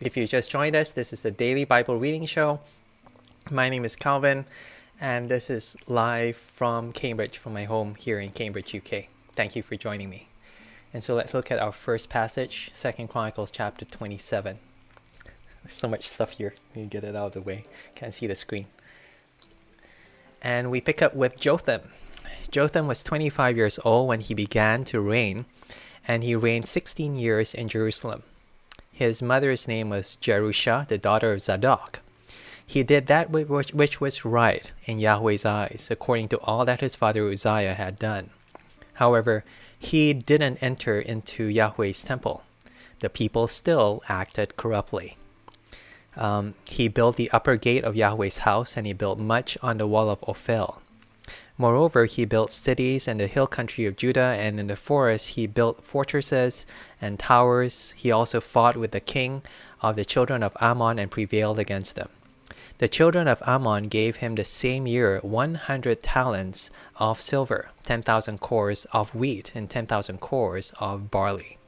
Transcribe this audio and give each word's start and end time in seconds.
If 0.00 0.16
you 0.16 0.26
just 0.26 0.50
joined 0.50 0.74
us, 0.74 0.92
this 0.92 1.12
is 1.12 1.22
the 1.22 1.30
Daily 1.30 1.64
Bible 1.64 1.98
Reading 1.98 2.26
Show. 2.26 2.58
My 3.48 3.68
name 3.68 3.84
is 3.84 3.94
Calvin, 3.94 4.44
and 5.00 5.28
this 5.28 5.48
is 5.48 5.76
live 5.86 6.36
from 6.36 6.92
Cambridge, 6.92 7.38
from 7.38 7.52
my 7.52 7.62
home 7.64 7.94
here 7.94 8.18
in 8.18 8.30
Cambridge, 8.30 8.74
UK. 8.74 9.04
Thank 9.30 9.54
you 9.54 9.62
for 9.62 9.76
joining 9.76 10.10
me. 10.10 10.28
And 10.92 11.02
so 11.04 11.14
let's 11.14 11.32
look 11.32 11.52
at 11.52 11.60
our 11.60 11.70
first 11.70 12.10
passage, 12.10 12.70
Second 12.72 13.06
Chronicles 13.06 13.52
chapter 13.52 13.84
27. 13.84 14.58
There's 15.62 15.74
so 15.74 15.86
much 15.86 16.08
stuff 16.08 16.30
here. 16.30 16.54
Let 16.74 16.82
me 16.82 16.88
get 16.88 17.04
it 17.04 17.14
out 17.14 17.28
of 17.28 17.32
the 17.34 17.40
way. 17.42 17.60
Can't 17.94 18.12
see 18.12 18.26
the 18.26 18.34
screen. 18.34 18.66
And 20.42 20.72
we 20.72 20.80
pick 20.80 21.02
up 21.02 21.14
with 21.14 21.38
Jotham. 21.38 21.82
Jotham 22.50 22.88
was 22.88 23.04
25 23.04 23.56
years 23.56 23.78
old 23.84 24.08
when 24.08 24.20
he 24.20 24.34
began 24.34 24.84
to 24.86 25.00
reign, 25.00 25.46
and 26.06 26.24
he 26.24 26.34
reigned 26.34 26.66
16 26.66 27.14
years 27.14 27.54
in 27.54 27.68
Jerusalem. 27.68 28.24
His 28.94 29.20
mother's 29.20 29.66
name 29.66 29.90
was 29.90 30.16
Jerusha, 30.20 30.86
the 30.88 30.98
daughter 30.98 31.32
of 31.32 31.42
Zadok. 31.42 31.98
He 32.64 32.84
did 32.84 33.08
that 33.08 33.28
which, 33.28 34.00
was 34.00 34.24
right 34.24 34.70
in 34.84 35.00
Yahweh's 35.00 35.44
eyes, 35.44 35.88
according 35.90 36.28
to 36.28 36.38
all 36.38 36.64
that 36.64 36.80
his 36.80 36.94
father 36.94 37.28
Uzziah 37.28 37.74
had 37.74 37.98
done. 37.98 38.30
However, 38.94 39.44
he 39.76 40.12
didn't 40.12 40.62
enter 40.62 41.00
into 41.00 41.46
Yahweh's 41.46 42.04
temple. 42.04 42.44
The 43.00 43.10
people 43.10 43.48
still 43.48 44.00
acted 44.08 44.56
corruptly. 44.56 45.16
Um, 46.16 46.54
he 46.70 46.86
built 46.86 47.16
the 47.16 47.30
upper 47.32 47.56
gate 47.56 47.82
of 47.82 47.96
Yahweh's 47.96 48.38
house, 48.38 48.76
and 48.76 48.86
he 48.86 48.92
built 48.92 49.18
much 49.18 49.58
on 49.60 49.78
the 49.78 49.88
wall 49.88 50.08
of 50.08 50.22
Ophel. 50.28 50.80
Moreover, 51.56 52.06
he 52.06 52.24
built 52.24 52.50
cities 52.50 53.06
in 53.06 53.18
the 53.18 53.28
hill 53.28 53.46
country 53.46 53.86
of 53.86 53.96
Judah, 53.96 54.34
and 54.38 54.58
in 54.58 54.66
the 54.66 54.76
forest 54.76 55.30
he 55.30 55.46
built 55.46 55.84
fortresses 55.84 56.66
and 57.00 57.18
towers. 57.18 57.94
He 57.96 58.10
also 58.10 58.40
fought 58.40 58.76
with 58.76 58.90
the 58.90 59.00
king 59.00 59.42
of 59.80 59.94
the 59.94 60.04
children 60.04 60.42
of 60.42 60.56
Ammon 60.60 60.98
and 60.98 61.10
prevailed 61.10 61.60
against 61.60 61.94
them. 61.94 62.08
The 62.78 62.88
children 62.88 63.28
of 63.28 63.40
Ammon 63.46 63.84
gave 63.84 64.16
him 64.16 64.34
the 64.34 64.44
same 64.44 64.88
year 64.88 65.20
100 65.20 66.02
talents 66.02 66.70
of 66.96 67.20
silver, 67.20 67.70
10,000 67.84 68.40
cors 68.40 68.84
of 68.86 69.14
wheat, 69.14 69.52
and 69.54 69.70
10,000 69.70 70.18
cors 70.18 70.72
of 70.80 71.08
barley. 71.08 71.58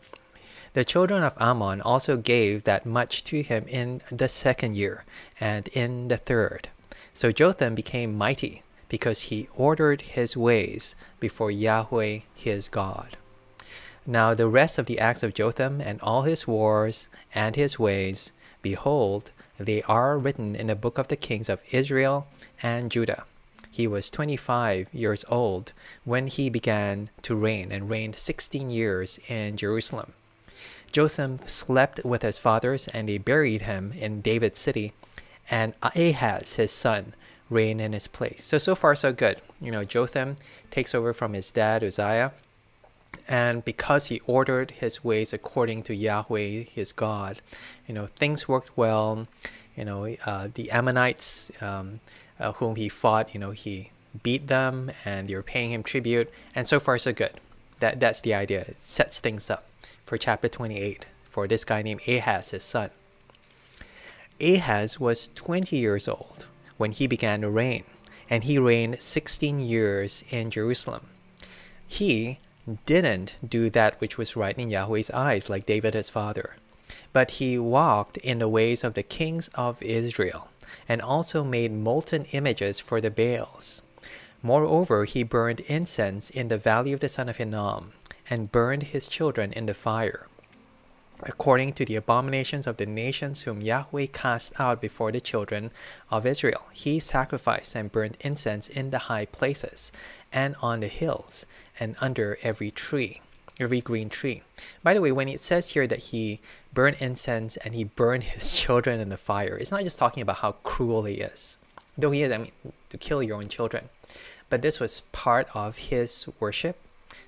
The 0.73 0.85
children 0.85 1.23
of 1.23 1.35
Ammon 1.39 1.81
also 1.81 2.17
gave 2.17 2.65
that 2.65 2.87
much 2.87 3.23
to 3.25 3.43
him 3.43 3.67
in 3.69 4.03
the 4.11 4.29
second 4.29 4.75
year 4.75 5.05
and 5.39 5.69
in 5.69 6.09
the 6.09 6.17
third. 6.17 6.71
So 7.15 7.31
Jotham 7.31 7.77
became 7.77 8.19
mighty 8.19 8.63
because 8.89 9.23
he 9.23 9.49
ordered 9.57 10.03
his 10.03 10.37
ways 10.37 10.95
before 11.21 11.51
Yahweh 11.51 12.21
his 12.35 12.69
God. 12.69 13.17
Now 14.07 14.35
the 14.35 14.49
rest 14.49 14.79
of 14.79 14.87
the 14.87 15.01
acts 15.01 15.23
of 15.23 15.35
Jotham 15.35 15.81
and 15.81 16.01
all 16.01 16.23
his 16.23 16.47
wars 16.47 17.09
and 17.35 17.57
his 17.57 17.79
ways, 17.79 18.33
behold, 18.63 19.33
they 19.59 19.83
are 19.83 20.19
written 20.19 20.55
in 20.55 20.69
the 20.69 20.77
book 20.77 20.99
of 20.99 21.09
the 21.09 21.17
kings 21.17 21.49
of 21.49 21.63
Israel 21.73 22.29
and 22.63 22.91
Judah. 22.91 23.25
He 23.71 23.87
was 23.87 24.11
25 24.11 24.89
years 24.93 25.25
old 25.29 25.73
when 26.05 26.29
he 26.29 26.49
began 26.49 27.11
to 27.23 27.35
reign 27.35 27.73
and 27.73 27.91
reigned 27.91 28.17
16 28.17 28.71
years 28.71 29.19
in 29.29 29.57
Jerusalem. 29.57 30.13
Jotham 30.93 31.39
slept 31.47 32.03
with 32.05 32.23
his 32.23 32.39
fathers 32.39 32.89
and 32.89 33.09
they 33.09 33.19
buried 33.19 33.63
him 33.63 33.93
in 33.93 34.23
David's 34.23 34.59
city, 34.59 34.95
and 35.51 35.75
Ahaz, 35.83 36.55
his 36.55 36.73
son, 36.73 37.15
reign 37.49 37.81
in 37.81 37.93
his 37.93 38.07
place. 38.07 38.45
So, 38.45 38.59
so 38.59 38.75
far, 38.75 38.95
so 38.95 39.13
good. 39.13 39.41
You 39.61 39.71
know, 39.71 39.85
Jotham 39.85 40.37
takes 40.71 40.95
over 40.95 41.13
from 41.13 41.33
his 41.33 41.51
dad, 41.53 41.85
Uzziah, 41.85 42.33
and 43.29 43.65
because 43.65 44.07
he 44.07 44.21
ordered 44.27 44.73
his 44.73 45.05
ways 45.05 45.33
according 45.33 45.83
to 45.85 45.95
Yahweh, 45.95 46.65
his 46.65 46.93
God, 46.93 47.41
you 47.87 47.95
know, 47.95 48.07
things 48.07 48.49
worked 48.49 48.77
well. 48.77 49.27
You 49.77 49.85
know, 49.85 50.17
uh, 50.25 50.49
the 50.55 50.71
Ammonites, 50.71 51.53
um, 51.61 52.01
uh, 52.41 52.53
whom 52.53 52.77
he 52.77 52.89
fought, 52.89 53.35
you 53.35 53.41
know, 53.41 53.51
he 53.51 53.91
beat 54.23 54.49
them 54.49 54.91
and 55.05 55.29
they 55.29 55.35
were 55.35 55.43
paying 55.43 55.71
him 55.71 55.83
tribute, 55.83 56.31
and 56.55 56.67
so 56.67 56.81
far, 56.81 56.99
so 56.99 57.13
good. 57.13 57.41
That, 57.81 58.01
that's 58.01 58.23
the 58.23 58.33
idea. 58.33 58.61
It 58.61 58.77
sets 58.81 59.21
things 59.21 59.51
up 59.51 59.67
for 60.07 60.17
chapter 60.17 60.49
28 60.49 61.07
for 61.29 61.47
this 61.47 61.65
guy 61.65 61.83
named 61.83 62.01
Ahaz, 62.09 62.53
his 62.53 62.65
son. 62.65 62.91
Ahaz 64.41 64.99
was 64.99 65.29
20 65.35 65.77
years 65.77 66.09
old 66.09 66.47
when 66.77 66.93
he 66.93 67.07
began 67.07 67.41
to 67.41 67.51
reign, 67.51 67.85
and 68.29 68.45
he 68.45 68.59
reigned 68.59 69.01
16 69.01 69.59
years 69.61 70.25
in 70.31 70.51
Jerusalem. 70.51 71.07
He 71.87 72.39
didn't 72.85 73.37
do 73.47 73.71
that 73.71 74.01
which 74.01 74.19
was 74.19 74.37
right 74.37 74.59
in 74.59 74.71
Yahweh's 74.71 75.11
eyes, 75.11 75.49
like 75.49 75.67
David 75.67 75.95
his 75.95 76.09
father, 76.09 76.57
but 77.13 77.33
he 77.33 77.59
walked 77.59 78.17
in 78.19 78.39
the 78.39 78.49
ways 78.49 78.83
of 78.83 78.95
the 78.95 79.03
kings 79.03 79.49
of 79.55 79.83
Israel, 79.83 80.49
and 80.89 81.01
also 81.01 81.45
made 81.45 81.73
molten 81.73 82.25
images 82.33 82.81
for 82.81 83.01
the 83.01 83.11
Baals. 83.11 83.83
Moreover, 84.43 85.05
he 85.05 85.23
burned 85.23 85.61
incense 85.61 86.31
in 86.31 86.49
the 86.49 86.59
valley 86.59 86.93
of 86.93 87.01
the 87.01 87.09
son 87.09 87.29
of 87.29 87.37
Hinnom, 87.37 87.93
and 88.29 88.53
burned 88.53 88.85
his 88.85 89.07
children 89.07 89.53
in 89.53 89.67
the 89.67 89.75
fire 89.75 90.27
according 91.23 91.73
to 91.73 91.85
the 91.85 91.97
abominations 91.97 92.67
of 92.67 92.77
the 92.77 92.87
nations 92.87 93.43
whom 93.43 93.61
Yahweh 93.61 94.07
cast 94.13 94.53
out 94.59 94.81
before 94.81 95.13
the 95.13 95.21
children 95.21 95.71
of 96.11 96.27
Israel. 96.27 96.67
He 96.73 96.99
sacrificed 96.99 97.75
and 97.75 97.91
burned 97.91 98.17
incense 98.21 98.69
in 98.69 98.91
the 98.91 98.99
high 99.11 99.27
places, 99.27 99.93
and 100.33 100.57
on 100.61 100.81
the 100.81 100.89
hills, 100.89 101.47
and 101.81 101.97
under 102.01 102.39
every 102.43 102.71
tree, 102.71 103.21
every 103.59 103.81
green 103.81 104.09
tree. 104.09 104.43
By 104.83 104.95
the 104.95 105.01
way, 105.01 105.13
when 105.13 105.29
it 105.29 105.41
says 105.41 105.71
here 105.71 105.87
that 105.87 106.11
he 106.11 106.41
burned 106.75 106.97
incense 107.01 107.57
and 107.59 107.75
he 107.75 107.85
burned 107.85 108.25
his 108.35 108.53
children 108.53 109.01
in 109.01 109.09
the 109.09 109.17
fire, 109.17 109.57
it's 109.57 109.71
not 109.71 109.85
just 109.85 109.99
talking 109.99 110.23
about 110.23 110.39
how 110.39 110.53
cruel 110.63 111.05
he 111.05 111.15
is. 111.15 111.57
Though 111.97 112.11
he 112.11 112.23
is, 112.23 112.33
I 112.33 112.39
mean, 112.39 112.53
to 112.91 112.99
kill 112.99 113.23
your 113.23 113.39
own 113.39 113.49
children. 113.49 113.89
But 114.51 114.61
this 114.61 114.79
was 114.79 115.01
part 115.13 115.49
of 115.55 115.79
his 115.79 116.27
worship, 116.39 116.79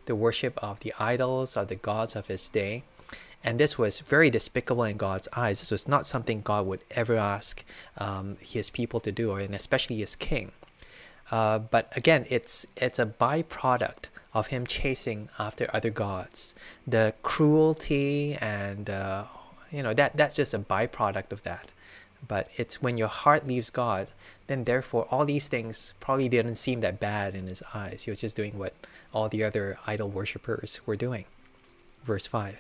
the 0.04 0.14
worship 0.14 0.58
of 0.62 0.80
the 0.80 0.92
idols, 0.98 1.56
of 1.56 1.68
the 1.68 1.74
gods 1.74 2.14
of 2.14 2.26
his 2.26 2.48
day 2.48 2.84
and 3.44 3.58
this 3.58 3.78
was 3.78 4.00
very 4.00 4.30
despicable 4.30 4.84
in 4.84 4.96
God's 4.96 5.28
eyes. 5.34 5.60
This 5.60 5.70
was 5.70 5.86
not 5.86 6.06
something 6.06 6.40
God 6.40 6.66
would 6.66 6.84
ever 6.90 7.16
ask 7.16 7.64
um, 7.96 8.36
his 8.40 8.68
people 8.70 9.00
to 9.00 9.12
do, 9.12 9.30
or 9.30 9.40
and 9.40 9.54
especially 9.54 9.98
his 9.98 10.16
king. 10.16 10.52
Uh, 11.30 11.58
but 11.58 11.92
again, 11.96 12.26
it's 12.28 12.66
it's 12.76 12.98
a 12.98 13.06
byproduct 13.06 14.06
of 14.34 14.48
him 14.48 14.66
chasing 14.66 15.28
after 15.38 15.68
other 15.72 15.90
gods. 15.90 16.54
The 16.86 17.14
cruelty 17.22 18.36
and 18.40 18.90
uh, 18.90 19.24
you 19.70 19.82
know 19.82 19.94
that 19.94 20.16
that's 20.16 20.36
just 20.36 20.54
a 20.54 20.58
byproduct 20.58 21.32
of 21.32 21.42
that. 21.44 21.70
But 22.26 22.48
it's 22.56 22.82
when 22.82 22.98
your 22.98 23.08
heart 23.08 23.46
leaves 23.46 23.70
God, 23.70 24.08
then 24.48 24.64
therefore 24.64 25.06
all 25.10 25.24
these 25.24 25.46
things 25.46 25.94
probably 26.00 26.28
didn't 26.28 26.56
seem 26.56 26.80
that 26.80 26.98
bad 26.98 27.36
in 27.36 27.46
his 27.46 27.62
eyes. 27.72 28.02
He 28.04 28.10
was 28.10 28.20
just 28.20 28.36
doing 28.36 28.58
what 28.58 28.74
all 29.14 29.28
the 29.28 29.44
other 29.44 29.78
idol 29.86 30.08
worshippers 30.10 30.80
were 30.84 30.96
doing. 30.96 31.26
Verse 32.04 32.26
5. 32.26 32.56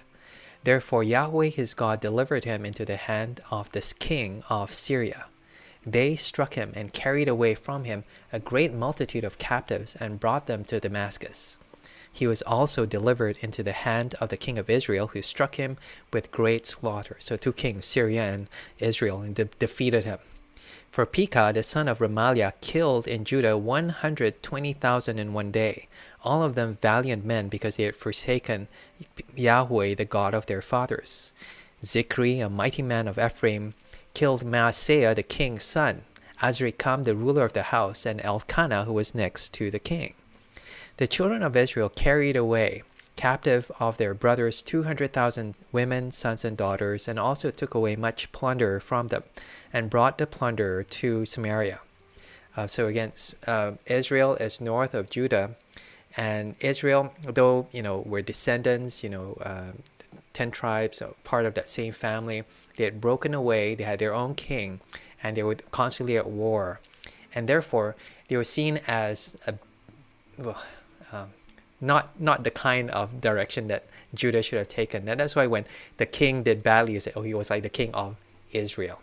Therefore 0.68 1.02
Yahweh 1.02 1.48
his 1.48 1.72
God 1.72 1.98
delivered 1.98 2.44
him 2.44 2.66
into 2.66 2.84
the 2.84 2.98
hand 2.98 3.40
of 3.50 3.72
this 3.72 3.94
king 3.94 4.42
of 4.50 4.74
Syria. 4.74 5.24
They 5.86 6.14
struck 6.14 6.56
him 6.56 6.74
and 6.76 6.92
carried 6.92 7.26
away 7.26 7.54
from 7.54 7.84
him 7.84 8.04
a 8.34 8.38
great 8.38 8.74
multitude 8.74 9.24
of 9.24 9.38
captives 9.38 9.96
and 9.96 10.20
brought 10.20 10.46
them 10.46 10.64
to 10.64 10.78
Damascus. 10.78 11.56
He 12.12 12.26
was 12.26 12.42
also 12.42 12.84
delivered 12.84 13.38
into 13.40 13.62
the 13.62 13.72
hand 13.72 14.14
of 14.20 14.28
the 14.28 14.36
king 14.36 14.58
of 14.58 14.68
Israel, 14.68 15.06
who 15.06 15.22
struck 15.22 15.54
him 15.54 15.78
with 16.12 16.30
great 16.30 16.66
slaughter. 16.66 17.16
So, 17.18 17.38
two 17.38 17.54
kings, 17.54 17.86
Syria 17.86 18.24
and 18.24 18.46
Israel, 18.78 19.22
and 19.22 19.34
de- 19.34 19.46
defeated 19.46 20.04
him. 20.04 20.18
For 20.90 21.06
Pekah, 21.06 21.52
the 21.54 21.62
son 21.62 21.88
of 21.88 22.00
Remaliah, 22.00 22.52
killed 22.60 23.08
in 23.08 23.24
Judah 23.24 23.56
120,000 23.56 25.18
in 25.18 25.32
one 25.32 25.50
day, 25.50 25.88
all 26.28 26.42
of 26.42 26.54
them 26.54 26.76
valiant 26.82 27.24
men 27.24 27.48
because 27.48 27.76
they 27.76 27.84
had 27.84 27.96
forsaken 27.96 28.68
Yahweh, 29.34 29.94
the 29.94 30.04
God 30.04 30.34
of 30.34 30.44
their 30.44 30.60
fathers. 30.60 31.32
Zichri, 31.82 32.44
a 32.44 32.50
mighty 32.50 32.82
man 32.82 33.08
of 33.08 33.18
Ephraim, 33.18 33.72
killed 34.12 34.44
Maaseiah, 34.44 35.14
the 35.14 35.22
king's 35.22 35.64
son, 35.64 36.02
Azrikam, 36.42 37.04
the 37.04 37.16
ruler 37.16 37.44
of 37.46 37.54
the 37.54 37.64
house, 37.74 38.04
and 38.04 38.20
Elkanah, 38.22 38.84
who 38.84 38.92
was 38.92 39.14
next 39.14 39.54
to 39.54 39.70
the 39.70 39.78
king. 39.78 40.12
The 40.98 41.06
children 41.06 41.42
of 41.42 41.56
Israel 41.56 41.88
carried 41.88 42.36
away 42.36 42.82
captive 43.16 43.72
of 43.80 43.96
their 43.96 44.14
brothers 44.14 44.62
200,000 44.62 45.56
women, 45.72 46.12
sons, 46.12 46.44
and 46.44 46.56
daughters, 46.56 47.08
and 47.08 47.18
also 47.18 47.50
took 47.50 47.74
away 47.74 47.96
much 47.96 48.30
plunder 48.32 48.80
from 48.80 49.08
them, 49.08 49.24
and 49.72 49.90
brought 49.90 50.18
the 50.18 50.26
plunder 50.26 50.82
to 50.84 51.24
Samaria. 51.24 51.80
Uh, 52.56 52.66
so 52.66 52.86
again, 52.86 53.12
uh, 53.46 53.72
Israel 53.86 54.34
is 54.36 54.60
north 54.60 54.94
of 54.94 55.10
Judah, 55.10 55.56
and 56.16 56.56
Israel, 56.60 57.12
though 57.22 57.68
you 57.72 57.82
know 57.82 57.98
were 57.98 58.22
descendants, 58.22 59.02
you 59.02 59.10
know, 59.10 59.38
uh, 59.42 59.72
ten 60.32 60.50
tribes, 60.50 61.02
part 61.24 61.46
of 61.46 61.54
that 61.54 61.68
same 61.68 61.92
family, 61.92 62.44
they 62.76 62.84
had 62.84 63.00
broken 63.00 63.34
away. 63.34 63.74
They 63.74 63.84
had 63.84 63.98
their 63.98 64.14
own 64.14 64.34
king, 64.34 64.80
and 65.22 65.36
they 65.36 65.42
were 65.42 65.56
constantly 65.70 66.16
at 66.16 66.26
war, 66.28 66.80
and 67.34 67.48
therefore 67.48 67.96
they 68.28 68.36
were 68.36 68.44
seen 68.44 68.80
as 68.86 69.36
a 69.46 69.54
well, 70.36 70.62
um, 71.12 71.30
not 71.80 72.20
not 72.20 72.44
the 72.44 72.50
kind 72.50 72.90
of 72.90 73.20
direction 73.20 73.68
that 73.68 73.84
Judah 74.14 74.42
should 74.42 74.58
have 74.58 74.68
taken. 74.68 75.08
And 75.08 75.20
that's 75.20 75.36
why 75.36 75.46
when 75.46 75.66
the 75.98 76.06
king 76.06 76.42
did 76.42 76.62
badly, 76.62 76.94
he 76.94 77.00
said, 77.00 77.12
"Oh, 77.16 77.22
he 77.22 77.34
was 77.34 77.50
like 77.50 77.62
the 77.62 77.68
king 77.68 77.94
of 77.94 78.16
Israel. 78.52 79.00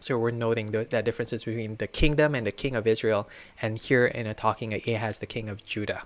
So 0.00 0.18
we're 0.18 0.30
noting 0.30 0.70
the, 0.70 0.84
that 0.84 1.04
differences 1.04 1.44
between 1.44 1.76
the 1.76 1.86
kingdom 1.86 2.34
and 2.34 2.46
the 2.46 2.52
king 2.52 2.74
of 2.74 2.86
Israel, 2.86 3.28
and 3.60 3.76
here 3.76 4.06
in 4.06 4.26
a 4.26 4.34
talking 4.34 4.72
Ahaz, 4.72 5.18
the 5.18 5.26
king 5.26 5.48
of 5.48 5.64
Judah. 5.64 6.04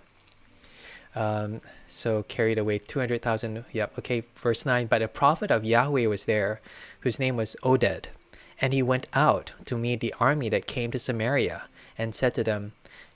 Um, 1.15 1.61
so 1.87 2.25
carried 2.25 2.59
away 2.59 2.79
200,000. 2.79 3.65
Yep, 3.73 3.99
okay, 3.99 4.25
verse 4.35 4.67
9. 4.67 4.87
But 4.87 5.03
a 5.03 5.09
prophet 5.09 5.51
of 5.51 5.65
Yahweh 5.65 6.07
was 6.07 6.25
there, 6.25 6.61
whose 7.01 7.19
name 7.19 7.37
was 7.37 7.57
Oded. 7.63 8.07
And 8.61 8.73
he 8.73 8.83
went 8.83 9.09
out 9.13 9.53
to 9.65 9.79
meet 9.79 10.01
the 10.01 10.15
army 10.19 10.49
that 10.49 10.67
came 10.67 10.91
to 10.93 10.99
Samaria, 10.99 11.65
and 11.97 12.15
said 12.15 12.35
to 12.35 12.45
them, 12.45 12.73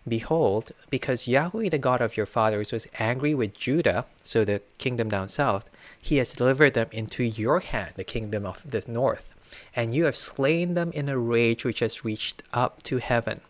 Behold, 0.06 0.72
because 0.90 1.28
Yahweh 1.28 1.68
the 1.68 1.78
God 1.78 2.00
of 2.00 2.16
your 2.16 2.26
fathers 2.26 2.72
was 2.72 2.86
angry 2.98 3.34
with 3.34 3.58
Judah, 3.58 4.06
so 4.22 4.44
the 4.44 4.62
kingdom 4.78 5.10
down 5.10 5.28
south, 5.28 5.68
he 6.00 6.16
has 6.16 6.32
delivered 6.32 6.74
them 6.74 6.88
into 6.92 7.22
your 7.24 7.60
hand, 7.60 7.92
the 7.96 8.04
kingdom 8.04 8.46
of 8.46 8.62
the 8.64 8.82
north 8.86 9.28
and 9.74 9.94
you 9.94 10.04
have 10.04 10.16
slain 10.16 10.74
them 10.74 10.90
in 10.92 11.08
a 11.08 11.18
rage 11.18 11.64
which 11.64 11.80
has 11.80 12.04
reached 12.04 12.42
up 12.52 12.82
to 12.84 12.98
heaven. 12.98 13.40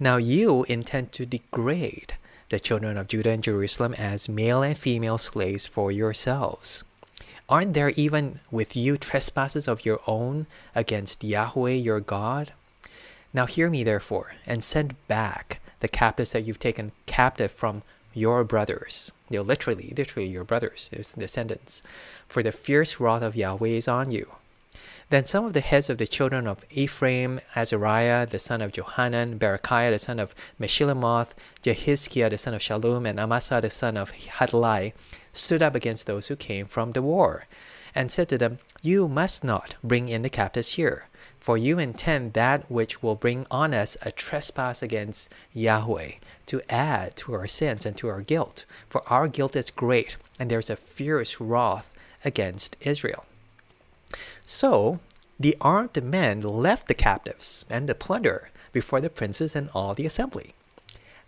Now 0.00 0.16
you 0.16 0.64
intend 0.64 1.12
to 1.12 1.26
degrade 1.26 2.14
the 2.50 2.60
children 2.60 2.96
of 2.96 3.08
Judah 3.08 3.30
and 3.30 3.42
Jerusalem 3.42 3.94
as 3.94 4.28
male 4.28 4.62
and 4.62 4.76
female 4.76 5.18
slaves 5.18 5.66
for 5.66 5.92
yourselves. 5.92 6.84
Aren't 7.48 7.74
there 7.74 7.90
even 7.90 8.40
with 8.50 8.76
you 8.76 8.98
trespasses 8.98 9.68
of 9.68 9.84
your 9.84 10.00
own 10.06 10.46
against 10.74 11.24
Yahweh 11.24 11.72
your 11.72 12.00
God? 12.00 12.52
Now 13.32 13.46
hear 13.46 13.70
me 13.70 13.84
therefore, 13.84 14.34
and 14.46 14.62
send 14.62 14.96
back 15.08 15.60
the 15.80 15.88
captives 15.88 16.32
that 16.32 16.44
you've 16.44 16.58
taken 16.58 16.92
captive 17.06 17.50
from 17.50 17.82
your 18.14 18.44
brothers. 18.44 19.12
They're 19.30 19.42
literally, 19.42 19.94
literally 19.96 20.28
your 20.28 20.44
brothers, 20.44 20.88
their 20.90 21.02
descendants. 21.16 21.82
For 22.26 22.42
the 22.42 22.52
fierce 22.52 22.98
wrath 22.98 23.22
of 23.22 23.36
Yahweh 23.36 23.68
is 23.68 23.88
on 23.88 24.10
you. 24.10 24.32
Then 25.10 25.24
some 25.24 25.46
of 25.46 25.54
the 25.54 25.60
heads 25.60 25.88
of 25.88 25.96
the 25.96 26.06
children 26.06 26.46
of 26.46 26.66
Ephraim, 26.68 27.40
Azariah 27.56 28.26
the 28.26 28.38
son 28.38 28.60
of 28.60 28.72
Johanan, 28.72 29.38
Berechiah 29.38 29.90
the 29.90 29.98
son 29.98 30.18
of 30.18 30.34
Meshillemoth, 30.60 31.32
Jehizkiah 31.62 32.28
the 32.28 32.36
son 32.36 32.52
of 32.52 32.60
Shallum, 32.60 33.08
and 33.08 33.18
Amasa 33.18 33.60
the 33.62 33.70
son 33.70 33.96
of 33.96 34.10
Hadlai 34.10 34.92
stood 35.32 35.62
up 35.62 35.74
against 35.74 36.06
those 36.06 36.26
who 36.26 36.36
came 36.36 36.66
from 36.66 36.92
the 36.92 37.00
war, 37.00 37.46
and 37.94 38.12
said 38.12 38.28
to 38.28 38.36
them, 38.36 38.58
You 38.82 39.08
must 39.08 39.42
not 39.42 39.76
bring 39.82 40.10
in 40.10 40.20
the 40.20 40.28
captives 40.28 40.74
here, 40.74 41.06
for 41.40 41.56
you 41.56 41.78
intend 41.78 42.34
that 42.34 42.70
which 42.70 43.02
will 43.02 43.14
bring 43.14 43.46
on 43.50 43.72
us 43.72 43.96
a 44.02 44.12
trespass 44.12 44.82
against 44.82 45.32
Yahweh, 45.54 46.12
to 46.44 46.60
add 46.68 47.16
to 47.16 47.32
our 47.32 47.46
sins 47.46 47.86
and 47.86 47.96
to 47.96 48.08
our 48.08 48.20
guilt. 48.20 48.66
For 48.90 49.02
our 49.10 49.26
guilt 49.26 49.56
is 49.56 49.70
great, 49.70 50.18
and 50.38 50.50
there 50.50 50.58
is 50.58 50.68
a 50.68 50.76
fierce 50.76 51.40
wrath 51.40 51.90
against 52.26 52.76
Israel. 52.82 53.24
So 54.46 55.00
the 55.38 55.56
armed 55.60 56.02
men 56.02 56.40
left 56.40 56.88
the 56.88 56.94
captives 56.94 57.64
and 57.70 57.88
the 57.88 57.94
plunder 57.94 58.50
before 58.72 59.00
the 59.00 59.10
princes 59.10 59.54
and 59.54 59.70
all 59.74 59.94
the 59.94 60.06
assembly. 60.06 60.54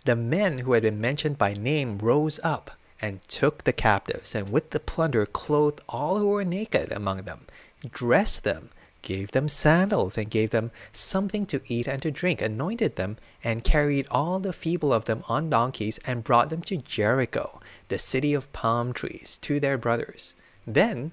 The 0.05 0.15
men 0.15 0.59
who 0.59 0.73
had 0.73 0.83
been 0.83 0.99
mentioned 0.99 1.37
by 1.37 1.53
name 1.53 1.99
rose 1.99 2.39
up 2.43 2.71
and 3.01 3.21
took 3.27 3.63
the 3.63 3.73
captives, 3.73 4.35
and 4.35 4.51
with 4.51 4.71
the 4.71 4.79
plunder 4.79 5.25
clothed 5.25 5.81
all 5.89 6.17
who 6.17 6.27
were 6.27 6.45
naked 6.45 6.91
among 6.91 7.23
them, 7.23 7.45
dressed 7.91 8.43
them, 8.43 8.69
gave 9.01 9.31
them 9.31 9.47
sandals, 9.47 10.17
and 10.17 10.29
gave 10.29 10.51
them 10.51 10.71
something 10.93 11.45
to 11.47 11.61
eat 11.65 11.87
and 11.87 12.01
to 12.03 12.11
drink, 12.11 12.41
anointed 12.41 12.95
them, 12.95 13.17
and 13.43 13.63
carried 13.63 14.07
all 14.11 14.39
the 14.39 14.53
feeble 14.53 14.93
of 14.93 15.05
them 15.05 15.23
on 15.27 15.49
donkeys, 15.49 15.99
and 16.05 16.23
brought 16.23 16.49
them 16.49 16.61
to 16.61 16.77
Jericho, 16.77 17.59
the 17.87 17.97
city 17.97 18.33
of 18.33 18.51
palm 18.53 18.93
trees, 18.93 19.39
to 19.41 19.59
their 19.59 19.77
brothers. 19.77 20.35
Then 20.67 21.11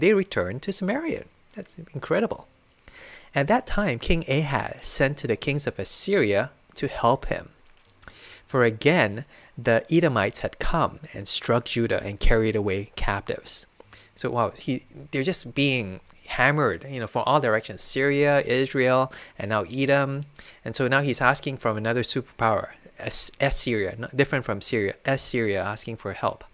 they 0.00 0.12
returned 0.12 0.62
to 0.62 0.72
Samaria. 0.72 1.24
That's 1.54 1.76
incredible. 1.94 2.46
At 3.34 3.48
that 3.48 3.66
time, 3.66 3.98
King 3.98 4.24
Ahaz 4.28 4.86
sent 4.86 5.18
to 5.18 5.26
the 5.26 5.36
kings 5.36 5.66
of 5.66 5.78
Assyria 5.78 6.50
to 6.74 6.88
help 6.88 7.26
him. 7.26 7.50
For 8.46 8.64
again, 8.64 9.24
the 9.56 9.84
Edomites 9.90 10.40
had 10.40 10.58
come 10.58 11.00
and 11.12 11.28
struck 11.28 11.66
Judah 11.66 12.02
and 12.02 12.18
carried 12.18 12.56
away 12.56 12.92
captives. 12.96 13.66
So 14.14 14.30
wow, 14.30 14.52
he 14.56 14.84
they're 15.10 15.22
just 15.22 15.54
being 15.54 16.00
hammered, 16.26 16.86
you 16.88 17.00
know, 17.00 17.06
from 17.06 17.24
all 17.26 17.40
directions: 17.40 17.82
Syria, 17.82 18.40
Israel, 18.40 19.12
and 19.38 19.50
now 19.50 19.64
Edom. 19.70 20.24
And 20.64 20.74
so 20.74 20.88
now 20.88 21.02
he's 21.02 21.20
asking 21.20 21.58
from 21.58 21.76
another 21.76 22.02
superpower, 22.02 22.70
Assyria, 22.98 24.08
different 24.14 24.44
from 24.44 24.60
Syria, 24.60 24.94
Assyria, 25.04 25.62
asking 25.62 25.96
for 25.96 26.14
help. 26.14 26.44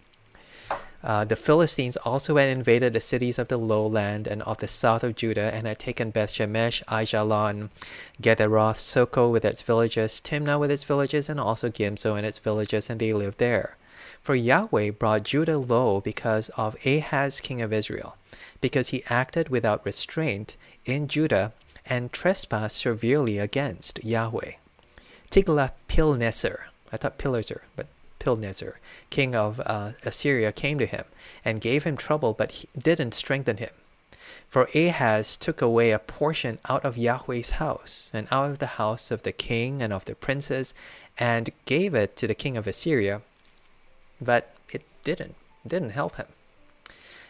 Uh, 1.05 1.23
the 1.23 1.37
Philistines 1.37 1.99
also 1.99 2.39
had 2.39 2.49
invaded 2.49 2.95
the 2.95 3.01
cities 3.01 3.39
of 3.39 3.49
the 3.49 3.59
lowland 3.59 4.27
and 4.27 4.41
of 4.45 4.57
the 4.59 4.67
south 4.67 5.05
of 5.05 5.15
Judah 5.15 5.55
and 5.55 5.67
had 5.67 5.79
taken 5.79 6.11
Beth 6.11 6.33
Shemesh, 6.33 6.83
Aijalon, 6.85 7.69
Gederoth, 8.23 8.79
Soko 8.79 9.29
with 9.29 9.45
its 9.45 9.61
villages, 9.61 10.19
Timnah 10.25 10.59
with 10.59 10.71
its 10.71 10.85
villages, 10.85 11.29
and 11.29 11.39
also 11.39 11.69
Gimzo 11.69 12.17
and 12.17 12.25
its 12.25 12.39
villages, 12.39 12.89
and 12.89 12.99
they 12.99 13.13
lived 13.13 13.37
there. 13.37 13.77
For 14.23 14.35
Yahweh 14.35 14.93
brought 14.93 15.25
Judah 15.25 15.59
low 15.59 16.01
because 16.01 16.49
of 16.57 16.75
Ahaz 16.87 17.43
king 17.43 17.61
of 17.61 17.75
Israel, 17.75 18.17
because 18.63 18.89
he 18.89 19.05
acted 19.11 19.51
without 19.51 19.85
restraint 19.85 20.57
in 20.87 21.07
Judah 21.07 21.53
and 21.85 22.13
trespassed 22.13 22.79
severely 22.79 23.39
against 23.39 24.03
Yahweh. 24.03 24.53
Tiglath-Pilneser, 25.31 26.61
I 26.91 26.97
thought 26.97 27.19
Pileser, 27.19 27.61
but 27.77 27.89
Pilneser, 28.25 28.77
king 29.11 29.35
of 29.35 29.61
uh, 29.61 29.93
Assyria, 30.03 30.51
came 30.51 30.79
to 30.79 30.87
him 30.87 31.05
and 31.45 31.61
gave 31.61 31.85
him 31.85 31.97
trouble, 31.97 32.33
but 32.33 32.53
he 32.53 32.69
didn't 32.77 33.13
strengthen 33.13 33.59
him. 33.59 33.71
For 34.49 34.69
Ahaz 34.75 35.37
took 35.37 35.61
away 35.61 35.91
a 35.91 35.99
portion 35.99 36.59
out 36.69 36.85
of 36.85 36.97
Yahweh's 36.97 37.51
house, 37.63 38.11
and 38.15 38.27
out 38.31 38.51
of 38.51 38.59
the 38.61 38.79
house 38.79 39.11
of 39.11 39.23
the 39.23 39.33
king 39.33 39.83
and 39.83 39.93
of 39.93 40.07
the 40.07 40.15
princes, 40.15 40.73
and 41.19 41.51
gave 41.67 41.95
it 41.95 42.17
to 42.17 42.27
the 42.27 42.35
king 42.35 42.57
of 42.57 42.67
Assyria, 42.67 43.21
but 44.21 44.55
it 44.73 44.83
didn't, 45.03 45.35
didn't 45.67 45.91
help 45.91 46.17
him. 46.17 46.27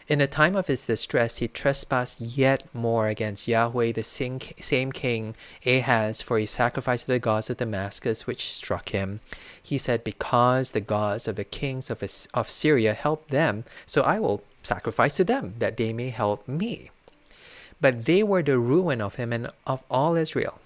In 0.07 0.19
the 0.19 0.27
time 0.27 0.55
of 0.55 0.67
his 0.67 0.85
distress, 0.85 1.37
he 1.37 1.47
trespassed 1.47 2.21
yet 2.21 2.63
more 2.75 3.07
against 3.07 3.47
Yahweh, 3.47 3.91
the 3.91 4.03
same 4.03 4.91
king 4.91 5.35
Ahaz, 5.65 6.21
for 6.21 6.37
he 6.37 6.45
sacrificed 6.45 7.07
to 7.07 7.13
the 7.13 7.19
gods 7.19 7.49
of 7.49 7.57
Damascus, 7.57 8.27
which 8.27 8.53
struck 8.53 8.89
him. 8.89 9.19
He 9.61 9.79
said, 9.79 10.03
Because 10.03 10.71
the 10.71 10.81
gods 10.81 11.27
of 11.27 11.37
the 11.37 11.43
kings 11.43 11.89
of, 11.89 12.03
of 12.35 12.49
Syria 12.51 12.93
helped 12.93 13.31
them, 13.31 13.63
so 13.87 14.03
I 14.03 14.19
will 14.19 14.43
sacrifice 14.61 15.15
to 15.17 15.23
them, 15.23 15.55
that 15.57 15.77
they 15.77 15.91
may 15.91 16.09
help 16.09 16.47
me. 16.47 16.91
But 17.81 18.05
they 18.05 18.21
were 18.21 18.43
the 18.43 18.59
ruin 18.59 19.01
of 19.01 19.15
him 19.15 19.33
and 19.33 19.49
of 19.65 19.81
all 19.89 20.15
Israel. 20.15 20.59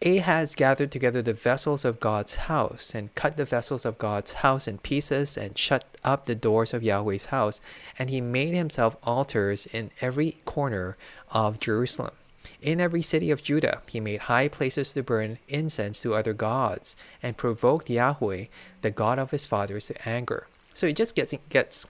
Ahaz 0.00 0.54
gathered 0.54 0.92
together 0.92 1.22
the 1.22 1.32
vessels 1.32 1.84
of 1.84 1.98
God's 1.98 2.36
house 2.36 2.94
and 2.94 3.12
cut 3.16 3.36
the 3.36 3.44
vessels 3.44 3.84
of 3.84 3.98
God's 3.98 4.32
house 4.34 4.68
in 4.68 4.78
pieces 4.78 5.36
and 5.36 5.58
shut 5.58 5.84
up 6.04 6.26
the 6.26 6.36
doors 6.36 6.72
of 6.72 6.84
Yahweh's 6.84 7.26
house. 7.26 7.60
And 7.98 8.08
he 8.08 8.20
made 8.20 8.54
himself 8.54 8.96
altars 9.02 9.66
in 9.66 9.90
every 10.00 10.32
corner 10.44 10.96
of 11.32 11.58
Jerusalem. 11.58 12.12
In 12.62 12.80
every 12.80 13.02
city 13.02 13.30
of 13.32 13.42
Judah, 13.42 13.82
he 13.88 13.98
made 13.98 14.22
high 14.22 14.46
places 14.46 14.92
to 14.92 15.02
burn 15.02 15.38
incense 15.48 16.00
to 16.02 16.14
other 16.14 16.32
gods 16.32 16.94
and 17.20 17.36
provoked 17.36 17.90
Yahweh, 17.90 18.46
the 18.82 18.90
God 18.90 19.18
of 19.18 19.32
his 19.32 19.46
fathers, 19.46 19.86
to 19.88 20.08
anger. 20.08 20.46
So 20.74 20.86
it 20.86 20.96
just 20.96 21.16
gets, 21.16 21.34
gets 21.48 21.86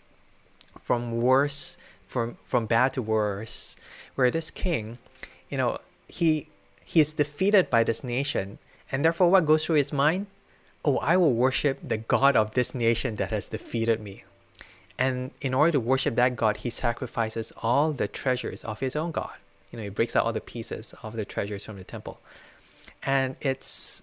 from 0.80 1.20
worse, 1.20 1.76
from, 2.06 2.36
from 2.46 2.64
bad 2.66 2.94
to 2.94 3.02
worse, 3.02 3.76
where 4.14 4.30
this 4.30 4.50
king, 4.50 4.96
you 5.50 5.58
know, 5.58 5.78
he 6.08 6.48
he 6.88 7.00
is 7.00 7.12
defeated 7.12 7.68
by 7.68 7.84
this 7.84 8.02
nation, 8.02 8.58
and 8.90 9.04
therefore 9.04 9.30
what 9.30 9.44
goes 9.44 9.66
through 9.66 9.76
his 9.76 9.92
mind? 9.92 10.26
Oh, 10.86 10.96
I 10.98 11.18
will 11.18 11.34
worship 11.34 11.80
the 11.82 11.98
God 11.98 12.34
of 12.34 12.54
this 12.54 12.74
nation 12.74 13.16
that 13.16 13.28
has 13.28 13.48
defeated 13.48 14.00
me. 14.00 14.24
And 14.98 15.32
in 15.42 15.52
order 15.52 15.72
to 15.72 15.80
worship 15.80 16.14
that 16.14 16.34
God, 16.34 16.58
he 16.58 16.70
sacrifices 16.70 17.52
all 17.62 17.92
the 17.92 18.08
treasures 18.08 18.64
of 18.64 18.80
his 18.80 18.96
own 18.96 19.10
God. 19.10 19.34
You 19.70 19.76
know, 19.76 19.82
he 19.82 19.90
breaks 19.90 20.16
out 20.16 20.24
all 20.24 20.32
the 20.32 20.40
pieces 20.40 20.94
of 21.02 21.12
the 21.14 21.26
treasures 21.26 21.66
from 21.66 21.76
the 21.76 21.84
temple. 21.84 22.20
And 23.02 23.36
it's 23.42 24.02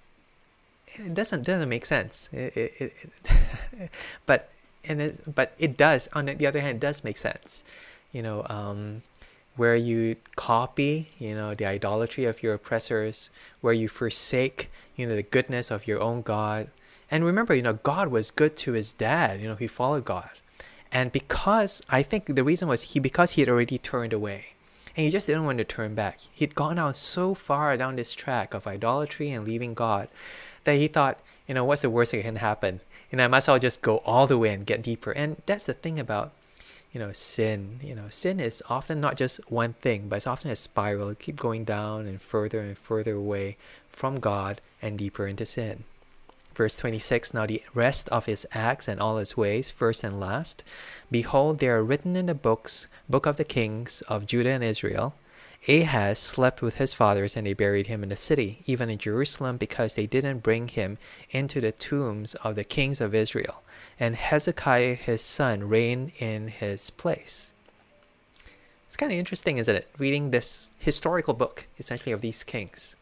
it 0.86 1.15
doesn't 1.15 1.44
doesn't 1.44 1.68
make 1.68 1.86
sense. 1.86 2.30
It, 2.32 2.56
it, 2.56 2.74
it 2.80 3.89
but 4.27 4.51
and 4.84 5.01
it, 5.01 5.34
but 5.34 5.56
it 5.58 5.75
does. 5.75 6.08
On 6.13 6.25
the 6.25 6.46
other 6.46 6.62
hand, 6.62 6.75
it 6.75 6.82
does 6.82 7.04
make 7.04 7.18
sense. 7.18 7.63
You 8.12 8.22
know, 8.22 8.46
um, 8.48 9.01
where 9.56 9.76
you 9.76 10.18
copy, 10.36 11.10
you 11.18 11.34
know, 11.34 11.54
the 11.54 11.66
idolatry 11.66 12.26
of 12.26 12.44
your 12.44 12.54
oppressors, 12.54 13.30
where 13.62 13.74
you 13.74 13.88
forsake, 13.88 14.70
you 14.96 15.08
know, 15.08 15.16
the 15.16 15.24
goodness 15.24 15.72
of 15.72 15.88
your 15.88 16.02
own 16.02 16.22
God. 16.22 16.70
And 17.10 17.24
remember, 17.24 17.54
you 17.56 17.62
know, 17.62 17.74
God 17.74 18.10
was 18.10 18.32
good 18.32 18.58
to 18.58 18.74
his 18.74 18.94
dad, 18.94 19.42
you 19.42 19.48
know, 19.48 19.56
he 19.56 19.68
followed 19.68 20.06
God. 20.06 20.30
And 20.92 21.12
because 21.12 21.82
I 21.90 22.04
think 22.04 22.36
the 22.36 22.44
reason 22.44 22.68
was 22.68 22.94
he 22.94 23.00
because 23.00 23.34
he 23.34 23.42
had 23.42 23.50
already 23.50 23.78
turned 23.78 24.14
away. 24.14 24.56
And 24.96 25.04
he 25.04 25.12
just 25.12 25.28
didn't 25.28 25.44
want 25.44 25.58
to 25.58 25.66
turn 25.66 25.94
back. 25.94 26.20
He'd 26.32 26.56
gone 26.56 26.80
out 26.80 26.96
so 26.96 27.34
far 27.34 27.76
down 27.76 27.98
this 27.98 28.14
track 28.14 28.54
of 28.54 28.66
idolatry 28.66 29.30
and 29.32 29.46
leaving 29.46 29.74
God 29.74 30.08
that 30.64 30.76
he 30.76 30.88
thought, 30.88 31.20
you 31.48 31.54
know, 31.54 31.66
what's 31.66 31.82
the 31.82 31.90
worst 31.90 32.14
that 32.14 32.24
can 32.24 32.38
happen? 32.38 32.80
You 33.12 33.18
know, 33.18 33.26
I 33.26 33.28
might 33.28 33.40
as 33.40 33.48
well 33.50 33.60
just 33.60 33.82
go 33.82 33.98
all 34.00 34.26
the 34.26 34.38
way 34.38 34.54
and 34.54 34.66
get 34.66 34.82
deeper. 34.82 35.12
And 35.12 35.42
that's 35.46 35.66
the 35.66 35.74
thing 35.74 36.00
about 36.00 36.32
you 36.96 37.02
know, 37.02 37.12
sin. 37.12 37.82
You 37.84 37.94
know, 37.94 38.06
sin 38.10 38.40
is 38.40 38.64
often 38.70 39.02
not 39.02 39.18
just 39.18 39.52
one 39.52 39.74
thing, 39.74 40.08
but 40.08 40.16
it's 40.16 40.28
often 40.28 40.50
a 40.50 40.56
spiral. 40.56 41.10
It 41.10 41.20
keep 41.20 41.36
going 41.36 41.66
down 41.66 42.08
and 42.08 42.22
further 42.22 42.62
and 42.62 42.78
further 42.78 43.16
away 43.16 43.58
from 43.90 44.22
God 44.22 44.62
and 44.82 44.98
deeper 44.98 45.28
into 45.28 45.46
sin. 45.46 45.84
Verse 46.56 46.78
26 46.78 47.34
Now 47.34 47.46
the 47.46 47.62
rest 47.74 48.08
of 48.10 48.28
his 48.28 48.48
acts 48.54 48.88
and 48.88 49.02
all 49.02 49.18
his 49.18 49.36
ways, 49.36 49.70
first 49.70 50.06
and 50.06 50.22
last, 50.22 50.64
behold, 51.12 51.60
they 51.60 51.68
are 51.68 51.84
written 51.84 52.16
in 52.16 52.28
the 52.28 52.34
books, 52.34 52.88
book 53.10 53.25
of 53.25 53.36
the 53.36 53.44
kings 53.44 54.02
of 54.04 54.25
Judah 54.25 54.52
and 54.52 54.64
Israel. 54.64 55.14
Ahaz 55.67 56.19
slept 56.19 56.62
with 56.62 56.75
his 56.75 56.93
fathers, 56.93 57.36
and 57.36 57.48
they 57.48 57.53
buried 57.53 57.88
him 57.88 58.03
in 58.03 58.10
the 58.10 58.15
city, 58.15 58.60
even 58.65 58.89
in 58.89 59.00
Jerusalem, 59.00 59.57
because 59.57 59.95
they 59.95 60.05
didn't 60.05 60.43
bring 60.43 60.67
him 60.67 60.98
into 61.31 61.60
the 61.60 61.72
tombs 61.72 62.36
of 62.36 62.55
the 62.55 62.63
kings 62.63 63.01
of 63.01 63.15
Israel. 63.15 63.63
And 64.00 64.15
Hezekiah 64.15 64.95
his 64.95 65.22
son 65.22 65.67
reigned 65.67 66.12
in 66.19 66.50
his 66.50 66.91
place. 66.91 67.51
It's 68.88 68.98
kind 68.98 69.12
of 69.12 69.17
interesting, 69.17 69.57
isn't 69.57 69.75
it? 69.75 69.88
Reading 69.98 70.31
this 70.31 70.69
historical 70.77 71.34
book, 71.34 71.65
essentially, 71.79 72.12
of 72.12 72.22
these 72.22 72.43
kings. 72.43 72.95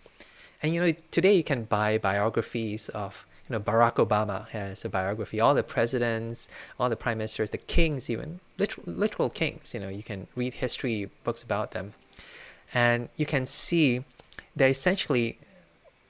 And 0.62 0.74
you 0.74 0.79
know, 0.79 0.93
today 1.12 1.36
you 1.36 1.43
can 1.43 1.65
buy 1.65 1.98
biographies 1.98 2.88
of 2.89 3.25
you 3.50 3.53
know, 3.53 3.60
Barack 3.60 3.96
Obama 3.96 4.48
has 4.50 4.86
a 4.86 4.89
biography. 4.89 5.41
All 5.41 5.53
the 5.53 5.63
presidents, 5.63 6.48
all 6.79 6.89
the 6.89 6.96
prime 6.96 7.17
ministers, 7.17 7.50
the 7.50 7.58
kings, 7.58 8.10
even 8.10 8.39
literal, 8.58 8.86
literal 8.88 9.29
kings. 9.29 9.74
You 9.74 9.82
know, 9.82 9.89
you 9.89 10.01
can 10.01 10.27
read 10.34 10.55
history 10.55 11.10
books 11.25 11.43
about 11.43 11.72
them 11.72 11.93
and 12.74 13.10
you 13.15 13.25
can 13.25 13.46
see 13.46 14.03
that 14.56 14.70
essentially 14.70 15.39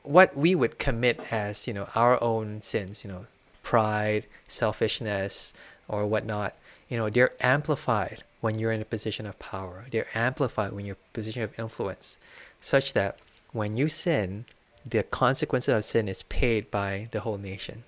what 0.04 0.36
we 0.36 0.54
would 0.54 0.80
commit 0.80 1.20
as 1.32 1.68
you 1.68 1.74
know 1.74 1.88
our 1.96 2.22
own 2.22 2.62
sins 2.62 3.04
you 3.04 3.10
know 3.10 3.26
pride 3.62 4.26
selfishness 4.48 5.54
or 5.88 6.06
whatnot 6.06 6.56
you 6.90 6.98
know 6.98 7.10
they're 7.10 7.34
amplified 7.40 8.24
when 8.44 8.60
you're 8.60 8.74
in 8.74 8.82
a 8.82 8.86
position 8.86 9.26
of 9.26 9.40
power. 9.40 9.86
They're 9.90 10.10
amplified 10.14 10.74
when 10.74 10.86
you're 10.86 10.98
in 10.98 11.10
a 11.12 11.14
position 11.14 11.44
of 11.44 11.58
influence 11.58 12.18
such 12.60 12.92
that 12.92 13.18
when 13.54 13.78
you 13.78 13.88
sin 13.88 14.44
the 14.86 15.02
consequences 15.02 15.74
of 15.74 15.86
sin 15.86 16.10
is 16.10 16.24
paid 16.24 16.70
by 16.70 17.08
the 17.12 17.22
whole 17.22 17.38
nation. 17.38 17.86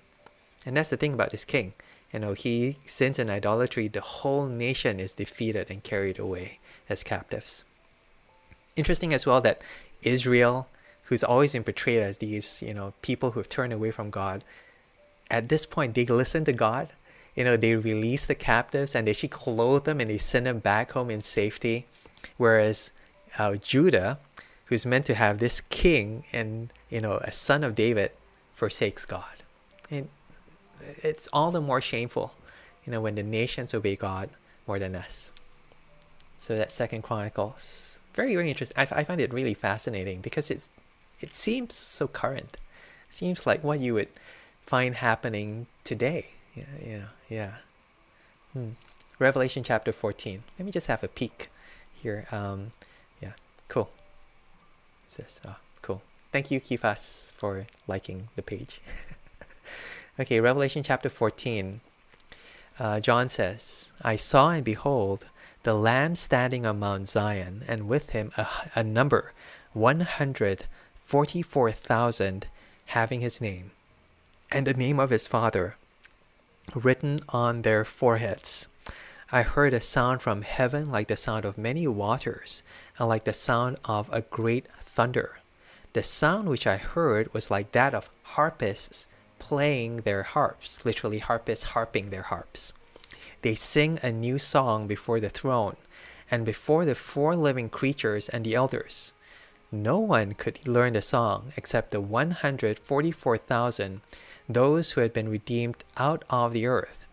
And 0.64 0.74
that's 0.74 0.88
the 0.88 0.96
thing 0.96 1.12
about 1.12 1.30
this 1.30 1.44
king. 1.44 1.74
You 2.10 2.20
know 2.20 2.32
he 2.32 2.78
sins 2.86 3.18
in 3.18 3.28
idolatry 3.28 3.88
the 3.88 4.00
whole 4.00 4.46
nation 4.46 4.98
is 4.98 5.12
defeated 5.12 5.70
and 5.70 5.82
carried 5.82 6.18
away 6.18 6.58
as 6.88 7.02
captives 7.02 7.64
interesting 8.76 9.12
as 9.12 9.26
well 9.26 9.40
that 9.40 9.62
Israel, 10.02 10.68
who's 11.04 11.24
always 11.24 11.52
been 11.52 11.64
portrayed 11.64 12.00
as 12.00 12.18
these, 12.18 12.62
you 12.62 12.74
know, 12.74 12.92
people 13.02 13.32
who 13.32 13.40
have 13.40 13.48
turned 13.48 13.72
away 13.72 13.90
from 13.90 14.10
God, 14.10 14.44
at 15.30 15.48
this 15.48 15.66
point 15.66 15.94
they 15.94 16.04
listen 16.04 16.44
to 16.44 16.52
God. 16.52 16.90
You 17.34 17.44
know, 17.44 17.56
they 17.56 17.74
release 17.74 18.24
the 18.24 18.34
captives 18.34 18.94
and 18.94 19.06
they 19.06 19.10
actually 19.10 19.30
clothe 19.30 19.84
them 19.84 20.00
and 20.00 20.08
they 20.08 20.18
send 20.18 20.46
them 20.46 20.58
back 20.58 20.92
home 20.92 21.10
in 21.10 21.22
safety. 21.22 21.86
Whereas 22.36 22.92
uh, 23.38 23.56
Judah, 23.56 24.18
who's 24.66 24.86
meant 24.86 25.06
to 25.06 25.14
have 25.14 25.38
this 25.38 25.60
king 25.68 26.24
and 26.32 26.72
you 26.88 27.00
know 27.00 27.18
a 27.18 27.32
son 27.32 27.64
of 27.64 27.74
David, 27.74 28.12
forsakes 28.54 29.04
God. 29.04 29.24
And 29.90 30.08
it's 30.80 31.28
all 31.32 31.50
the 31.50 31.60
more 31.60 31.80
shameful, 31.80 32.32
you 32.84 32.92
know, 32.92 33.00
when 33.00 33.16
the 33.16 33.22
nations 33.22 33.74
obey 33.74 33.96
God 33.96 34.30
more 34.66 34.78
than 34.78 34.96
us. 34.96 35.32
So 36.38 36.56
that's 36.56 36.74
Second 36.74 37.02
Chronicles 37.02 37.95
very 38.16 38.34
very 38.34 38.48
interesting. 38.48 38.76
I, 38.76 38.88
I 38.90 39.04
find 39.04 39.20
it 39.20 39.32
really 39.32 39.54
fascinating 39.54 40.20
because 40.20 40.50
it's 40.50 40.70
it 41.20 41.34
seems 41.34 41.74
so 41.74 42.08
current. 42.08 42.56
It 43.08 43.14
seems 43.14 43.46
like 43.46 43.62
what 43.62 43.78
you 43.78 43.94
would 43.94 44.10
find 44.66 44.96
happening 44.96 45.66
today. 45.84 46.30
Yeah, 46.54 46.64
know, 46.84 47.04
yeah. 47.28 47.52
Hmm. 48.52 48.70
Revelation 49.18 49.62
chapter 49.62 49.92
14. 49.92 50.42
Let 50.58 50.66
me 50.66 50.72
just 50.72 50.88
have 50.88 51.04
a 51.04 51.08
peek 51.08 51.48
here. 51.94 52.26
Um, 52.32 52.72
yeah, 53.22 53.32
cool. 53.68 53.90
What's 55.04 55.16
this? 55.16 55.40
Oh, 55.46 55.56
cool. 55.82 56.02
Thank 56.32 56.50
you, 56.50 56.60
Kifas, 56.60 57.32
for 57.32 57.66
liking 57.86 58.28
the 58.36 58.42
page. 58.42 58.80
okay, 60.20 60.40
Revelation 60.40 60.82
chapter 60.82 61.08
14. 61.08 61.80
Uh, 62.78 63.00
John 63.00 63.28
says, 63.30 63.92
I 64.02 64.16
saw 64.16 64.50
and 64.50 64.64
behold 64.64 65.26
the 65.66 65.74
Lamb 65.74 66.14
standing 66.14 66.64
on 66.64 66.78
Mount 66.78 67.08
Zion, 67.08 67.64
and 67.66 67.88
with 67.88 68.10
him 68.10 68.30
a, 68.36 68.46
a 68.76 68.84
number, 68.84 69.32
144,000, 69.72 72.46
having 72.84 73.20
his 73.20 73.40
name, 73.40 73.72
and 74.52 74.64
the 74.64 74.74
name 74.74 75.00
of 75.00 75.10
his 75.10 75.26
Father 75.26 75.74
written 76.72 77.18
on 77.30 77.62
their 77.62 77.84
foreheads. 77.84 78.68
I 79.32 79.42
heard 79.42 79.74
a 79.74 79.80
sound 79.80 80.22
from 80.22 80.42
heaven 80.42 80.88
like 80.88 81.08
the 81.08 81.16
sound 81.16 81.44
of 81.44 81.58
many 81.58 81.88
waters, 81.88 82.62
and 82.96 83.08
like 83.08 83.24
the 83.24 83.32
sound 83.32 83.78
of 83.86 84.08
a 84.12 84.22
great 84.22 84.68
thunder. 84.84 85.38
The 85.94 86.04
sound 86.04 86.48
which 86.48 86.68
I 86.68 86.76
heard 86.76 87.34
was 87.34 87.50
like 87.50 87.72
that 87.72 87.92
of 87.92 88.08
harpists 88.22 89.08
playing 89.40 90.02
their 90.02 90.22
harps, 90.22 90.84
literally 90.84 91.18
harpists 91.18 91.64
harping 91.74 92.10
their 92.10 92.22
harps. 92.22 92.72
They 93.46 93.54
sing 93.54 94.00
a 94.02 94.10
new 94.10 94.40
song 94.40 94.88
before 94.88 95.20
the 95.20 95.30
throne 95.30 95.76
and 96.28 96.44
before 96.44 96.84
the 96.84 96.96
four 96.96 97.36
living 97.36 97.68
creatures 97.68 98.28
and 98.28 98.44
the 98.44 98.56
elders. 98.56 99.14
No 99.70 100.00
one 100.00 100.34
could 100.34 100.66
learn 100.66 100.94
the 100.94 101.00
song 101.00 101.52
except 101.56 101.92
the 101.92 102.00
144,000, 102.00 104.00
those 104.48 104.90
who 104.90 105.00
had 105.00 105.12
been 105.12 105.28
redeemed 105.28 105.84
out 105.96 106.24
of 106.28 106.52
the 106.52 106.66
earth. 106.66 107.06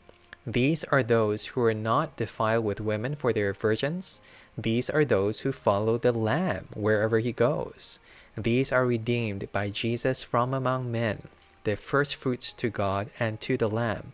These 0.44 0.84
are 0.86 1.04
those 1.04 1.46
who 1.54 1.62
are 1.66 1.74
not 1.76 2.18
defiled 2.18 2.66
with 2.66 2.82
women 2.82 3.16
for 3.16 3.32
their 3.32 3.54
virgins. 3.54 4.20
These 4.58 4.90
are 4.90 5.06
those 5.06 5.42
who 5.42 5.52
follow 5.52 6.00
the 6.00 6.14
Lamb 6.14 6.68
wherever 6.74 7.20
he 7.20 7.32
goes. 7.32 8.00
These 8.36 8.72
are 8.72 8.88
redeemed 8.88 9.52
by 9.52 9.70
Jesus 9.70 10.24
from 10.24 10.56
among 10.56 10.92
men, 10.92 11.28
the 11.64 11.76
firstfruits 11.76 12.54
to 12.54 12.72
God 12.72 13.12
and 13.20 13.40
to 13.42 13.56
the 13.56 13.70
Lamb. 13.70 14.14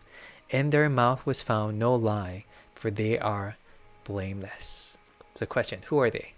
In 0.50 0.70
their 0.70 0.88
mouth 0.88 1.24
was 1.24 1.42
found 1.42 1.78
no 1.78 1.94
lie, 1.94 2.44
for 2.74 2.90
they 2.90 3.16
are 3.16 3.56
blameless. 4.02 4.98
So, 5.34 5.46
question 5.46 5.82
Who 5.86 6.00
are 6.00 6.10
they? 6.10 6.32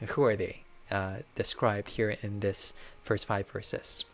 Who 0.00 0.24
are 0.24 0.36
they 0.36 0.62
uh, 0.90 1.16
described 1.34 1.90
here 1.90 2.16
in 2.22 2.40
this 2.40 2.72
first 3.02 3.26
five 3.26 3.50
verses? 3.50 4.06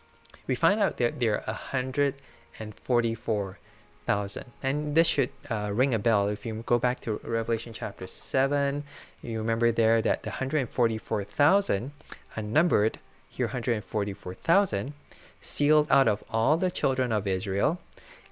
We 0.45 0.55
find 0.55 0.81
out 0.81 0.97
that 0.97 1.21
there 1.21 1.37
are 1.37 1.45
144,000. 1.71 4.45
And 4.61 4.95
this 4.95 5.07
should 5.07 5.29
uh, 5.49 5.71
ring 5.73 5.93
a 5.93 5.99
bell. 5.99 6.27
If 6.27 6.45
you 6.45 6.61
go 6.65 6.77
back 6.77 6.99
to 7.01 7.21
Revelation 7.23 7.71
chapter 7.71 8.07
7, 8.07 8.83
you 9.21 9.37
remember 9.37 9.71
there 9.71 10.01
that 10.01 10.23
the 10.23 10.31
144,000 10.31 11.91
unnumbered, 12.35 12.97
here 13.29 13.47
144,000, 13.47 14.93
sealed 15.39 15.87
out 15.89 16.09
of 16.09 16.25
all 16.29 16.57
the 16.57 16.71
children 16.71 17.13
of 17.13 17.25
Israel 17.25 17.79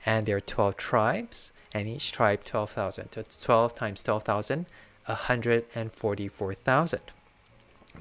and 0.06 0.26
there 0.26 0.38
are 0.38 0.42
12 0.42 0.78
tribes, 0.78 1.52
and 1.74 1.88
each 1.88 2.12
tribe 2.12 2.44
12,000. 2.44 3.12
So 3.12 3.20
it's 3.22 3.42
12 3.42 3.76
times 3.76 4.04
12,000, 4.04 4.66
144,000. 5.06 7.00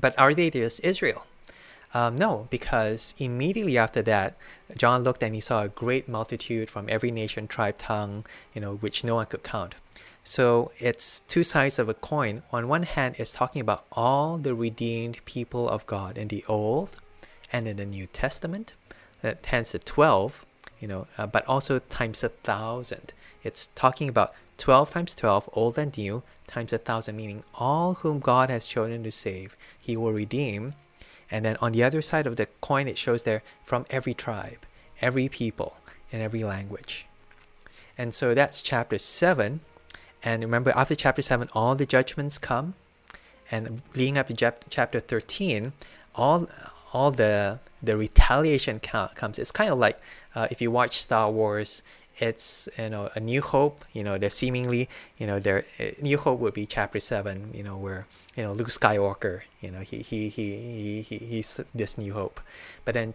But 0.00 0.18
are 0.18 0.34
they 0.34 0.50
just 0.50 0.80
Israel? 0.84 1.24
Um, 1.92 2.16
no, 2.16 2.46
because 2.50 3.14
immediately 3.18 3.76
after 3.76 4.02
that, 4.02 4.36
John 4.76 5.02
looked 5.02 5.22
and 5.22 5.34
he 5.34 5.40
saw 5.40 5.62
a 5.62 5.68
great 5.68 6.08
multitude 6.08 6.70
from 6.70 6.88
every 6.88 7.10
nation, 7.10 7.48
tribe, 7.48 7.78
tongue, 7.78 8.24
you 8.54 8.60
know, 8.60 8.76
which 8.76 9.02
no 9.02 9.16
one 9.16 9.26
could 9.26 9.42
count. 9.42 9.74
So 10.22 10.70
it's 10.78 11.20
two 11.20 11.42
sides 11.42 11.78
of 11.78 11.88
a 11.88 11.94
coin. 11.94 12.42
On 12.52 12.68
one 12.68 12.84
hand, 12.84 13.16
it's 13.18 13.32
talking 13.32 13.60
about 13.60 13.86
all 13.90 14.38
the 14.38 14.54
redeemed 14.54 15.24
people 15.24 15.68
of 15.68 15.86
God 15.86 16.16
in 16.16 16.28
the 16.28 16.44
Old 16.46 16.96
and 17.52 17.66
in 17.66 17.78
the 17.78 17.86
New 17.86 18.06
Testament. 18.06 18.74
Hence 19.22 19.72
the 19.72 19.78
12 19.80 20.44
you 20.80 20.88
know, 20.88 21.06
uh, 21.18 21.26
but 21.26 21.46
also 21.46 21.78
times 21.78 22.24
a 22.24 22.30
thousand. 22.30 23.12
It's 23.42 23.68
talking 23.74 24.08
about 24.08 24.34
12 24.58 24.90
times 24.90 25.14
12, 25.14 25.48
old 25.52 25.78
and 25.78 25.96
new, 25.96 26.22
times 26.46 26.72
a 26.72 26.78
thousand, 26.78 27.16
meaning 27.16 27.44
all 27.54 27.94
whom 27.94 28.18
God 28.18 28.50
has 28.50 28.66
chosen 28.66 29.02
to 29.04 29.10
save, 29.10 29.56
he 29.78 29.96
will 29.96 30.12
redeem. 30.12 30.74
And 31.30 31.44
then 31.44 31.56
on 31.60 31.72
the 31.72 31.84
other 31.84 32.02
side 32.02 32.26
of 32.26 32.36
the 32.36 32.46
coin, 32.60 32.88
it 32.88 32.98
shows 32.98 33.22
there 33.22 33.42
from 33.62 33.86
every 33.88 34.14
tribe, 34.14 34.66
every 35.00 35.28
people, 35.28 35.76
and 36.12 36.20
every 36.20 36.42
language. 36.42 37.06
And 37.96 38.12
so 38.12 38.34
that's 38.34 38.62
chapter 38.62 38.98
7. 38.98 39.60
And 40.22 40.42
remember, 40.42 40.72
after 40.72 40.94
chapter 40.94 41.22
7, 41.22 41.48
all 41.52 41.74
the 41.74 41.86
judgments 41.86 42.38
come. 42.38 42.74
And 43.50 43.82
leading 43.94 44.18
up 44.18 44.28
to 44.28 44.54
chapter 44.68 45.00
13, 45.00 45.72
all 46.14 46.48
all 46.92 47.10
the 47.10 47.58
the 47.82 47.96
retaliation 47.96 48.80
comes. 48.80 49.38
It's 49.38 49.50
kind 49.50 49.70
of 49.70 49.78
like 49.78 50.00
uh, 50.34 50.48
if 50.50 50.60
you 50.60 50.70
watch 50.70 50.98
Star 50.98 51.30
Wars, 51.30 51.82
it's 52.18 52.68
you 52.78 52.90
know 52.90 53.10
a 53.14 53.20
New 53.20 53.42
Hope. 53.42 53.84
You 53.92 54.04
know, 54.04 54.18
they're 54.18 54.30
seemingly 54.30 54.88
you 55.18 55.26
know 55.26 55.38
their 55.38 55.64
uh, 55.78 55.90
New 56.00 56.18
Hope 56.18 56.40
would 56.40 56.54
be 56.54 56.66
Chapter 56.66 57.00
Seven. 57.00 57.50
You 57.54 57.62
know 57.62 57.76
where 57.76 58.06
you 58.36 58.42
know 58.42 58.52
Luke 58.52 58.68
Skywalker. 58.68 59.42
You 59.60 59.70
know 59.70 59.80
he 59.80 59.98
he 59.98 60.28
he 60.28 61.02
he, 61.02 61.16
he's 61.18 61.60
this 61.74 61.96
New 61.96 62.12
Hope, 62.12 62.40
but 62.84 62.94
then 62.94 63.14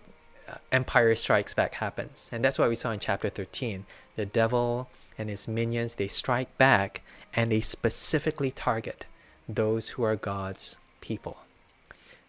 uh, 0.50 0.56
Empire 0.72 1.16
Strikes 1.16 1.54
Back 1.54 1.76
happens, 1.76 2.30
and 2.32 2.44
that's 2.44 2.58
what 2.58 2.70
we 2.70 2.76
saw 2.76 2.92
in 2.92 3.00
Chapter 3.00 3.30
Thirteen. 3.30 3.86
The 4.16 4.26
devil 4.26 4.90
and 5.18 5.30
his 5.30 5.48
minions 5.48 5.96
they 5.96 6.08
strike 6.08 6.58
back, 6.58 7.02
and 7.34 7.52
they 7.52 7.62
specifically 7.62 8.52
target 8.52 9.06
those 9.48 9.90
who 9.90 10.04
are 10.04 10.16
God's 10.16 10.78
people. 11.02 11.38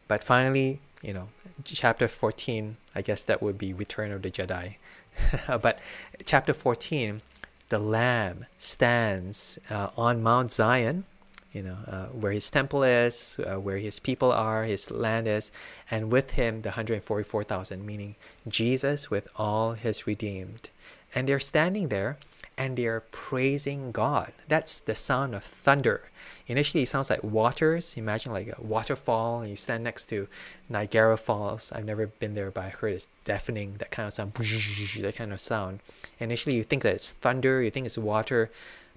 But 0.09 0.23
finally, 0.23 0.81
you 1.03 1.13
know, 1.13 1.29
chapter 1.65 2.09
14, 2.09 2.77
I 2.95 3.03
guess 3.03 3.25
that 3.25 3.43
would 3.43 3.59
be 3.59 3.73
Return 3.73 4.13
of 4.13 4.23
the 4.23 4.31
Jedi. 4.31 4.77
but 5.63 5.79
chapter 6.25 6.53
14, 6.53 7.23
the 7.69 7.79
Lamb 7.79 8.47
stands 8.57 9.59
uh, 9.71 9.89
on 9.97 10.23
Mount 10.23 10.53
Zion, 10.53 11.05
you 11.53 11.63
know, 11.63 11.79
uh, 11.89 12.07
where 12.07 12.33
his 12.33 12.51
temple 12.51 12.83
is, 12.83 13.41
uh, 13.45 13.59
where 13.59 13.79
his 13.79 13.99
people 13.99 14.31
are, 14.31 14.65
his 14.65 14.91
land 14.91 15.27
is, 15.27 15.51
and 15.91 16.13
with 16.13 16.33
him 16.33 16.63
the 16.63 16.71
144,000, 16.71 17.85
meaning 17.85 18.17
Jesus 18.47 19.11
with 19.11 19.27
all 19.37 19.73
his 19.73 20.07
redeemed. 20.07 20.71
And 21.15 21.29
they're 21.29 21.41
standing 21.41 21.89
there 21.89 22.19
and 22.59 22.77
they're 22.77 23.01
praising 23.01 23.93
God. 23.93 24.33
That's 24.49 24.81
the 24.81 24.95
sound 24.95 25.35
of 25.35 25.45
thunder. 25.45 26.03
Initially, 26.47 26.85
it 26.85 26.89
sounds 26.89 27.11
like 27.11 27.23
waters. 27.23 27.95
Imagine 27.97 28.33
like 28.33 28.55
a 28.57 28.63
waterfall, 28.63 29.41
and 29.41 29.51
you 29.51 29.57
stand 29.57 29.85
next 29.85 30.07
to 30.07 30.27
Niagara 30.69 31.19
Falls. 31.19 31.71
I've 31.73 31.85
never 31.85 32.07
been 32.07 32.35
there, 32.35 32.51
but 32.51 32.65
I 32.65 32.69
heard 32.71 32.95
it's 32.95 33.09
deafening, 33.25 33.77
that 33.79 33.91
kind 33.91 34.07
of 34.07 34.15
sound, 34.15 34.33
that 34.35 35.17
kind 35.17 35.33
of 35.33 35.41
sound. 35.41 35.81
Initially, 36.19 36.57
you 36.57 36.65
think 36.65 36.83
that 36.83 36.95
it's 36.95 37.13
thunder, 37.13 37.63
you 37.63 37.71
think 37.71 37.87
it's 37.87 37.99
water, 37.99 38.51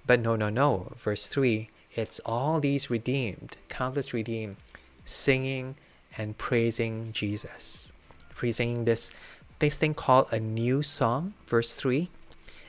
but 0.06 0.20
no, 0.20 0.36
no, 0.36 0.48
no. 0.48 0.92
Verse 0.96 1.26
3 1.28 1.68
it's 1.92 2.20
all 2.20 2.60
these 2.60 2.88
redeemed, 2.88 3.56
countless 3.68 4.14
redeemed, 4.14 4.56
singing 5.04 5.74
and 6.16 6.38
praising 6.38 7.12
Jesus. 7.12 7.92
Praising 8.34 8.84
this, 8.84 9.10
this 9.58 9.76
thing 9.76 9.94
called 9.94 10.28
a 10.30 10.38
new 10.38 10.82
song, 10.82 11.34
verse 11.46 11.74
3 11.74 12.08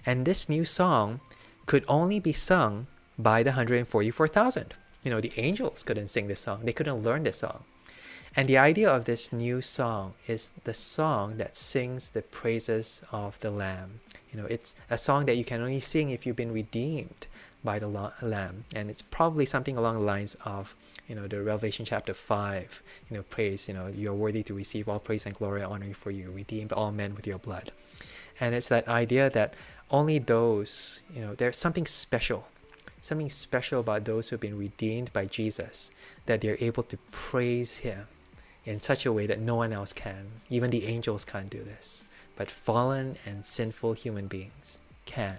and 0.05 0.25
this 0.25 0.49
new 0.49 0.65
song 0.65 1.19
could 1.65 1.85
only 1.87 2.19
be 2.19 2.33
sung 2.33 2.87
by 3.17 3.43
the 3.43 3.51
144,000. 3.51 4.73
You 5.03 5.11
know, 5.11 5.21
the 5.21 5.33
angels 5.37 5.83
couldn't 5.83 6.09
sing 6.09 6.27
this 6.27 6.41
song, 6.41 6.61
they 6.63 6.73
couldn't 6.73 7.03
learn 7.03 7.23
this 7.23 7.39
song. 7.39 7.63
And 8.35 8.47
the 8.47 8.57
idea 8.57 8.89
of 8.89 9.05
this 9.05 9.33
new 9.33 9.61
song 9.61 10.13
is 10.25 10.51
the 10.63 10.73
song 10.73 11.37
that 11.37 11.57
sings 11.57 12.11
the 12.11 12.21
praises 12.21 13.01
of 13.11 13.37
the 13.41 13.51
Lamb. 13.51 13.99
You 14.31 14.39
know, 14.39 14.45
it's 14.45 14.73
a 14.89 14.97
song 14.97 15.25
that 15.25 15.35
you 15.35 15.43
can 15.43 15.61
only 15.61 15.81
sing 15.81 16.09
if 16.09 16.25
you've 16.25 16.37
been 16.37 16.53
redeemed 16.53 17.27
by 17.61 17.77
the 17.77 17.87
Lamb. 17.87 18.63
And 18.73 18.89
it's 18.89 19.01
probably 19.01 19.45
something 19.45 19.77
along 19.77 19.95
the 19.95 20.01
lines 20.01 20.37
of, 20.45 20.75
you 21.09 21.15
know, 21.15 21.27
the 21.27 21.43
Revelation 21.43 21.83
chapter 21.83 22.13
5, 22.13 22.83
you 23.09 23.17
know, 23.17 23.23
praise, 23.23 23.67
you 23.67 23.73
know, 23.73 23.87
you're 23.87 24.13
worthy 24.13 24.43
to 24.43 24.53
receive 24.53 24.87
all 24.87 24.99
praise 24.99 25.25
and 25.25 25.35
glory 25.35 25.61
and 25.61 25.71
honor 25.71 25.93
for 25.93 26.09
you, 26.09 26.31
redeemed 26.31 26.71
all 26.71 26.93
men 26.93 27.15
with 27.15 27.27
your 27.27 27.37
blood. 27.37 27.71
And 28.39 28.55
it's 28.55 28.69
that 28.69 28.87
idea 28.87 29.29
that 29.29 29.53
only 29.91 30.17
those, 30.19 31.01
you 31.13 31.21
know, 31.21 31.35
there's 31.35 31.57
something 31.57 31.85
special, 31.85 32.47
something 33.01 33.29
special 33.29 33.81
about 33.81 34.05
those 34.05 34.29
who 34.29 34.35
have 34.35 34.41
been 34.41 34.57
redeemed 34.57 35.11
by 35.13 35.25
Jesus, 35.25 35.91
that 36.25 36.41
they're 36.41 36.57
able 36.59 36.83
to 36.83 36.97
praise 37.11 37.79
Him 37.79 38.07
in 38.65 38.79
such 38.79 39.05
a 39.05 39.11
way 39.11 39.25
that 39.27 39.39
no 39.39 39.55
one 39.55 39.73
else 39.73 39.93
can. 39.93 40.27
Even 40.49 40.69
the 40.69 40.87
angels 40.87 41.25
can't 41.25 41.49
do 41.49 41.63
this, 41.63 42.05
but 42.35 42.49
fallen 42.49 43.17
and 43.25 43.45
sinful 43.45 43.93
human 43.93 44.27
beings 44.27 44.79
can. 45.05 45.37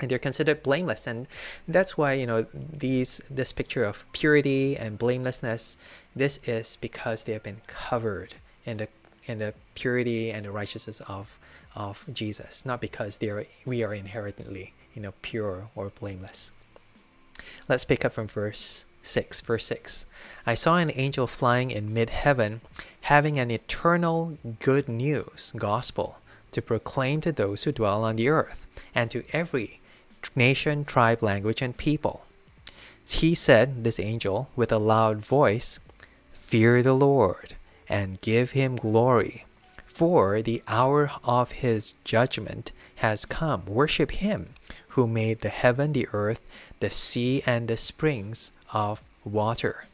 And 0.00 0.10
they're 0.10 0.18
considered 0.18 0.62
blameless, 0.62 1.08
and 1.08 1.26
that's 1.66 1.98
why 1.98 2.12
you 2.12 2.26
know 2.26 2.46
these 2.54 3.20
this 3.28 3.50
picture 3.50 3.82
of 3.82 4.04
purity 4.12 4.76
and 4.76 4.96
blamelessness. 4.96 5.76
This 6.14 6.38
is 6.44 6.76
because 6.76 7.24
they 7.24 7.32
have 7.32 7.42
been 7.42 7.62
covered 7.66 8.34
in 8.64 8.76
the 8.76 8.88
in 9.28 9.38
the 9.38 9.54
purity 9.74 10.30
and 10.30 10.44
the 10.44 10.50
righteousness 10.50 11.00
of 11.08 11.38
of 11.74 12.04
Jesus, 12.12 12.66
not 12.66 12.80
because 12.80 13.18
they 13.18 13.30
are, 13.30 13.44
we 13.64 13.84
are 13.84 13.94
inherently, 13.94 14.74
you 14.94 15.00
know, 15.00 15.12
pure 15.22 15.68
or 15.76 15.90
blameless. 15.90 16.52
Let's 17.68 17.84
pick 17.84 18.04
up 18.04 18.12
from 18.12 18.26
verse 18.26 18.84
6. 19.02 19.40
Verse 19.42 19.66
6. 19.66 20.04
I 20.44 20.54
saw 20.54 20.76
an 20.76 20.90
angel 20.94 21.26
flying 21.26 21.70
in 21.70 21.94
mid 21.94 22.10
heaven, 22.10 22.60
having 23.02 23.38
an 23.38 23.50
eternal 23.50 24.38
good 24.58 24.88
news, 24.88 25.52
gospel, 25.56 26.18
to 26.50 26.60
proclaim 26.60 27.20
to 27.20 27.32
those 27.32 27.62
who 27.62 27.72
dwell 27.72 28.02
on 28.04 28.16
the 28.16 28.28
earth, 28.28 28.66
and 28.94 29.10
to 29.12 29.24
every 29.32 29.80
nation, 30.34 30.84
tribe, 30.84 31.22
language, 31.22 31.62
and 31.62 31.76
people. 31.76 32.24
He 33.08 33.34
said, 33.34 33.84
this 33.84 34.00
angel, 34.00 34.50
with 34.56 34.72
a 34.72 34.78
loud 34.78 35.18
voice, 35.18 35.80
Fear 36.32 36.82
the 36.82 36.94
Lord, 36.94 37.54
and 37.88 38.20
give 38.20 38.50
him 38.52 38.76
glory 38.76 39.44
for 39.98 40.42
the 40.42 40.62
hour 40.68 41.10
of 41.24 41.50
his 41.50 41.94
judgment 42.04 42.70
has 42.96 43.24
come. 43.24 43.66
Worship 43.66 44.12
him 44.12 44.50
who 44.90 45.08
made 45.08 45.40
the 45.40 45.48
heaven, 45.48 45.92
the 45.92 46.06
earth, 46.12 46.40
the 46.78 46.88
sea, 46.88 47.42
and 47.44 47.66
the 47.66 47.76
springs 47.76 48.52
of 48.72 49.02
water. 49.24 49.86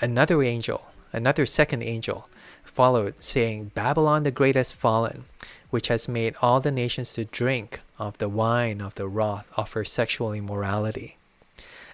Another 0.00 0.42
angel, 0.42 0.86
another 1.12 1.46
second 1.46 1.84
angel, 1.84 2.28
followed, 2.64 3.22
saying, 3.22 3.70
Babylon 3.76 4.24
the 4.24 4.32
great 4.32 4.56
has 4.56 4.72
fallen, 4.72 5.26
which 5.70 5.86
has 5.86 6.08
made 6.08 6.34
all 6.42 6.58
the 6.58 6.72
nations 6.72 7.12
to 7.14 7.24
drink 7.24 7.80
of 8.00 8.18
the 8.18 8.28
wine 8.28 8.80
of 8.80 8.96
the 8.96 9.06
wrath 9.06 9.46
of 9.56 9.72
her 9.74 9.84
sexual 9.84 10.32
immorality. 10.32 11.16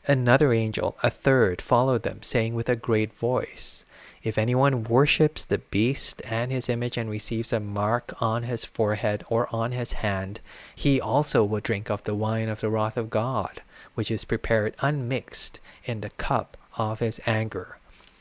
Another 0.06 0.54
angel, 0.54 0.96
a 1.02 1.10
third, 1.10 1.60
followed 1.60 2.04
them, 2.04 2.22
saying 2.22 2.54
with 2.54 2.70
a 2.70 2.76
great 2.76 3.12
voice, 3.12 3.84
if 4.22 4.36
anyone 4.36 4.84
worships 4.84 5.44
the 5.44 5.58
beast 5.58 6.20
and 6.24 6.50
his 6.50 6.68
image 6.68 6.96
and 6.96 7.08
receives 7.08 7.52
a 7.52 7.60
mark 7.60 8.12
on 8.20 8.42
his 8.42 8.64
forehead 8.64 9.24
or 9.28 9.48
on 9.54 9.72
his 9.72 9.92
hand, 9.92 10.40
he 10.74 11.00
also 11.00 11.44
will 11.44 11.60
drink 11.60 11.90
of 11.90 12.04
the 12.04 12.14
wine 12.14 12.48
of 12.48 12.60
the 12.60 12.70
wrath 12.70 12.96
of 12.96 13.10
God, 13.10 13.62
which 13.94 14.10
is 14.10 14.24
prepared 14.24 14.74
unmixed 14.80 15.60
in 15.84 16.00
the 16.00 16.10
cup 16.10 16.56
of 16.76 16.98
his 16.98 17.20
anger. 17.26 17.78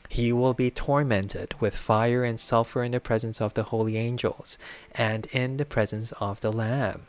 He 0.08 0.32
will 0.32 0.54
be 0.54 0.70
tormented 0.70 1.54
with 1.60 1.76
fire 1.76 2.24
and 2.24 2.40
sulfur 2.40 2.82
in 2.82 2.92
the 2.92 3.00
presence 3.00 3.40
of 3.40 3.54
the 3.54 3.64
holy 3.64 3.96
angels 3.96 4.56
and 4.92 5.26
in 5.26 5.58
the 5.58 5.66
presence 5.66 6.12
of 6.20 6.40
the 6.40 6.52
Lamb. 6.52 7.06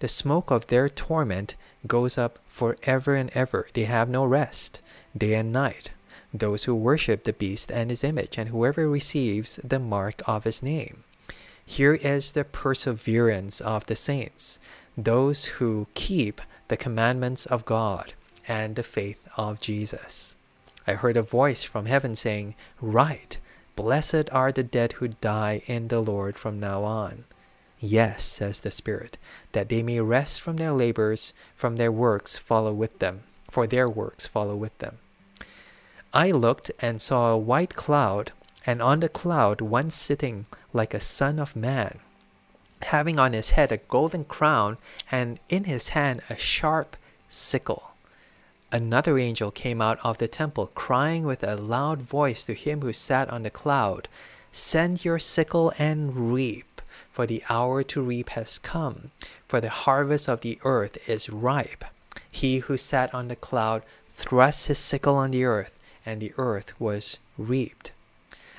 The 0.00 0.08
smoke 0.08 0.50
of 0.50 0.66
their 0.66 0.88
torment 0.88 1.54
goes 1.86 2.18
up 2.18 2.40
forever 2.46 3.14
and 3.14 3.30
ever. 3.34 3.68
They 3.72 3.84
have 3.84 4.08
no 4.08 4.24
rest, 4.24 4.80
day 5.16 5.34
and 5.34 5.52
night 5.52 5.90
those 6.32 6.64
who 6.64 6.74
worship 6.74 7.24
the 7.24 7.32
beast 7.32 7.70
and 7.70 7.90
his 7.90 8.04
image, 8.04 8.38
and 8.38 8.48
whoever 8.48 8.88
receives 8.88 9.60
the 9.62 9.78
mark 9.78 10.22
of 10.26 10.44
his 10.44 10.62
name. 10.62 11.04
Here 11.64 11.94
is 11.94 12.32
the 12.32 12.44
perseverance 12.44 13.60
of 13.60 13.86
the 13.86 13.94
saints, 13.94 14.58
those 14.96 15.44
who 15.44 15.86
keep 15.94 16.40
the 16.68 16.76
commandments 16.76 17.46
of 17.46 17.64
God 17.64 18.14
and 18.48 18.76
the 18.76 18.82
faith 18.82 19.28
of 19.36 19.60
Jesus. 19.60 20.36
I 20.86 20.94
heard 20.94 21.16
a 21.16 21.22
voice 21.22 21.62
from 21.62 21.86
heaven 21.86 22.16
saying, 22.16 22.54
Write, 22.80 23.38
blessed 23.76 24.30
are 24.32 24.52
the 24.52 24.62
dead 24.64 24.94
who 24.94 25.08
die 25.08 25.62
in 25.66 25.88
the 25.88 26.00
Lord 26.00 26.38
from 26.38 26.58
now 26.58 26.82
on. 26.82 27.24
Yes, 27.78 28.24
says 28.24 28.60
the 28.60 28.70
Spirit, 28.70 29.18
that 29.52 29.68
they 29.68 29.82
may 29.82 30.00
rest 30.00 30.40
from 30.40 30.56
their 30.56 30.72
labors, 30.72 31.34
from 31.54 31.76
their 31.76 31.92
works 31.92 32.38
follow 32.38 32.72
with 32.72 32.98
them, 32.98 33.22
for 33.50 33.66
their 33.66 33.88
works 33.88 34.26
follow 34.26 34.56
with 34.56 34.76
them. 34.78 34.98
I 36.14 36.30
looked 36.30 36.70
and 36.80 37.00
saw 37.00 37.30
a 37.30 37.38
white 37.38 37.74
cloud, 37.74 38.32
and 38.66 38.82
on 38.82 39.00
the 39.00 39.08
cloud 39.08 39.60
one 39.60 39.90
sitting 39.90 40.46
like 40.72 40.92
a 40.92 41.00
son 41.00 41.38
of 41.38 41.56
man, 41.56 42.00
having 42.82 43.18
on 43.18 43.32
his 43.32 43.50
head 43.50 43.72
a 43.72 43.78
golden 43.78 44.24
crown, 44.24 44.76
and 45.10 45.40
in 45.48 45.64
his 45.64 45.88
hand 45.90 46.20
a 46.28 46.36
sharp 46.36 46.96
sickle. 47.28 47.92
Another 48.70 49.18
angel 49.18 49.50
came 49.50 49.80
out 49.80 49.98
of 50.04 50.18
the 50.18 50.28
temple, 50.28 50.68
crying 50.74 51.24
with 51.24 51.42
a 51.42 51.56
loud 51.56 52.02
voice 52.02 52.44
to 52.44 52.54
him 52.54 52.82
who 52.82 52.92
sat 52.92 53.30
on 53.30 53.42
the 53.42 53.50
cloud, 53.50 54.08
Send 54.50 55.04
your 55.04 55.18
sickle 55.18 55.72
and 55.78 56.32
reap, 56.32 56.82
for 57.10 57.26
the 57.26 57.42
hour 57.48 57.82
to 57.84 58.02
reap 58.02 58.30
has 58.30 58.58
come, 58.58 59.12
for 59.46 59.60
the 59.62 59.70
harvest 59.70 60.28
of 60.28 60.42
the 60.42 60.58
earth 60.62 60.98
is 61.08 61.30
ripe. 61.30 61.84
He 62.30 62.58
who 62.58 62.76
sat 62.76 63.14
on 63.14 63.28
the 63.28 63.36
cloud 63.36 63.82
thrust 64.12 64.68
his 64.68 64.78
sickle 64.78 65.14
on 65.14 65.30
the 65.30 65.44
earth, 65.44 65.78
and 66.04 66.20
the 66.20 66.32
earth 66.36 66.78
was 66.80 67.18
reaped. 67.38 67.92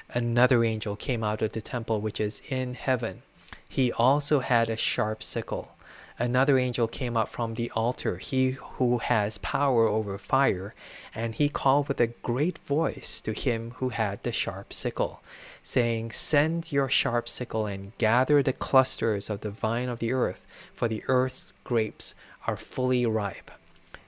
Another 0.09 0.63
angel 0.63 0.95
came 0.95 1.23
out 1.23 1.41
of 1.41 1.53
the 1.53 1.61
temple 1.61 1.99
which 1.99 2.19
is 2.19 2.41
in 2.49 2.75
heaven. 2.75 3.23
He 3.67 3.91
also 3.91 4.39
had 4.39 4.69
a 4.69 4.77
sharp 4.77 5.23
sickle. 5.23 5.75
Another 6.19 6.59
angel 6.59 6.87
came 6.87 7.17
up 7.17 7.27
from 7.27 7.55
the 7.55 7.71
altar, 7.71 8.17
he 8.17 8.51
who 8.51 8.99
has 8.99 9.39
power 9.39 9.87
over 9.87 10.19
fire, 10.19 10.75
and 11.15 11.33
he 11.33 11.49
called 11.49 11.87
with 11.87 11.99
a 11.99 12.07
great 12.07 12.59
voice 12.59 13.19
to 13.21 13.33
him 13.33 13.71
who 13.77 13.89
had 13.89 14.21
the 14.21 14.31
sharp 14.31 14.71
sickle, 14.71 15.23
saying, 15.63 16.11
Send 16.11 16.71
your 16.71 16.87
sharp 16.87 17.27
sickle 17.27 17.65
and 17.65 17.97
gather 17.97 18.43
the 18.43 18.53
clusters 18.53 19.27
of 19.27 19.41
the 19.41 19.49
vine 19.49 19.89
of 19.89 19.97
the 19.97 20.13
earth, 20.13 20.45
for 20.71 20.87
the 20.87 21.03
earth's 21.07 21.53
grapes 21.63 22.13
are 22.45 22.57
fully 22.57 23.07
ripe 23.07 23.49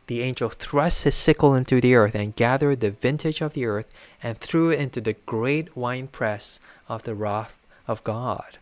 the 0.07 0.21
angel 0.21 0.49
thrust 0.49 1.03
his 1.03 1.15
sickle 1.15 1.55
into 1.55 1.81
the 1.81 1.95
earth 1.95 2.15
and 2.15 2.35
gathered 2.35 2.79
the 2.79 2.91
vintage 2.91 3.41
of 3.41 3.53
the 3.53 3.65
earth 3.65 3.91
and 4.21 4.37
threw 4.37 4.69
it 4.69 4.79
into 4.79 5.01
the 5.01 5.13
great 5.25 5.75
winepress 5.75 6.59
of 6.87 7.03
the 7.03 7.15
wrath 7.15 7.65
of 7.87 8.03
God. 8.03 8.57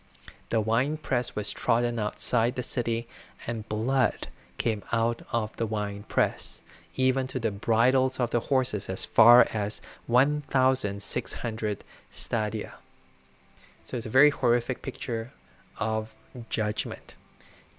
The 0.50 0.60
winepress 0.60 1.34
was 1.34 1.50
trodden 1.50 1.98
outside 1.98 2.54
the 2.54 2.62
city, 2.62 3.08
and 3.46 3.68
blood 3.68 4.28
came 4.56 4.82
out 4.92 5.22
of 5.32 5.56
the 5.56 5.66
winepress, 5.66 6.62
even 6.94 7.26
to 7.26 7.40
the 7.40 7.50
bridles 7.50 8.20
of 8.20 8.30
the 8.30 8.40
horses 8.40 8.88
as 8.88 9.04
far 9.04 9.48
as 9.52 9.82
1,600 10.06 11.84
stadia. 12.10 12.74
So 13.84 13.96
it's 13.96 14.06
a 14.06 14.10
very 14.10 14.30
horrific 14.30 14.80
picture 14.80 15.32
of 15.78 16.14
judgment. 16.48 17.14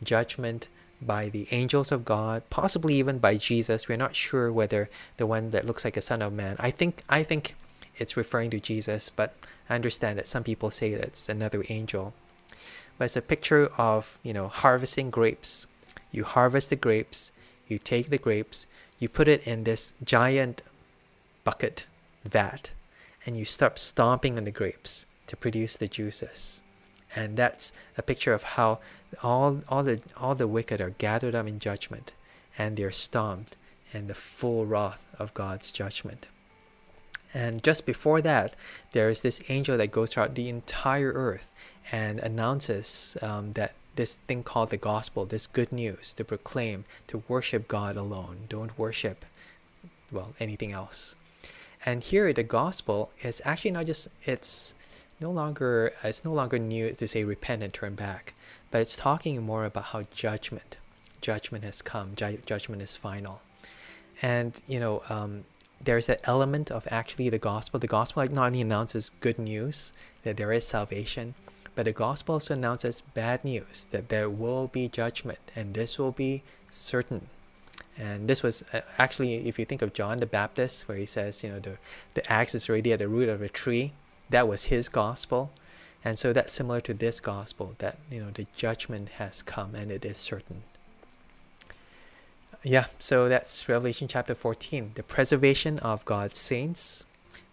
Judgment 0.03 0.67
by 1.01 1.29
the 1.29 1.47
angels 1.51 1.91
of 1.91 2.05
God, 2.05 2.43
possibly 2.49 2.95
even 2.95 3.19
by 3.19 3.37
Jesus. 3.37 3.87
We're 3.87 3.97
not 3.97 4.15
sure 4.15 4.51
whether 4.51 4.89
the 5.17 5.27
one 5.27 5.51
that 5.51 5.65
looks 5.65 5.85
like 5.85 5.97
a 5.97 6.01
son 6.01 6.21
of 6.21 6.33
man. 6.33 6.55
I 6.59 6.71
think 6.71 7.03
I 7.09 7.23
think 7.23 7.55
it's 7.95 8.17
referring 8.17 8.49
to 8.51 8.59
Jesus, 8.59 9.09
but 9.09 9.35
I 9.69 9.75
understand 9.75 10.17
that 10.17 10.27
some 10.27 10.43
people 10.43 10.71
say 10.71 10.93
that 10.93 11.03
it's 11.03 11.29
another 11.29 11.63
angel. 11.69 12.13
But 12.97 13.05
it's 13.05 13.15
a 13.15 13.21
picture 13.21 13.67
of, 13.77 14.19
you 14.23 14.33
know, 14.33 14.47
harvesting 14.47 15.09
grapes. 15.09 15.67
You 16.11 16.23
harvest 16.23 16.69
the 16.69 16.75
grapes, 16.77 17.31
you 17.67 17.77
take 17.77 18.09
the 18.09 18.17
grapes, 18.17 18.67
you 18.99 19.09
put 19.09 19.27
it 19.27 19.45
in 19.45 19.63
this 19.63 19.93
giant 20.03 20.61
bucket 21.43 21.87
vat, 22.23 22.71
and 23.25 23.35
you 23.35 23.43
start 23.43 23.79
stomping 23.79 24.37
on 24.37 24.45
the 24.45 24.51
grapes 24.51 25.07
to 25.27 25.35
produce 25.35 25.75
the 25.75 25.87
juices. 25.87 26.61
And 27.15 27.37
that's 27.37 27.73
a 27.97 28.01
picture 28.01 28.33
of 28.33 28.43
how 28.43 28.79
all, 29.23 29.61
all, 29.69 29.83
the, 29.83 30.01
all 30.17 30.35
the 30.35 30.47
wicked 30.47 30.81
are 30.81 30.91
gathered 30.91 31.35
up 31.35 31.47
in 31.47 31.59
judgment 31.59 32.13
and 32.57 32.77
they're 32.77 32.91
stomped 32.91 33.55
in 33.93 34.07
the 34.07 34.15
full 34.15 34.65
wrath 34.65 35.05
of 35.19 35.33
God's 35.33 35.71
judgment. 35.71 36.27
And 37.33 37.63
just 37.63 37.85
before 37.85 38.21
that, 38.21 38.55
there 38.93 39.09
is 39.09 39.21
this 39.21 39.41
angel 39.49 39.77
that 39.77 39.91
goes 39.91 40.13
throughout 40.13 40.35
the 40.35 40.47
entire 40.47 41.11
earth 41.11 41.51
and 41.91 42.19
announces 42.19 43.17
um, 43.21 43.53
that 43.53 43.75
this 43.95 44.15
thing 44.15 44.43
called 44.43 44.69
the 44.69 44.77
gospel, 44.77 45.25
this 45.25 45.47
good 45.47 45.71
news 45.71 46.13
to 46.13 46.23
proclaim, 46.23 46.85
to 47.07 47.23
worship 47.27 47.67
God 47.67 47.97
alone. 47.97 48.45
Don't 48.49 48.77
worship, 48.77 49.25
well, 50.11 50.33
anything 50.39 50.71
else. 50.71 51.15
And 51.85 52.03
here, 52.03 52.33
the 52.33 52.43
gospel 52.43 53.11
is 53.21 53.41
actually 53.45 53.71
not 53.71 53.85
just, 53.85 54.07
it's 54.23 54.75
no 55.21 55.31
longer 55.31 55.93
it's 56.03 56.25
no 56.25 56.33
longer 56.33 56.59
new 56.59 56.91
to 56.91 57.07
say 57.07 57.23
repent 57.23 57.63
and 57.63 57.73
turn 57.73 57.95
back, 57.95 58.33
but 58.75 58.81
it's 58.81 58.97
talking 58.97 59.41
more 59.41 59.63
about 59.63 59.85
how 59.85 60.01
judgment, 60.13 60.75
judgment 61.21 61.63
has 61.63 61.81
come, 61.81 62.13
ju- 62.13 62.41
judgment 62.45 62.81
is 62.81 62.93
final, 62.93 63.39
and 64.21 64.61
you 64.67 64.81
know 64.81 65.01
um, 65.07 65.45
there's 65.81 66.07
that 66.07 66.19
element 66.25 66.69
of 66.69 66.85
actually 66.91 67.29
the 67.29 67.37
gospel. 67.37 67.79
The 67.79 67.87
gospel 67.87 68.21
not 68.25 68.47
only 68.47 68.59
announces 68.59 69.11
good 69.21 69.39
news 69.39 69.93
that 70.23 70.35
there 70.35 70.51
is 70.51 70.67
salvation, 70.67 71.35
but 71.73 71.85
the 71.85 71.93
gospel 71.93 72.33
also 72.33 72.53
announces 72.53 72.99
bad 72.99 73.45
news 73.45 73.87
that 73.91 74.09
there 74.09 74.29
will 74.29 74.67
be 74.67 74.89
judgment, 74.89 75.39
and 75.55 75.73
this 75.73 75.97
will 75.97 76.11
be 76.11 76.43
certain. 76.69 77.29
And 77.97 78.27
this 78.27 78.43
was 78.43 78.61
uh, 78.73 78.81
actually, 78.97 79.47
if 79.47 79.57
you 79.57 79.63
think 79.63 79.83
of 79.83 79.93
John 79.93 80.17
the 80.17 80.25
Baptist, 80.25 80.89
where 80.89 80.97
he 80.97 81.05
says, 81.05 81.45
you 81.45 81.49
know, 81.49 81.59
the, 81.59 81.77
the 82.13 82.29
axe 82.29 82.53
is 82.53 82.67
already 82.67 82.91
at 82.91 82.99
the 82.99 83.07
root 83.07 83.29
of 83.29 83.41
a 83.41 83.47
tree, 83.47 83.93
that 84.31 84.49
was 84.49 84.65
his 84.65 84.89
gospel. 84.89 85.53
And 86.05 86.19
so 86.19 86.31
that's 86.33 86.53
similar 86.53 86.81
to 86.81 86.93
this 86.93 87.19
gospel 87.19 87.73
that, 87.79 87.97
you 88.11 88.19
know, 88.19 88.29
the 88.29 88.45
judgment 88.55 89.09
has 89.17 89.41
come 89.41 89.73
and 89.73 89.91
it 89.91 90.05
is 90.05 90.19
certain. 90.19 90.61
Yeah, 92.61 92.85
so 92.99 93.27
that's 93.27 93.67
Revelation 93.67 94.07
chapter 94.07 94.35
14 94.35 94.91
the 94.93 95.03
preservation 95.03 95.79
of 95.79 96.05
God's 96.05 96.37
saints, 96.37 97.05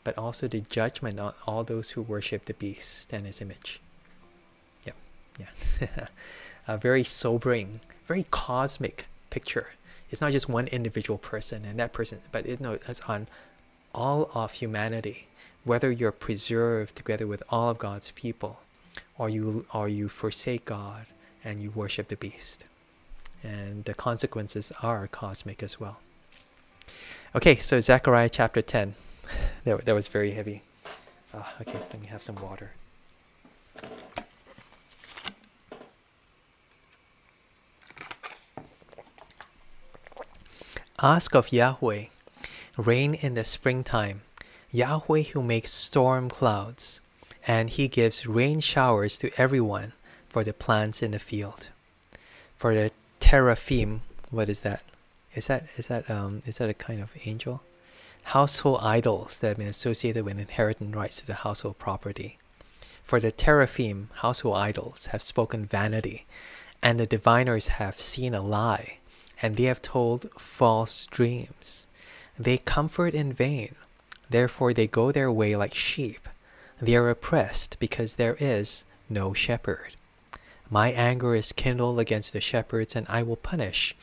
but 0.04 0.16
also 0.18 0.48
the 0.48 0.60
judgment 0.60 1.18
on 1.18 1.32
all 1.46 1.64
those 1.64 1.90
who 1.90 2.02
worship 2.02 2.44
the 2.44 2.52
beast 2.52 3.10
and 3.12 3.24
his 3.24 3.40
image. 3.40 3.80
Yeah, 4.86 4.92
yeah. 5.40 6.06
a 6.68 6.76
very 6.76 7.04
sobering, 7.04 7.80
very 8.04 8.26
cosmic 8.30 9.06
picture. 9.30 9.68
It's 10.10 10.20
not 10.20 10.32
just 10.32 10.46
one 10.46 10.66
individual 10.66 11.18
person 11.18 11.64
and 11.64 11.78
that 11.78 11.94
person, 11.94 12.20
but 12.30 12.44
it, 12.44 12.60
no, 12.60 12.78
it's 12.86 13.00
on 13.02 13.28
all 13.94 14.30
of 14.34 14.52
humanity 14.52 15.28
whether 15.64 15.90
you're 15.90 16.12
preserved 16.12 16.96
together 16.96 17.26
with 17.26 17.42
all 17.48 17.70
of 17.70 17.78
God's 17.78 18.10
people 18.10 18.60
or 19.16 19.28
you 19.28 19.66
or 19.72 19.88
you 19.88 20.08
forsake 20.08 20.64
God 20.64 21.06
and 21.44 21.60
you 21.60 21.70
worship 21.70 22.08
the 22.08 22.16
beast. 22.16 22.64
And 23.42 23.84
the 23.84 23.94
consequences 23.94 24.72
are 24.82 25.06
cosmic 25.08 25.62
as 25.62 25.80
well. 25.80 25.98
Okay, 27.34 27.56
so 27.56 27.80
Zechariah 27.80 28.28
chapter 28.28 28.62
10. 28.62 28.94
That, 29.64 29.86
that 29.86 29.94
was 29.94 30.08
very 30.08 30.32
heavy. 30.32 30.62
Uh, 31.32 31.44
okay, 31.60 31.78
let 31.78 32.00
me 32.00 32.08
have 32.08 32.22
some 32.22 32.34
water. 32.34 32.72
Ask 41.00 41.34
of 41.34 41.50
Yahweh, 41.52 42.06
rain 42.76 43.14
in 43.14 43.34
the 43.34 43.44
springtime 43.44 44.22
Yahweh 44.74 45.24
who 45.34 45.42
makes 45.42 45.70
storm 45.70 46.30
clouds, 46.30 47.02
and 47.46 47.68
he 47.68 47.88
gives 47.88 48.26
rain 48.26 48.58
showers 48.58 49.18
to 49.18 49.30
everyone 49.36 49.92
for 50.30 50.42
the 50.42 50.54
plants 50.54 51.02
in 51.02 51.10
the 51.10 51.18
field. 51.18 51.68
For 52.56 52.74
the 52.74 52.90
teraphim, 53.20 54.00
what 54.30 54.48
is 54.48 54.60
that? 54.60 54.82
Is 55.34 55.46
that 55.48 55.66
is 55.76 55.88
that 55.88 56.10
um 56.10 56.40
is 56.46 56.56
that 56.56 56.70
a 56.70 56.74
kind 56.74 57.02
of 57.02 57.10
angel? 57.26 57.62
Household 58.24 58.80
idols 58.82 59.40
that 59.40 59.48
have 59.48 59.58
been 59.58 59.66
associated 59.66 60.24
with 60.24 60.38
inheritance 60.38 60.96
rights 60.96 61.18
to 61.20 61.26
the 61.26 61.34
household 61.34 61.78
property. 61.78 62.38
For 63.04 63.20
the 63.20 63.32
teraphim, 63.32 64.08
household 64.22 64.56
idols, 64.56 65.06
have 65.06 65.20
spoken 65.20 65.66
vanity, 65.66 66.24
and 66.80 66.98
the 66.98 67.04
diviners 67.04 67.68
have 67.68 68.00
seen 68.00 68.34
a 68.34 68.40
lie, 68.40 69.00
and 69.42 69.56
they 69.56 69.64
have 69.64 69.82
told 69.82 70.30
false 70.38 71.04
dreams. 71.06 71.88
They 72.38 72.56
comfort 72.56 73.12
in 73.12 73.34
vain, 73.34 73.74
Therefore 74.32 74.72
they 74.72 74.86
go 74.86 75.12
their 75.12 75.30
way 75.30 75.54
like 75.54 75.74
sheep. 75.74 76.26
They 76.80 76.96
are 76.96 77.10
oppressed 77.10 77.76
because 77.78 78.16
there 78.16 78.36
is 78.40 78.86
no 79.10 79.34
shepherd. 79.34 79.92
My 80.70 80.90
anger 80.90 81.34
is 81.34 81.52
kindled 81.52 82.00
against 82.00 82.32
the 82.32 82.40
shepherds, 82.40 82.96
and 82.96 83.06
I 83.10 83.22
will 83.22 83.36
punish 83.36 83.94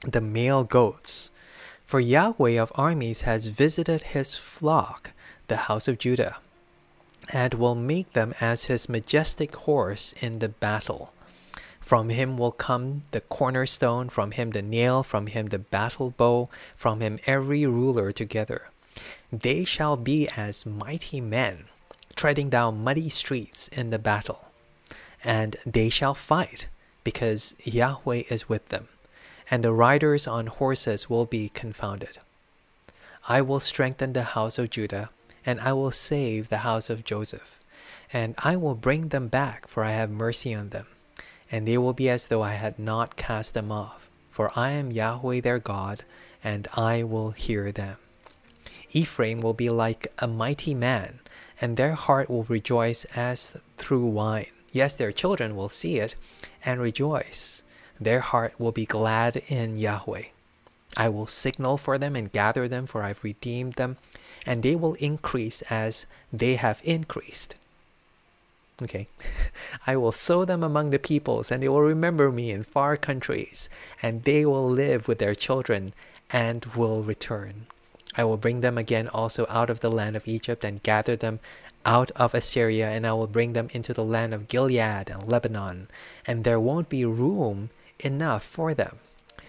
the 0.00 0.22
male 0.22 0.64
goats. 0.64 1.30
For 1.84 2.00
Yahweh 2.00 2.58
of 2.58 2.72
armies 2.74 3.20
has 3.22 3.48
visited 3.48 4.14
his 4.14 4.36
flock, 4.36 5.12
the 5.48 5.68
house 5.68 5.86
of 5.86 5.98
Judah, 5.98 6.38
and 7.28 7.52
will 7.52 7.74
make 7.74 8.14
them 8.14 8.32
as 8.40 8.64
his 8.64 8.88
majestic 8.88 9.54
horse 9.54 10.14
in 10.22 10.38
the 10.38 10.48
battle. 10.48 11.12
From 11.78 12.08
him 12.08 12.38
will 12.38 12.52
come 12.52 13.02
the 13.10 13.20
cornerstone, 13.20 14.08
from 14.08 14.30
him 14.30 14.52
the 14.52 14.62
nail, 14.62 15.02
from 15.02 15.26
him 15.26 15.48
the 15.48 15.58
battle 15.58 16.08
bow, 16.08 16.48
from 16.74 17.02
him 17.02 17.18
every 17.26 17.66
ruler 17.66 18.12
together. 18.12 18.71
They 19.32 19.64
shall 19.64 19.96
be 19.96 20.28
as 20.28 20.66
mighty 20.66 21.20
men, 21.20 21.64
treading 22.14 22.50
down 22.50 22.84
muddy 22.84 23.08
streets 23.08 23.68
in 23.68 23.90
the 23.90 23.98
battle. 23.98 24.46
And 25.24 25.56
they 25.64 25.88
shall 25.88 26.14
fight, 26.14 26.68
because 27.04 27.54
Yahweh 27.64 28.24
is 28.30 28.48
with 28.48 28.68
them, 28.68 28.88
and 29.50 29.64
the 29.64 29.72
riders 29.72 30.26
on 30.26 30.46
horses 30.46 31.08
will 31.08 31.26
be 31.26 31.48
confounded. 31.48 32.18
I 33.28 33.40
will 33.40 33.60
strengthen 33.60 34.12
the 34.12 34.24
house 34.24 34.58
of 34.58 34.70
Judah, 34.70 35.10
and 35.46 35.60
I 35.60 35.72
will 35.72 35.90
save 35.90 36.48
the 36.48 36.58
house 36.58 36.90
of 36.90 37.04
Joseph, 37.04 37.58
and 38.12 38.34
I 38.38 38.56
will 38.56 38.74
bring 38.74 39.08
them 39.08 39.28
back, 39.28 39.68
for 39.68 39.84
I 39.84 39.92
have 39.92 40.10
mercy 40.10 40.54
on 40.54 40.70
them, 40.70 40.86
and 41.50 41.66
they 41.66 41.78
will 41.78 41.92
be 41.92 42.08
as 42.08 42.26
though 42.26 42.42
I 42.42 42.52
had 42.52 42.78
not 42.78 43.16
cast 43.16 43.54
them 43.54 43.70
off. 43.70 44.08
For 44.30 44.50
I 44.56 44.70
am 44.70 44.90
Yahweh 44.90 45.40
their 45.42 45.58
God, 45.58 46.04
and 46.42 46.66
I 46.74 47.02
will 47.02 47.32
hear 47.32 47.70
them. 47.70 47.98
Ephraim 48.92 49.40
will 49.40 49.54
be 49.54 49.70
like 49.70 50.12
a 50.18 50.26
mighty 50.26 50.74
man, 50.74 51.20
and 51.60 51.76
their 51.76 51.94
heart 51.94 52.28
will 52.28 52.44
rejoice 52.44 53.04
as 53.16 53.56
through 53.76 54.06
wine. 54.06 54.50
Yes, 54.70 54.96
their 54.96 55.12
children 55.12 55.56
will 55.56 55.68
see 55.68 55.98
it 55.98 56.14
and 56.64 56.80
rejoice. 56.80 57.62
Their 58.00 58.20
heart 58.20 58.54
will 58.58 58.72
be 58.72 58.86
glad 58.86 59.36
in 59.48 59.76
Yahweh. 59.76 60.24
I 60.96 61.08
will 61.08 61.26
signal 61.26 61.78
for 61.78 61.98
them 61.98 62.16
and 62.16 62.32
gather 62.32 62.68
them, 62.68 62.86
for 62.86 63.02
I've 63.02 63.24
redeemed 63.24 63.74
them, 63.74 63.96
and 64.44 64.62
they 64.62 64.76
will 64.76 64.94
increase 64.94 65.62
as 65.62 66.06
they 66.32 66.56
have 66.56 66.80
increased. 66.84 67.54
Okay. 68.82 69.08
I 69.86 69.96
will 69.96 70.12
sow 70.12 70.44
them 70.44 70.62
among 70.62 70.90
the 70.90 70.98
peoples, 70.98 71.50
and 71.50 71.62
they 71.62 71.68
will 71.68 71.80
remember 71.80 72.30
me 72.30 72.50
in 72.50 72.62
far 72.62 72.96
countries, 72.96 73.68
and 74.02 74.24
they 74.24 74.44
will 74.44 74.68
live 74.68 75.08
with 75.08 75.18
their 75.18 75.34
children 75.34 75.94
and 76.30 76.64
will 76.76 77.02
return. 77.02 77.66
I 78.16 78.24
will 78.24 78.36
bring 78.36 78.60
them 78.60 78.76
again 78.76 79.08
also 79.08 79.46
out 79.48 79.70
of 79.70 79.80
the 79.80 79.90
land 79.90 80.16
of 80.16 80.28
Egypt 80.28 80.64
and 80.64 80.82
gather 80.82 81.16
them 81.16 81.40
out 81.84 82.10
of 82.12 82.34
Assyria, 82.34 82.88
and 82.90 83.06
I 83.06 83.12
will 83.12 83.26
bring 83.26 83.54
them 83.54 83.68
into 83.72 83.92
the 83.92 84.04
land 84.04 84.34
of 84.34 84.48
Gilead 84.48 85.10
and 85.10 85.28
Lebanon, 85.28 85.88
and 86.26 86.44
there 86.44 86.60
won't 86.60 86.88
be 86.88 87.04
room 87.04 87.70
enough 88.00 88.44
for 88.44 88.74
them. 88.74 88.98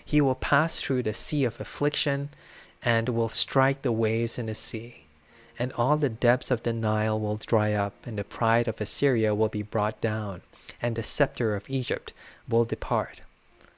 He 0.03 0.21
will 0.21 0.35
pass 0.35 0.81
through 0.81 1.03
the 1.03 1.13
sea 1.13 1.43
of 1.45 1.59
affliction 1.59 2.29
and 2.81 3.09
will 3.09 3.29
strike 3.29 3.81
the 3.81 3.91
waves 3.91 4.37
in 4.37 4.47
the 4.47 4.55
sea. 4.55 5.05
And 5.59 5.71
all 5.73 5.97
the 5.97 6.09
depths 6.09 6.49
of 6.49 6.63
the 6.63 6.73
Nile 6.73 7.19
will 7.19 7.37
dry 7.37 7.73
up, 7.73 7.93
and 8.07 8.17
the 8.17 8.23
pride 8.23 8.67
of 8.67 8.81
Assyria 8.81 9.35
will 9.35 9.49
be 9.49 9.61
brought 9.61 10.01
down, 10.01 10.41
and 10.81 10.95
the 10.95 11.03
scepter 11.03 11.55
of 11.55 11.69
Egypt 11.69 12.11
will 12.49 12.65
depart. 12.65 13.21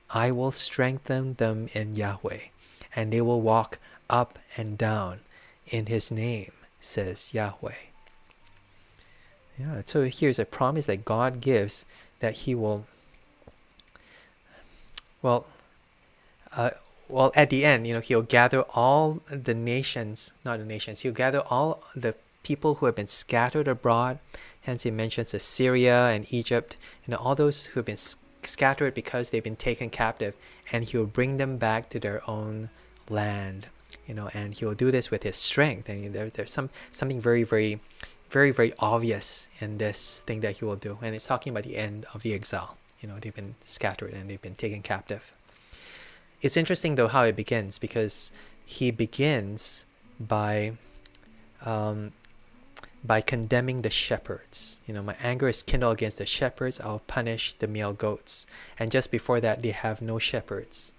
I 0.09 0.31
will 0.31 0.51
strengthen 0.51 1.33
them 1.33 1.67
in 1.73 1.95
Yahweh 1.95 2.47
and 2.95 3.11
they 3.11 3.21
will 3.21 3.41
walk 3.41 3.77
up 4.09 4.39
and 4.57 4.77
down 4.77 5.19
in 5.67 5.87
his 5.87 6.11
name, 6.11 6.51
says 6.79 7.33
Yahweh. 7.33 7.75
Yeah, 9.57 9.81
so 9.85 10.03
here's 10.03 10.39
a 10.39 10.45
promise 10.45 10.85
that 10.87 11.05
God 11.05 11.39
gives 11.39 11.85
that 12.19 12.33
he 12.37 12.55
will 12.55 12.85
well 15.21 15.47
uh, 16.55 16.71
well 17.09 17.31
at 17.35 17.49
the 17.49 17.65
end 17.65 17.87
you 17.87 17.93
know 17.93 17.99
he'll 17.99 18.21
gather 18.21 18.61
all 18.73 19.21
the 19.29 19.53
nations 19.53 20.33
not 20.43 20.59
the 20.59 20.65
nations 20.65 21.01
he'll 21.01 21.13
gather 21.13 21.41
all 21.49 21.83
the 21.95 22.15
people 22.43 22.75
who 22.75 22.85
have 22.85 22.95
been 22.95 23.07
scattered 23.07 23.67
abroad 23.67 24.19
hence 24.61 24.83
he 24.83 24.91
mentions 24.91 25.33
assyria 25.33 26.07
and 26.07 26.25
egypt 26.29 26.75
and 27.05 27.15
all 27.15 27.35
those 27.35 27.67
who 27.67 27.79
have 27.79 27.85
been 27.85 28.05
scattered 28.43 28.93
because 28.93 29.29
they've 29.29 29.43
been 29.43 29.55
taken 29.55 29.89
captive 29.89 30.35
and 30.71 30.85
he'll 30.85 31.05
bring 31.05 31.37
them 31.37 31.57
back 31.57 31.89
to 31.89 31.99
their 31.99 32.27
own 32.29 32.69
land 33.09 33.67
you 34.07 34.13
know 34.13 34.29
and 34.33 34.55
he'll 34.55 34.73
do 34.73 34.91
this 34.91 35.11
with 35.11 35.23
his 35.23 35.35
strength 35.35 35.89
and 35.89 36.13
there, 36.13 36.29
there's 36.29 36.51
some 36.51 36.69
something 36.91 37.19
very 37.19 37.43
very 37.43 37.79
very 38.29 38.51
very 38.51 38.73
obvious 38.79 39.49
in 39.59 39.77
this 39.77 40.21
thing 40.25 40.41
that 40.41 40.57
he 40.57 40.65
will 40.65 40.75
do 40.75 40.97
and 41.01 41.15
it's 41.15 41.27
talking 41.27 41.51
about 41.51 41.63
the 41.63 41.77
end 41.77 42.05
of 42.13 42.21
the 42.23 42.33
exile 42.33 42.77
you 43.01 43.07
know 43.07 43.17
they've 43.19 43.35
been 43.35 43.55
scattered 43.63 44.13
and 44.13 44.29
they've 44.29 44.41
been 44.41 44.55
taken 44.55 44.81
captive 44.81 45.31
it's 46.41 46.57
interesting 46.57 46.95
though 46.95 47.07
how 47.07 47.23
it 47.23 47.35
begins 47.35 47.77
because 47.77 48.31
he 48.65 48.91
begins 48.91 49.85
by 50.19 50.73
um, 51.63 52.11
by 53.05 53.21
condemning 53.21 53.81
the 53.81 53.89
shepherds. 53.89 54.79
You 54.87 54.93
know, 54.93 55.03
my 55.03 55.15
anger 55.21 55.47
is 55.47 55.61
kindled 55.61 55.93
against 55.93 56.17
the 56.17 56.25
shepherds. 56.25 56.79
I'll 56.79 56.99
punish 57.05 57.53
the 57.55 57.67
male 57.67 57.93
goats. 57.93 58.47
And 58.79 58.91
just 58.91 59.11
before 59.11 59.39
that, 59.41 59.61
they 59.61 59.71
have 59.71 60.01
no 60.01 60.17
shepherds. 60.17 60.93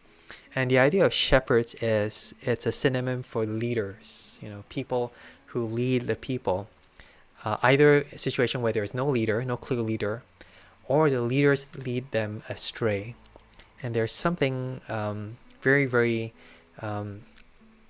And 0.57 0.71
the 0.71 0.79
idea 0.79 1.05
of 1.05 1.12
shepherds 1.12 1.75
is 1.83 2.35
it's 2.40 2.64
a 2.64 2.73
synonym 2.73 3.23
for 3.23 3.45
leaders. 3.45 4.38
You 4.40 4.49
know, 4.49 4.64
people 4.71 5.12
who 5.47 5.66
lead 5.66 6.07
the 6.07 6.16
people. 6.16 6.69
Uh, 7.45 7.59
either 7.62 8.07
a 8.11 8.19
situation 8.19 8.62
where 8.62 8.73
there 8.73 8.83
is 8.83 8.95
no 8.95 9.07
leader, 9.07 9.45
no 9.45 9.59
clear 9.59 9.83
leader, 9.83 10.23
or 10.88 11.11
the 11.11 11.21
leaders 11.21 11.69
lead 11.77 12.11
them 12.11 12.42
astray. 12.49 13.14
And 13.83 13.95
there's 13.95 14.12
something 14.12 14.81
um, 14.88 15.37
very, 15.61 15.85
very 15.85 16.33
um, 16.81 17.21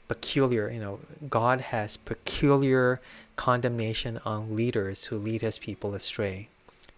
peculiar. 0.09 0.69
You 0.69 0.81
know, 0.81 1.01
God 1.31 1.61
has 1.61 1.97
peculiar 1.97 3.01
condemnation 3.37 4.21
on 4.25 4.57
leaders 4.57 5.05
who 5.05 5.19
lead 5.19 5.43
his 5.43 5.59
people 5.59 5.95
astray. 5.95 6.49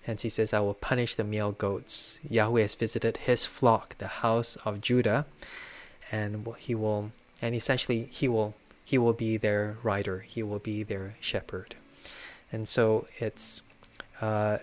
Hence 0.09 0.23
he 0.23 0.31
says, 0.31 0.55
I 0.55 0.61
will 0.61 0.73
punish 0.73 1.17
the 1.17 1.23
male 1.23 1.53
goats. 1.53 2.19
Yahweh 2.27 2.63
has 2.63 2.75
visited 2.75 3.19
his 3.19 3.45
flock, 3.45 3.99
the 3.99 4.25
house 4.25 4.57
of 4.65 4.81
Judah, 4.81 5.27
and 6.11 6.49
he 6.57 6.75
will 6.75 7.13
and 7.43 7.55
essentially 7.55 8.09
he 8.11 8.27
will 8.27 8.55
he 8.83 8.97
will 8.97 9.13
be 9.13 9.37
their 9.37 9.77
rider, 9.83 10.21
he 10.21 10.43
will 10.43 10.61
be 10.61 10.83
their 10.83 11.17
shepherd. 11.21 11.75
And 12.51 12.67
so 12.67 13.07
it's 13.19 13.61
uh, 14.23 14.59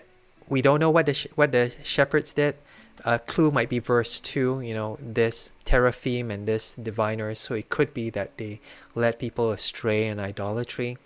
we 0.48 0.62
don't 0.62 0.80
know 0.80 0.90
what 0.90 1.06
the 1.06 1.28
what 1.36 1.52
the 1.52 1.70
shepherds 1.84 2.32
did. 2.32 2.56
A 3.04 3.20
clue 3.20 3.52
might 3.52 3.68
be 3.68 3.78
verse 3.78 4.18
two. 4.18 4.60
You 4.60 4.74
know 4.74 4.98
this 5.00 5.52
teraphim 5.64 6.28
and 6.28 6.48
this 6.48 6.74
diviners. 6.74 7.38
So 7.38 7.54
it 7.54 7.68
could 7.68 7.94
be 7.94 8.10
that 8.10 8.36
they 8.36 8.58
led 8.96 9.20
people 9.20 9.52
astray 9.52 10.08
in 10.08 10.18
idolatry 10.18 10.98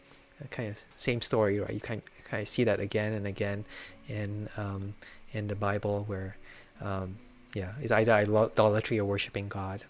kind 0.48 0.70
of 0.70 0.78
same 0.96 1.20
story, 1.20 1.58
right? 1.60 1.72
You 1.72 1.80
kind 1.80 2.02
kind 2.24 2.42
of 2.42 2.48
see 2.48 2.64
that 2.64 2.80
again 2.80 3.12
and 3.12 3.26
again 3.26 3.64
in 4.08 4.48
um, 4.56 4.94
in 5.32 5.48
the 5.48 5.56
Bible, 5.56 6.04
where 6.06 6.36
um, 6.80 7.16
yeah, 7.54 7.72
it's 7.80 7.92
either 7.92 8.12
idolatry 8.12 8.98
or 8.98 9.04
worshiping 9.04 9.48
God. 9.48 9.84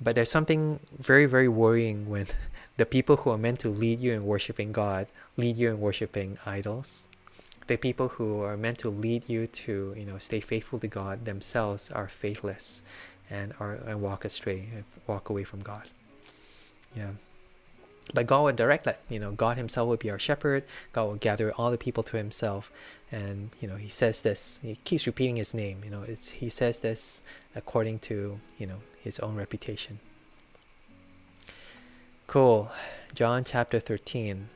But 0.00 0.14
there's 0.14 0.30
something 0.30 0.80
very 0.98 1.26
very 1.26 1.48
worrying 1.48 2.08
when 2.08 2.26
the 2.76 2.86
people 2.86 3.16
who 3.16 3.30
are 3.30 3.38
meant 3.38 3.60
to 3.60 3.68
lead 3.68 4.00
you 4.00 4.12
in 4.12 4.24
worshiping 4.24 4.72
God 4.72 5.06
lead 5.36 5.56
you 5.56 5.70
in 5.70 5.80
worshiping 5.80 6.38
idols. 6.44 7.08
The 7.66 7.76
people 7.76 8.08
who 8.08 8.42
are 8.42 8.56
meant 8.56 8.78
to 8.78 8.90
lead 8.90 9.28
you 9.28 9.46
to 9.46 9.94
you 9.96 10.04
know 10.04 10.18
stay 10.18 10.40
faithful 10.40 10.78
to 10.80 10.88
God 10.88 11.24
themselves 11.24 11.90
are 11.90 12.08
faithless, 12.08 12.82
and 13.30 13.54
are 13.60 13.74
and 13.74 14.02
walk 14.02 14.24
astray 14.24 14.68
and 14.74 14.84
walk 15.06 15.30
away 15.30 15.44
from 15.44 15.60
God. 15.60 15.88
Yeah. 16.96 17.12
But 18.12 18.26
God 18.26 18.42
will 18.42 18.52
direct 18.52 18.84
that. 18.84 19.00
You 19.08 19.20
know, 19.20 19.32
God 19.32 19.56
Himself 19.56 19.88
will 19.88 19.96
be 19.96 20.10
our 20.10 20.18
shepherd. 20.18 20.64
God 20.92 21.04
will 21.04 21.16
gather 21.16 21.52
all 21.52 21.70
the 21.70 21.78
people 21.78 22.02
to 22.04 22.16
Himself, 22.16 22.72
and 23.10 23.50
you 23.60 23.68
know, 23.68 23.76
He 23.76 23.88
says 23.88 24.22
this. 24.22 24.60
He 24.62 24.76
keeps 24.76 25.06
repeating 25.06 25.36
His 25.36 25.54
name. 25.54 25.82
You 25.84 25.90
know, 25.90 26.02
it's 26.02 26.30
He 26.30 26.48
says 26.48 26.80
this 26.80 27.22
according 27.54 28.00
to 28.00 28.40
you 28.58 28.66
know 28.66 28.80
His 29.00 29.18
own 29.20 29.36
reputation. 29.36 30.00
Cool. 32.26 32.70
John 33.14 33.44
chapter 33.44 33.80
thirteen. 33.80 34.48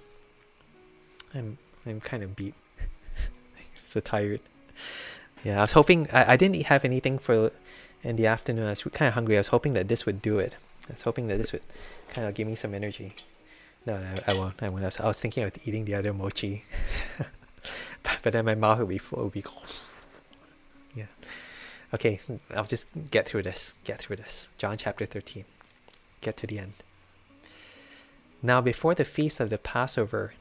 I'm 1.35 1.59
I'm 1.87 2.01
kind 2.01 2.23
of 2.23 2.37
beat. 2.37 2.55
so 3.77 4.01
tired. 4.01 4.41
Yeah, 5.45 5.59
I 5.59 5.63
was 5.63 5.73
hoping 5.73 6.09
I, 6.13 6.33
I 6.33 6.37
didn't 6.37 6.63
have 6.67 6.85
anything 6.85 7.19
for 7.19 7.53
in 8.03 8.17
the 8.17 8.27
afternoon. 8.27 8.67
I 8.67 8.71
was 8.71 8.83
kind 8.83 9.09
of 9.09 9.15
hungry. 9.15 9.37
I 9.37 9.41
was 9.41 9.49
hoping 9.49 9.75
that 9.75 9.89
this 9.89 10.07
would 10.07 10.23
do 10.23 10.39
it. 10.39 10.57
I 10.89 10.93
was 10.93 11.03
hoping 11.03 11.29
that 11.29 11.39
this 11.39 11.53
would 11.53 11.63
kind 12.13 12.27
of 12.27 12.35
give 12.35 12.47
me 12.47 12.55
some 12.55 12.75
energy. 12.75 13.15
No, 13.87 13.99
no, 13.99 14.15
I 14.27 14.35
won't. 14.35 14.63
I 14.63 14.69
won't. 14.69 15.01
I 15.01 15.07
was 15.07 15.21
thinking 15.21 15.45
of 15.45 15.53
eating 15.65 15.85
the 15.85 15.95
other 15.95 16.13
mochi, 16.13 16.65
but, 18.03 18.19
but 18.23 18.33
then 18.33 18.45
my 18.47 18.55
mouth 18.55 18.79
will 18.79 18.87
be 18.87 18.99
full. 18.99 19.25
Will 19.25 19.29
be, 19.31 19.45
yeah. 20.95 21.07
Okay, 21.93 22.21
I'll 22.55 22.65
just 22.65 22.87
get 23.11 23.29
through 23.29 23.43
this. 23.43 23.75
Get 23.85 24.01
through 24.01 24.17
this. 24.17 24.49
John 24.57 24.79
chapter 24.79 25.05
thirteen. 25.05 25.45
Get 26.23 26.37
to 26.39 26.47
the 26.47 26.59
end. 26.59 26.75
Now, 28.43 28.61
before 28.61 28.95
the 28.95 29.05
feast 29.05 29.41
of 29.41 29.51
the 29.51 29.59
Passover, 29.59 30.35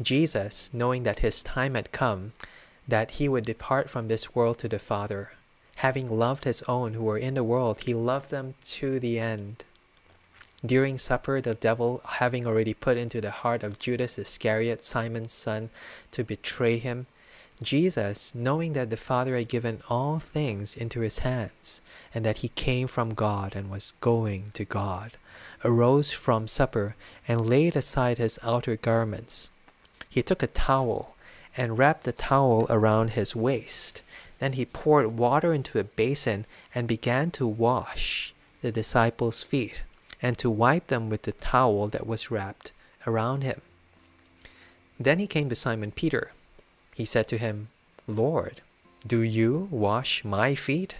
Jesus, 0.00 0.70
knowing 0.72 1.02
that 1.04 1.20
his 1.20 1.42
time 1.42 1.74
had 1.74 1.92
come, 1.92 2.32
that 2.88 3.12
he 3.12 3.28
would 3.28 3.44
depart 3.44 3.90
from 3.90 4.08
this 4.08 4.34
world 4.34 4.58
to 4.58 4.68
the 4.68 4.78
Father, 4.78 5.32
having 5.76 6.08
loved 6.08 6.44
his 6.44 6.62
own 6.62 6.94
who 6.94 7.04
were 7.04 7.18
in 7.18 7.34
the 7.34 7.44
world, 7.44 7.80
he 7.80 7.94
loved 7.94 8.30
them 8.30 8.54
to 8.64 8.98
the 8.98 9.18
end. 9.18 9.64
During 10.66 10.96
supper, 10.96 11.42
the 11.42 11.54
devil, 11.54 12.00
having 12.06 12.46
already 12.46 12.72
put 12.72 12.96
into 12.96 13.20
the 13.20 13.30
heart 13.30 13.62
of 13.62 13.78
Judas 13.78 14.18
Iscariot, 14.18 14.82
Simon's 14.82 15.34
son, 15.34 15.68
to 16.10 16.24
betray 16.24 16.78
him, 16.78 17.06
Jesus, 17.62 18.34
knowing 18.34 18.72
that 18.72 18.88
the 18.88 18.96
Father 18.96 19.36
had 19.36 19.48
given 19.48 19.82
all 19.90 20.18
things 20.18 20.74
into 20.74 21.00
his 21.00 21.18
hands, 21.18 21.82
and 22.14 22.24
that 22.24 22.38
he 22.38 22.48
came 22.48 22.86
from 22.86 23.12
God 23.12 23.54
and 23.54 23.70
was 23.70 23.92
going 24.00 24.52
to 24.54 24.64
God, 24.64 25.18
arose 25.62 26.12
from 26.12 26.48
supper 26.48 26.96
and 27.28 27.44
laid 27.44 27.76
aside 27.76 28.16
his 28.16 28.38
outer 28.42 28.76
garments. 28.76 29.50
He 30.08 30.22
took 30.22 30.42
a 30.42 30.46
towel 30.46 31.14
and 31.58 31.76
wrapped 31.76 32.04
the 32.04 32.12
towel 32.12 32.66
around 32.70 33.10
his 33.10 33.36
waist. 33.36 34.00
Then 34.38 34.54
he 34.54 34.64
poured 34.64 35.18
water 35.18 35.52
into 35.52 35.78
a 35.78 35.84
basin 35.84 36.46
and 36.74 36.88
began 36.88 37.30
to 37.32 37.46
wash 37.46 38.32
the 38.62 38.72
disciples' 38.72 39.42
feet 39.42 39.82
and 40.24 40.38
to 40.38 40.48
wipe 40.48 40.86
them 40.86 41.10
with 41.10 41.22
the 41.24 41.32
towel 41.32 41.86
that 41.86 42.06
was 42.06 42.30
wrapped 42.30 42.72
around 43.06 43.42
him. 43.42 43.60
Then 44.98 45.18
he 45.18 45.26
came 45.26 45.50
to 45.50 45.54
Simon 45.54 45.92
Peter. 45.92 46.32
He 46.94 47.04
said 47.04 47.28
to 47.28 47.36
him, 47.36 47.68
Lord, 48.06 48.62
do 49.06 49.20
you 49.20 49.68
wash 49.70 50.24
my 50.24 50.54
feet? 50.54 50.96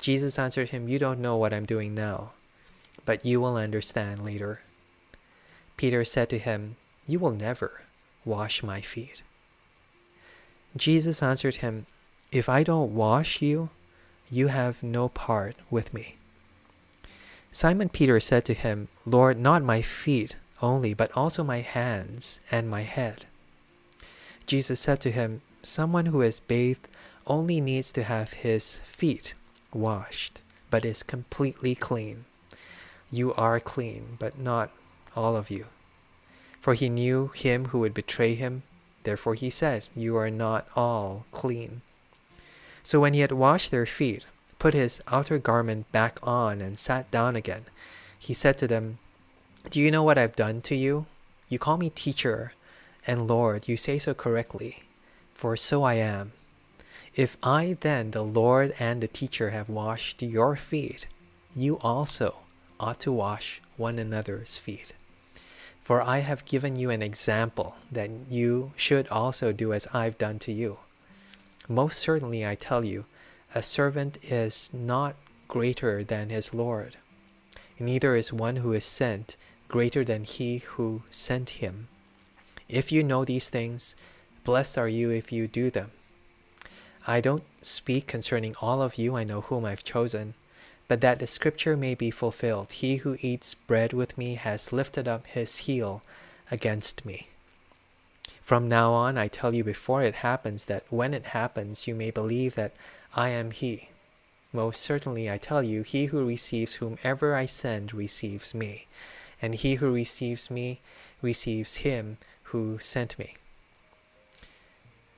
Jesus 0.00 0.36
answered 0.36 0.70
him, 0.70 0.88
You 0.88 0.98
don't 0.98 1.20
know 1.20 1.36
what 1.36 1.54
I'm 1.54 1.64
doing 1.64 1.94
now, 1.94 2.32
but 3.04 3.24
you 3.24 3.40
will 3.40 3.54
understand 3.56 4.24
later. 4.24 4.62
Peter 5.76 6.04
said 6.04 6.28
to 6.30 6.38
him, 6.38 6.74
You 7.06 7.20
will 7.20 7.30
never 7.30 7.82
wash 8.24 8.64
my 8.64 8.80
feet. 8.80 9.22
Jesus 10.76 11.22
answered 11.22 11.56
him, 11.56 11.86
If 12.32 12.48
I 12.48 12.64
don't 12.64 12.96
wash 12.96 13.40
you, 13.40 13.70
you 14.28 14.48
have 14.48 14.82
no 14.82 15.08
part 15.08 15.54
with 15.70 15.94
me. 15.94 16.16
Simon 17.54 17.88
Peter 17.88 18.18
said 18.18 18.44
to 18.44 18.52
him, 18.52 18.88
Lord, 19.06 19.38
not 19.38 19.62
my 19.62 19.80
feet 19.80 20.34
only, 20.60 20.92
but 20.92 21.16
also 21.16 21.44
my 21.44 21.60
hands 21.60 22.40
and 22.50 22.68
my 22.68 22.82
head. 22.82 23.26
Jesus 24.44 24.80
said 24.80 25.00
to 25.02 25.12
him, 25.12 25.40
Someone 25.62 26.06
who 26.06 26.18
has 26.22 26.40
bathed 26.40 26.88
only 27.28 27.60
needs 27.60 27.92
to 27.92 28.02
have 28.02 28.32
his 28.32 28.80
feet 28.80 29.34
washed, 29.72 30.40
but 30.68 30.84
is 30.84 31.04
completely 31.04 31.76
clean. 31.76 32.24
You 33.12 33.32
are 33.34 33.60
clean, 33.60 34.16
but 34.18 34.36
not 34.36 34.72
all 35.14 35.36
of 35.36 35.48
you. 35.48 35.66
For 36.60 36.74
he 36.74 36.88
knew 36.88 37.28
him 37.36 37.66
who 37.66 37.78
would 37.78 37.94
betray 37.94 38.34
him, 38.34 38.64
therefore 39.04 39.34
he 39.34 39.48
said, 39.48 39.86
You 39.94 40.16
are 40.16 40.28
not 40.28 40.66
all 40.74 41.24
clean. 41.30 41.82
So 42.82 42.98
when 42.98 43.14
he 43.14 43.20
had 43.20 43.30
washed 43.30 43.70
their 43.70 43.86
feet, 43.86 44.26
put 44.64 44.72
his 44.72 45.02
outer 45.08 45.36
garment 45.36 45.92
back 45.92 46.18
on 46.22 46.62
and 46.62 46.78
sat 46.78 47.10
down 47.10 47.36
again. 47.36 47.64
He 48.18 48.32
said 48.32 48.56
to 48.56 48.66
them, 48.66 48.96
Do 49.68 49.78
you 49.78 49.90
know 49.90 50.02
what 50.02 50.16
I've 50.16 50.34
done 50.34 50.62
to 50.62 50.74
you? 50.74 51.04
You 51.50 51.58
call 51.58 51.76
me 51.76 51.90
teacher 51.90 52.54
and 53.06 53.28
Lord, 53.28 53.68
you 53.68 53.76
say 53.76 53.98
so 53.98 54.14
correctly, 54.14 54.84
for 55.34 55.54
so 55.54 55.82
I 55.82 55.96
am. 55.96 56.32
If 57.14 57.36
I 57.42 57.76
then, 57.82 58.12
the 58.12 58.24
Lord 58.24 58.74
and 58.78 59.02
the 59.02 59.06
teacher, 59.06 59.50
have 59.50 59.68
washed 59.68 60.22
your 60.22 60.56
feet, 60.56 61.08
you 61.54 61.78
also 61.80 62.36
ought 62.80 63.00
to 63.00 63.12
wash 63.12 63.60
one 63.76 63.98
another's 63.98 64.56
feet. 64.56 64.94
For 65.82 66.00
I 66.00 66.20
have 66.20 66.46
given 66.46 66.76
you 66.76 66.88
an 66.88 67.02
example 67.02 67.76
that 67.92 68.08
you 68.30 68.72
should 68.76 69.08
also 69.08 69.52
do 69.52 69.74
as 69.74 69.86
I've 69.92 70.16
done 70.16 70.38
to 70.38 70.52
you. 70.52 70.78
Most 71.68 71.98
certainly, 71.98 72.46
I 72.46 72.54
tell 72.54 72.82
you, 72.82 73.04
a 73.54 73.62
servant 73.62 74.18
is 74.22 74.68
not 74.72 75.14
greater 75.46 76.02
than 76.02 76.28
his 76.28 76.52
Lord, 76.52 76.96
neither 77.78 78.16
is 78.16 78.32
one 78.32 78.56
who 78.56 78.72
is 78.72 78.84
sent 78.84 79.36
greater 79.68 80.04
than 80.04 80.24
he 80.24 80.58
who 80.58 81.02
sent 81.10 81.50
him. 81.50 81.86
If 82.68 82.90
you 82.90 83.04
know 83.04 83.24
these 83.24 83.50
things, 83.50 83.94
blessed 84.42 84.76
are 84.76 84.88
you 84.88 85.10
if 85.10 85.30
you 85.30 85.46
do 85.46 85.70
them. 85.70 85.92
I 87.06 87.20
don't 87.20 87.44
speak 87.62 88.06
concerning 88.08 88.56
all 88.60 88.82
of 88.82 88.96
you, 88.96 89.14
I 89.16 89.24
know 89.24 89.42
whom 89.42 89.64
I've 89.64 89.84
chosen, 89.84 90.34
but 90.88 91.00
that 91.00 91.18
the 91.18 91.26
scripture 91.26 91.76
may 91.76 91.94
be 91.94 92.10
fulfilled 92.10 92.72
He 92.72 92.96
who 92.96 93.16
eats 93.20 93.54
bread 93.54 93.92
with 93.92 94.18
me 94.18 94.34
has 94.34 94.72
lifted 94.72 95.06
up 95.06 95.26
his 95.26 95.58
heel 95.58 96.02
against 96.50 97.04
me. 97.04 97.28
From 98.44 98.68
now 98.68 98.92
on, 98.92 99.16
I 99.16 99.26
tell 99.28 99.54
you 99.54 99.64
before 99.64 100.02
it 100.02 100.16
happens 100.16 100.66
that 100.66 100.84
when 100.90 101.14
it 101.14 101.28
happens, 101.28 101.86
you 101.86 101.94
may 101.94 102.10
believe 102.10 102.56
that 102.56 102.74
I 103.14 103.30
am 103.30 103.52
He. 103.52 103.88
Most 104.52 104.82
certainly, 104.82 105.30
I 105.30 105.38
tell 105.38 105.62
you, 105.62 105.82
he 105.82 106.06
who 106.06 106.26
receives 106.26 106.74
whomever 106.74 107.34
I 107.34 107.46
send 107.46 107.94
receives 107.94 108.54
me, 108.54 108.86
and 109.40 109.54
he 109.54 109.76
who 109.76 109.90
receives 109.90 110.50
me 110.50 110.82
receives 111.22 111.76
him 111.76 112.18
who 112.52 112.78
sent 112.78 113.18
me. 113.18 113.34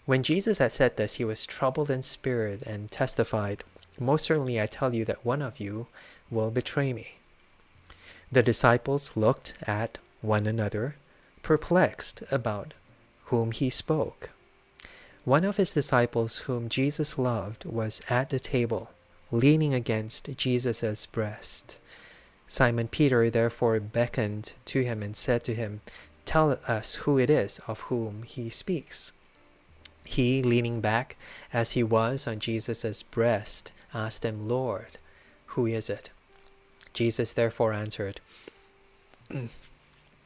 When 0.04 0.22
Jesus 0.22 0.58
had 0.58 0.70
said 0.70 0.96
this, 0.96 1.14
he 1.14 1.24
was 1.24 1.44
troubled 1.46 1.90
in 1.90 2.04
spirit 2.04 2.62
and 2.62 2.92
testified, 2.92 3.64
Most 3.98 4.26
certainly 4.26 4.60
I 4.60 4.66
tell 4.66 4.94
you 4.94 5.04
that 5.04 5.26
one 5.26 5.42
of 5.42 5.58
you 5.58 5.88
will 6.30 6.52
betray 6.52 6.92
me. 6.92 7.16
The 8.30 8.44
disciples 8.44 9.16
looked 9.16 9.54
at 9.66 9.98
one 10.20 10.46
another, 10.46 10.94
perplexed 11.42 12.22
about 12.30 12.72
whom 13.26 13.52
he 13.52 13.70
spoke. 13.70 14.30
One 15.24 15.44
of 15.44 15.56
his 15.56 15.74
disciples, 15.74 16.38
whom 16.38 16.68
Jesus 16.68 17.18
loved, 17.18 17.64
was 17.64 18.00
at 18.08 18.30
the 18.30 18.38
table, 18.38 18.90
leaning 19.32 19.74
against 19.74 20.36
Jesus' 20.36 21.06
breast. 21.06 21.78
Simon 22.46 22.86
Peter 22.86 23.28
therefore 23.28 23.80
beckoned 23.80 24.52
to 24.66 24.84
him 24.84 25.02
and 25.02 25.16
said 25.16 25.42
to 25.44 25.54
him, 25.54 25.80
Tell 26.24 26.58
us 26.68 26.96
who 26.96 27.18
it 27.18 27.28
is 27.28 27.60
of 27.66 27.80
whom 27.82 28.22
he 28.22 28.50
speaks. 28.50 29.12
He, 30.04 30.42
leaning 30.42 30.80
back 30.80 31.16
as 31.52 31.72
he 31.72 31.82
was 31.82 32.26
on 32.28 32.38
Jesus' 32.38 33.02
breast, 33.02 33.72
asked 33.92 34.24
him, 34.24 34.48
Lord, 34.48 34.98
who 35.46 35.66
is 35.66 35.90
it? 35.90 36.10
Jesus 36.92 37.32
therefore 37.32 37.72
answered, 37.72 38.20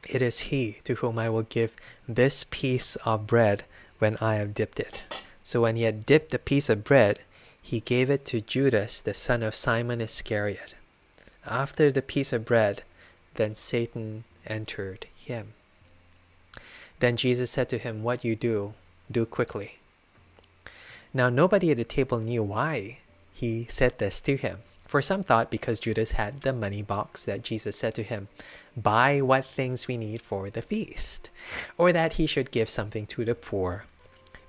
It 0.07 0.21
is 0.21 0.39
he 0.51 0.79
to 0.83 0.95
whom 0.95 1.19
I 1.19 1.29
will 1.29 1.43
give 1.43 1.75
this 2.07 2.45
piece 2.49 2.95
of 2.97 3.27
bread 3.27 3.63
when 3.99 4.17
I 4.17 4.35
have 4.35 4.53
dipped 4.53 4.79
it. 4.79 5.23
So 5.43 5.61
when 5.61 5.75
he 5.75 5.83
had 5.83 6.05
dipped 6.05 6.31
the 6.31 6.39
piece 6.39 6.69
of 6.69 6.83
bread, 6.83 7.19
he 7.61 7.79
gave 7.79 8.09
it 8.09 8.25
to 8.25 8.41
Judas, 8.41 9.01
the 9.01 9.13
son 9.13 9.43
of 9.43 9.55
Simon 9.55 10.01
Iscariot. 10.01 10.75
After 11.45 11.91
the 11.91 12.01
piece 12.01 12.33
of 12.33 12.45
bread, 12.45 12.83
then 13.35 13.55
Satan 13.55 14.23
entered 14.47 15.07
him. 15.15 15.53
Then 16.99 17.17
Jesus 17.17 17.51
said 17.51 17.69
to 17.69 17.77
him, 17.77 18.03
What 18.03 18.23
you 18.23 18.35
do, 18.35 18.73
do 19.11 19.25
quickly. 19.25 19.77
Now 21.13 21.29
nobody 21.29 21.71
at 21.71 21.77
the 21.77 21.83
table 21.83 22.19
knew 22.19 22.43
why 22.43 22.99
he 23.33 23.65
said 23.69 23.97
this 23.97 24.21
to 24.21 24.37
him. 24.37 24.59
For 24.91 25.01
some 25.01 25.23
thought 25.23 25.49
because 25.49 25.79
Judas 25.79 26.11
had 26.11 26.41
the 26.41 26.51
money 26.51 26.81
box 26.81 27.23
that 27.23 27.43
Jesus 27.43 27.77
said 27.77 27.95
to 27.95 28.03
him, 28.03 28.27
Buy 28.75 29.21
what 29.21 29.45
things 29.45 29.87
we 29.87 29.95
need 29.95 30.21
for 30.21 30.49
the 30.49 30.61
feast, 30.61 31.29
or 31.77 31.93
that 31.93 32.13
he 32.19 32.27
should 32.27 32.51
give 32.51 32.67
something 32.67 33.05
to 33.05 33.23
the 33.23 33.33
poor. 33.33 33.85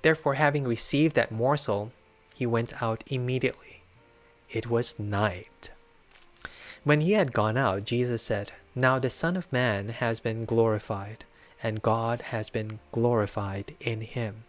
Therefore, 0.01 0.33
having 0.33 0.65
received 0.65 1.15
that 1.15 1.31
morsel, 1.31 1.93
he 2.35 2.45
went 2.45 2.83
out 2.83 3.05
immediately. 3.07 3.83
It 4.49 4.69
was 4.69 4.99
night. 4.99 5.71
When 6.83 6.99
he 6.99 7.13
had 7.13 7.31
gone 7.31 7.55
out, 7.55 7.85
Jesus 7.85 8.21
said, 8.21 8.51
Now 8.75 8.99
the 8.99 9.09
Son 9.09 9.37
of 9.37 9.49
Man 9.49 9.87
has 9.87 10.19
been 10.19 10.43
glorified, 10.43 11.23
and 11.63 11.81
God 11.81 12.19
has 12.19 12.49
been 12.49 12.79
glorified 12.91 13.75
in 13.79 14.01
him. 14.01 14.43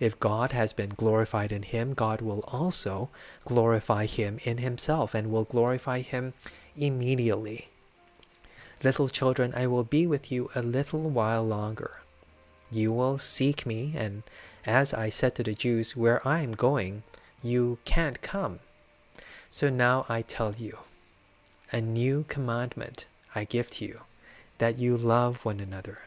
If 0.00 0.18
God 0.18 0.52
has 0.52 0.72
been 0.72 0.94
glorified 0.96 1.52
in 1.52 1.62
him, 1.62 1.92
God 1.92 2.22
will 2.22 2.40
also 2.48 3.10
glorify 3.44 4.06
him 4.06 4.38
in 4.44 4.56
himself 4.56 5.14
and 5.14 5.30
will 5.30 5.44
glorify 5.44 6.00
him 6.00 6.32
immediately. 6.74 7.68
Little 8.82 9.10
children, 9.10 9.52
I 9.54 9.66
will 9.66 9.84
be 9.84 10.06
with 10.06 10.32
you 10.32 10.50
a 10.54 10.62
little 10.62 11.10
while 11.10 11.46
longer. 11.46 12.00
You 12.72 12.92
will 12.92 13.18
seek 13.18 13.66
me, 13.66 13.92
and 13.94 14.22
as 14.64 14.94
I 14.94 15.10
said 15.10 15.34
to 15.34 15.42
the 15.42 15.54
Jews, 15.54 15.94
Where 15.94 16.26
I 16.26 16.40
am 16.40 16.52
going, 16.52 17.02
you 17.42 17.78
can't 17.84 18.22
come. 18.22 18.60
So 19.50 19.68
now 19.68 20.06
I 20.08 20.22
tell 20.22 20.54
you, 20.56 20.78
a 21.72 21.82
new 21.82 22.24
commandment 22.26 23.06
I 23.34 23.44
give 23.44 23.70
to 23.72 23.84
you, 23.84 24.00
that 24.56 24.78
you 24.78 24.96
love 24.96 25.44
one 25.44 25.60
another. 25.60 25.98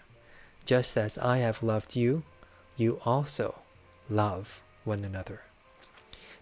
Just 0.65 0.97
as 0.97 1.19
I 1.19 1.37
have 1.39 1.61
loved 1.61 1.95
you, 1.95 2.23
you 2.75 2.99
also 3.05 3.62
love 4.09 4.61
one 4.83 5.03
another. 5.03 5.41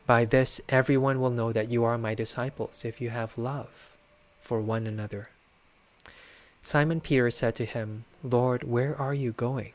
By 0.06 0.26
this, 0.26 0.60
everyone 0.68 1.22
will 1.22 1.30
know 1.30 1.52
that 1.52 1.70
you 1.70 1.84
are 1.84 1.98
my 1.98 2.16
disciples 2.16 2.84
if 2.84 3.00
you 3.00 3.10
have 3.12 3.38
love 3.38 3.70
for 4.40 4.60
one 4.60 4.88
another. 4.88 5.30
Simon 6.64 7.02
Peter 7.02 7.32
said 7.32 7.56
to 7.56 7.66
him, 7.66 8.06
Lord, 8.24 8.64
where 8.64 8.96
are 8.96 9.14
you 9.14 9.32
going? 9.32 9.74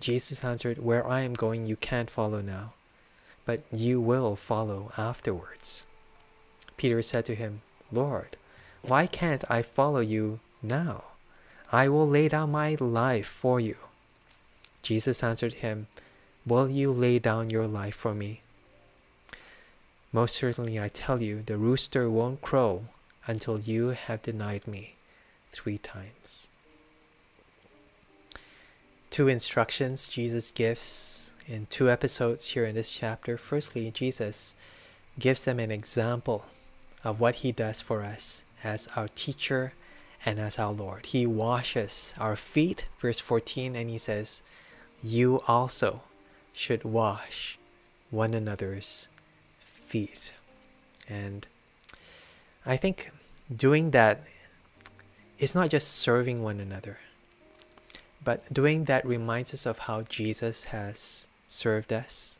Jesus 0.00 0.44
answered, 0.44 0.78
Where 0.78 1.06
I 1.06 1.20
am 1.20 1.34
going, 1.34 1.66
you 1.66 1.76
can't 1.76 2.10
follow 2.10 2.40
now, 2.40 2.72
but 3.44 3.62
you 3.72 4.00
will 4.00 4.36
follow 4.36 4.92
afterwards. 4.96 5.86
Peter 6.76 7.02
said 7.02 7.24
to 7.26 7.34
him, 7.34 7.62
Lord, 7.92 8.36
why 8.82 9.06
can't 9.06 9.44
I 9.50 9.62
follow 9.62 10.00
you 10.00 10.40
now? 10.62 11.04
I 11.72 11.88
will 11.88 12.08
lay 12.08 12.28
down 12.28 12.52
my 12.52 12.76
life 12.80 13.26
for 13.26 13.60
you. 13.60 13.76
Jesus 14.82 15.22
answered 15.22 15.54
him, 15.54 15.86
Will 16.46 16.68
you 16.70 16.92
lay 16.92 17.18
down 17.18 17.50
your 17.50 17.66
life 17.66 17.94
for 17.94 18.14
me? 18.14 18.40
Most 20.12 20.34
certainly 20.34 20.80
I 20.80 20.88
tell 20.88 21.22
you, 21.22 21.42
the 21.44 21.56
rooster 21.56 22.08
won't 22.10 22.40
crow 22.40 22.86
until 23.26 23.60
you 23.60 23.88
have 23.90 24.22
denied 24.22 24.66
me 24.66 24.96
three 25.52 25.78
times. 25.78 26.48
Two 29.10 29.28
instructions 29.28 30.08
Jesus 30.08 30.50
gives 30.50 31.34
in 31.46 31.66
two 31.66 31.90
episodes 31.90 32.48
here 32.48 32.64
in 32.64 32.74
this 32.74 32.92
chapter. 32.92 33.36
Firstly, 33.36 33.90
Jesus 33.90 34.54
gives 35.18 35.44
them 35.44 35.60
an 35.60 35.70
example 35.70 36.46
of 37.04 37.20
what 37.20 37.36
he 37.36 37.52
does 37.52 37.80
for 37.80 38.02
us 38.02 38.44
as 38.64 38.88
our 38.96 39.08
teacher 39.08 39.74
and 40.24 40.38
as 40.38 40.58
our 40.58 40.72
Lord. 40.72 41.06
He 41.06 41.26
washes 41.26 42.14
our 42.18 42.36
feet, 42.36 42.86
verse 42.98 43.18
14, 43.18 43.74
and 43.76 43.90
he 43.90 43.98
says, 43.98 44.42
You 45.02 45.42
also 45.46 46.02
should 46.52 46.84
wash 46.84 47.58
one 48.10 48.34
another's 48.34 49.08
feet. 49.60 50.32
And 51.08 51.46
I 52.64 52.76
think 52.76 53.10
doing 53.54 53.90
that 53.92 54.22
is 55.38 55.54
not 55.54 55.70
just 55.70 55.88
serving 55.88 56.42
one 56.42 56.60
another, 56.60 56.98
but 58.22 58.52
doing 58.52 58.84
that 58.84 59.06
reminds 59.06 59.54
us 59.54 59.66
of 59.66 59.78
how 59.80 60.02
Jesus 60.02 60.64
has 60.64 61.28
served 61.46 61.92
us. 61.92 62.38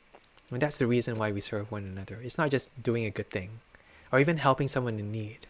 And 0.51 0.61
that's 0.61 0.79
the 0.79 0.87
reason 0.87 1.17
why 1.17 1.33
we 1.33 1.41
serve 1.41 1.71
one 1.71 1.85
another. 1.85 2.19
It's 2.23 2.39
not 2.39 2.51
just 2.51 2.71
doing 2.83 3.05
a 3.05 3.11
good 3.11 3.31
thing 3.31 3.61
or 4.13 4.21
even 4.21 4.39
helping 4.39 4.69
someone 4.69 4.99
in 4.99 5.11
need. 5.13 5.47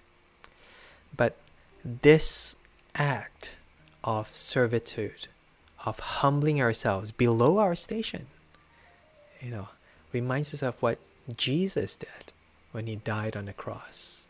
But 1.17 1.37
this 1.85 2.56
act 2.94 3.56
of 4.04 4.35
servitude, 4.37 5.29
of 5.85 5.98
humbling 5.98 6.61
ourselves 6.61 7.11
below 7.11 7.58
our 7.58 7.75
station, 7.75 8.27
you 9.41 9.51
know, 9.51 9.69
reminds 10.13 10.53
us 10.55 10.63
of 10.63 10.81
what 10.83 10.99
Jesus 11.37 11.97
did 11.97 12.33
when 12.73 12.87
he 12.87 12.97
died 12.97 13.37
on 13.37 13.47
the 13.47 13.53
cross. 13.53 14.29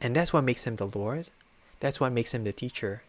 And 0.00 0.14
that's 0.14 0.32
what 0.32 0.44
makes 0.44 0.64
him 0.64 0.76
the 0.76 0.86
Lord. 0.86 1.26
That's 1.80 2.00
what 2.00 2.12
makes 2.12 2.34
him 2.34 2.44
the 2.44 2.52
teacher. 2.52 3.02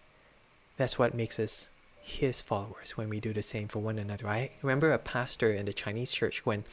That's 0.78 0.98
what 0.98 1.14
makes 1.14 1.40
us 1.40 1.70
his 2.02 2.42
followers 2.42 2.96
when 2.96 3.10
we 3.10 3.20
do 3.20 3.34
the 3.34 3.44
same 3.44 3.68
for 3.68 3.80
one 3.80 4.00
another. 4.00 4.28
I 4.28 4.52
remember 4.62 4.92
a 4.92 4.98
pastor 4.98 5.52
in 5.52 5.66
the 5.66 5.74
Chinese 5.74 6.12
church 6.12 6.46
when 6.46 6.64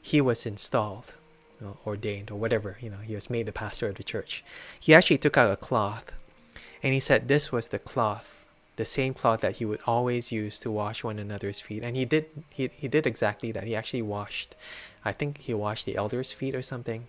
he 0.00 0.20
was 0.20 0.46
installed, 0.46 1.14
you 1.60 1.66
know, 1.66 1.76
ordained, 1.86 2.30
or 2.30 2.38
whatever, 2.38 2.76
you 2.80 2.90
know, 2.90 2.98
he 2.98 3.14
was 3.14 3.30
made 3.30 3.46
the 3.46 3.52
pastor 3.52 3.88
of 3.88 3.96
the 3.96 4.04
church. 4.04 4.44
He 4.78 4.94
actually 4.94 5.18
took 5.18 5.36
out 5.36 5.50
a 5.50 5.56
cloth 5.56 6.12
and 6.82 6.94
he 6.94 7.00
said 7.00 7.26
this 7.26 7.50
was 7.50 7.68
the 7.68 7.78
cloth 7.78 8.37
the 8.78 8.84
same 8.84 9.12
cloth 9.12 9.40
that 9.40 9.56
he 9.56 9.64
would 9.64 9.80
always 9.86 10.30
use 10.30 10.58
to 10.60 10.70
wash 10.70 11.02
one 11.02 11.18
another's 11.18 11.60
feet. 11.60 11.82
And 11.82 11.96
he 11.96 12.04
did 12.04 12.26
he, 12.48 12.70
he 12.72 12.86
did 12.88 13.06
exactly 13.06 13.52
that. 13.52 13.64
He 13.64 13.74
actually 13.74 14.02
washed 14.02 14.54
I 15.04 15.12
think 15.12 15.38
he 15.38 15.52
washed 15.52 15.84
the 15.84 15.96
elders' 15.96 16.32
feet 16.32 16.54
or 16.54 16.62
something. 16.62 17.08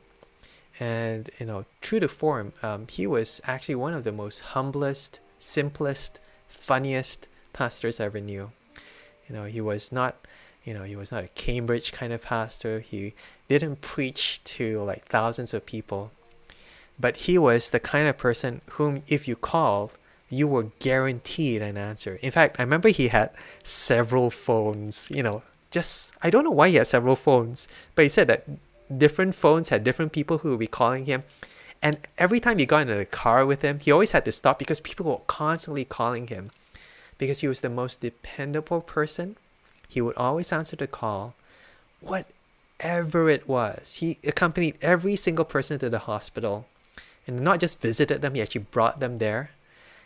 And 0.80 1.30
you 1.40 1.46
know, 1.46 1.66
true 1.80 2.00
to 2.00 2.08
form, 2.08 2.54
um, 2.64 2.88
he 2.90 3.06
was 3.06 3.40
actually 3.46 3.76
one 3.76 3.94
of 3.94 4.04
the 4.04 4.12
most 4.12 4.40
humblest, 4.40 5.20
simplest, 5.38 6.20
funniest 6.48 7.28
pastors 7.54 8.00
I 8.00 8.06
ever 8.06 8.20
knew. 8.20 8.52
You 9.28 9.36
know, 9.36 9.46
he 9.46 9.62
was 9.62 9.92
not, 9.92 10.26
you 10.64 10.74
know, 10.74 10.84
he 10.84 10.96
was 10.96 11.12
not 11.12 11.24
a 11.24 11.28
Cambridge 11.30 11.92
kind 11.92 12.12
of 12.12 12.24
pastor. 12.24 12.80
He 12.80 13.14
didn't 13.48 13.82
preach 13.82 14.44
to 14.56 14.82
like 14.82 15.06
thousands 15.06 15.54
of 15.54 15.68
people, 15.68 16.12
but 17.00 17.28
he 17.28 17.38
was 17.38 17.70
the 17.70 17.80
kind 17.80 18.08
of 18.08 18.18
person 18.18 18.62
whom, 18.72 19.04
if 19.08 19.28
you 19.28 19.36
called, 19.36 19.94
you 20.30 20.48
were 20.48 20.72
guaranteed 20.80 21.62
an 21.62 21.78
answer. 21.78 22.20
In 22.22 22.32
fact, 22.32 22.58
I 22.60 22.64
remember 22.64 22.90
he 22.90 23.08
had 23.08 23.32
several 23.64 24.30
phones, 24.30 25.10
you 25.12 25.24
know, 25.24 25.42
just, 25.72 26.14
I 26.22 26.30
don't 26.30 26.44
know 26.44 26.52
why 26.52 26.70
he 26.70 26.76
had 26.76 26.88
several 26.88 27.16
phones, 27.16 27.68
but 27.96 28.04
he 28.04 28.10
said 28.10 28.28
that 28.28 28.46
different 28.96 29.36
phones 29.36 29.70
had 29.70 29.84
different 29.84 30.12
people 30.12 30.40
who 30.40 30.52
would 30.52 30.60
be 30.60 30.68
calling 30.68 31.06
him. 31.06 31.24
And 31.82 31.98
every 32.18 32.40
time 32.40 32.58
he 32.58 32.66
got 32.66 32.82
into 32.82 32.96
the 32.96 33.06
car 33.06 33.46
with 33.46 33.62
him, 33.62 33.80
he 33.80 33.92
always 33.92 34.12
had 34.12 34.26
to 34.26 34.32
stop 34.32 34.60
because 34.60 34.80
people 34.80 35.06
were 35.06 35.22
constantly 35.28 35.86
calling 35.86 36.28
him 36.28 36.52
because 37.18 37.40
he 37.40 37.48
was 37.48 37.62
the 37.62 37.70
most 37.70 38.02
dependable 38.02 38.82
person. 38.82 39.38
He 39.88 40.02
would 40.02 40.16
always 40.18 40.52
answer 40.52 40.76
the 40.76 40.88
call, 40.88 41.36
whatever 42.02 43.30
it 43.30 43.48
was. 43.48 43.96
He 43.96 44.20
accompanied 44.24 44.78
every 44.82 45.16
single 45.16 45.46
person 45.46 45.80
to 45.80 45.90
the 45.90 46.00
hospital 46.00 46.68
and 47.26 47.40
not 47.42 47.60
just 47.60 47.82
visited 47.82 48.22
them, 48.22 48.36
he 48.36 48.42
actually 48.42 48.66
brought 48.72 49.00
them 49.00 49.18
there 49.18 49.52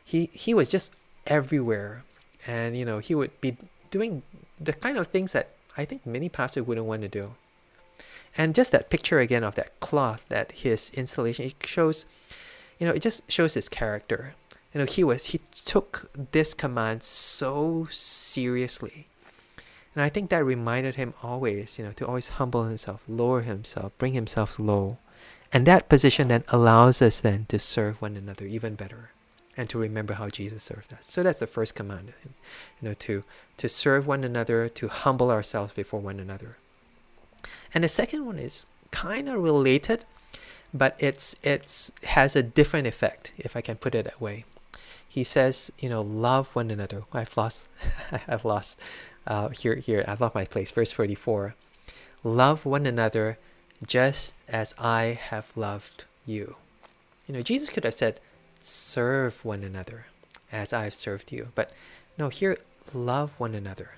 he 0.04 0.30
he 0.34 0.54
was 0.54 0.70
just 0.70 0.94
everywhere, 1.26 2.04
and 2.46 2.78
you 2.78 2.86
know 2.86 3.00
he 3.00 3.16
would 3.16 3.40
be 3.42 3.58
doing 3.90 4.24
the 4.60 4.74
kind 4.74 4.98
of 4.98 5.08
things 5.08 5.34
that 5.34 5.50
I 5.78 5.86
think 5.86 6.06
many 6.06 6.30
pastors 6.30 6.66
wouldn't 6.66 6.88
want 6.88 7.02
to 7.02 7.08
do. 7.08 7.36
And 8.38 8.56
just 8.56 8.72
that 8.72 8.90
picture 8.90 9.20
again 9.20 9.44
of 9.44 9.56
that 9.56 9.80
cloth, 9.80 10.26
that 10.30 10.52
his 10.54 10.90
installation, 10.92 11.46
it 11.46 11.56
shows, 11.66 12.06
you 12.80 12.88
know, 12.88 12.94
it 12.94 13.02
just 13.02 13.30
shows 13.32 13.54
his 13.54 13.70
character. 13.70 14.34
You 14.74 14.80
know, 14.80 14.86
he 14.86 15.04
was 15.04 15.26
he 15.28 15.40
took 15.66 16.10
this 16.32 16.54
command 16.54 17.04
so 17.04 17.88
seriously. 17.92 19.08
And 19.96 20.04
I 20.04 20.10
think 20.10 20.32
that 20.32 20.44
reminded 20.44 20.96
him 20.96 21.14
always, 21.22 21.78
you 21.78 21.86
know, 21.86 21.92
to 21.94 22.08
always 22.08 22.30
humble 22.30 22.64
himself, 22.64 23.04
lower 23.08 23.42
himself, 23.42 23.96
bring 24.00 24.14
himself 24.14 24.58
low. 24.58 24.98
And 25.52 25.68
that 25.68 25.88
position 25.88 26.30
then 26.30 26.44
allows 26.48 27.00
us 27.00 27.20
then 27.20 27.46
to 27.50 27.60
serve 27.60 28.02
one 28.02 28.18
another 28.18 28.48
even 28.48 28.74
better 28.74 29.12
and 29.56 29.70
to 29.70 29.78
remember 29.78 30.16
how 30.16 30.30
Jesus 30.30 30.64
served 30.64 30.94
us. 30.94 31.06
So 31.06 31.24
that's 31.24 31.40
the 31.40 31.48
first 31.48 31.76
command, 31.76 32.14
you 32.24 32.90
know, 32.90 32.94
to 32.96 33.24
to 33.58 33.70
serve 33.70 34.08
one 34.08 34.24
another, 34.24 34.68
to 34.70 34.88
humble 34.88 35.30
ourselves 35.30 35.74
before 35.74 36.00
one 36.00 36.20
another. 36.20 36.58
And 37.74 37.84
the 37.84 37.90
second 37.90 38.26
one 38.26 38.40
is 38.40 38.66
kind 38.92 39.30
of 39.30 39.42
related, 39.42 40.06
but 40.74 40.96
it's 41.00 41.36
it's 41.44 41.92
has 42.04 42.36
a 42.36 42.44
different 42.44 42.88
effect, 42.88 43.32
if 43.38 43.56
I 43.56 43.62
can 43.62 43.78
put 43.78 43.96
it 43.96 44.06
that 44.06 44.22
way. 44.22 44.46
He 45.08 45.24
says, 45.24 45.72
you 45.78 45.90
know, 45.90 46.02
love 46.02 46.48
one 46.56 46.72
another. 46.72 47.04
I've 47.14 47.38
lost, 47.38 47.68
I've 48.28 48.46
lost. 48.46 48.80
Uh, 49.26 49.50
here, 49.50 49.76
here, 49.76 50.04
I've 50.08 50.20
lost 50.20 50.36
my 50.36 50.46
place. 50.46 50.72
Verse 50.72 50.92
forty-four. 50.92 51.56
Love 52.24 52.66
one 52.66 52.86
another, 52.86 53.38
just 53.86 54.36
as 54.48 54.74
I 54.80 55.20
have 55.30 55.56
loved 55.56 56.06
you. 56.26 56.56
You 57.28 57.36
know, 57.36 57.42
Jesus 57.42 57.70
could 57.70 57.84
have 57.84 57.94
said, 57.94 58.20
serve 58.64 59.44
one 59.44 59.64
another 59.64 60.08
as 60.52 60.74
I 60.74 60.86
have 60.86 60.94
served 60.94 61.32
you. 61.32 61.50
But 61.56 61.72
no, 62.18 62.30
here, 62.30 62.58
love 62.94 63.32
one 63.38 63.56
another. 63.56 63.92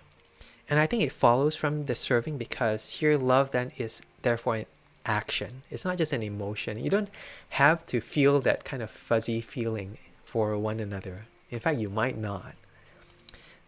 And 0.69 0.79
I 0.79 0.87
think 0.87 1.03
it 1.03 1.11
follows 1.11 1.55
from 1.55 1.85
the 1.85 1.95
serving 1.95 2.37
because 2.37 2.93
here, 2.93 3.17
love 3.17 3.51
then 3.51 3.71
is 3.77 4.01
therefore 4.23 4.55
an 4.55 4.65
action. 5.05 5.61
It's 5.69 5.85
not 5.85 5.97
just 5.97 6.13
an 6.13 6.23
emotion. 6.23 6.83
You 6.83 6.89
don't 6.89 7.09
have 7.49 7.85
to 7.87 8.01
feel 8.01 8.39
that 8.39 8.65
kind 8.65 8.81
of 8.81 8.89
fuzzy 8.89 9.41
feeling 9.41 9.97
for 10.23 10.57
one 10.57 10.79
another. 10.79 11.25
In 11.51 11.59
fact, 11.59 11.79
you 11.79 11.89
might 11.89 12.17
not. 12.17 12.55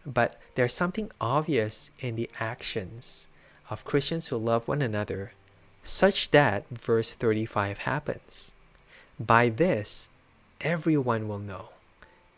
But 0.04 0.36
there's 0.54 0.74
something 0.74 1.10
obvious 1.20 1.90
in 2.00 2.16
the 2.16 2.30
actions 2.40 3.26
of 3.70 3.84
Christians 3.84 4.28
who 4.28 4.36
love 4.36 4.66
one 4.66 4.82
another, 4.82 5.32
such 5.82 6.30
that 6.32 6.68
verse 6.70 7.14
35 7.14 7.78
happens. 7.78 8.52
By 9.20 9.48
this, 9.50 10.08
everyone 10.60 11.28
will 11.28 11.38
know 11.38 11.70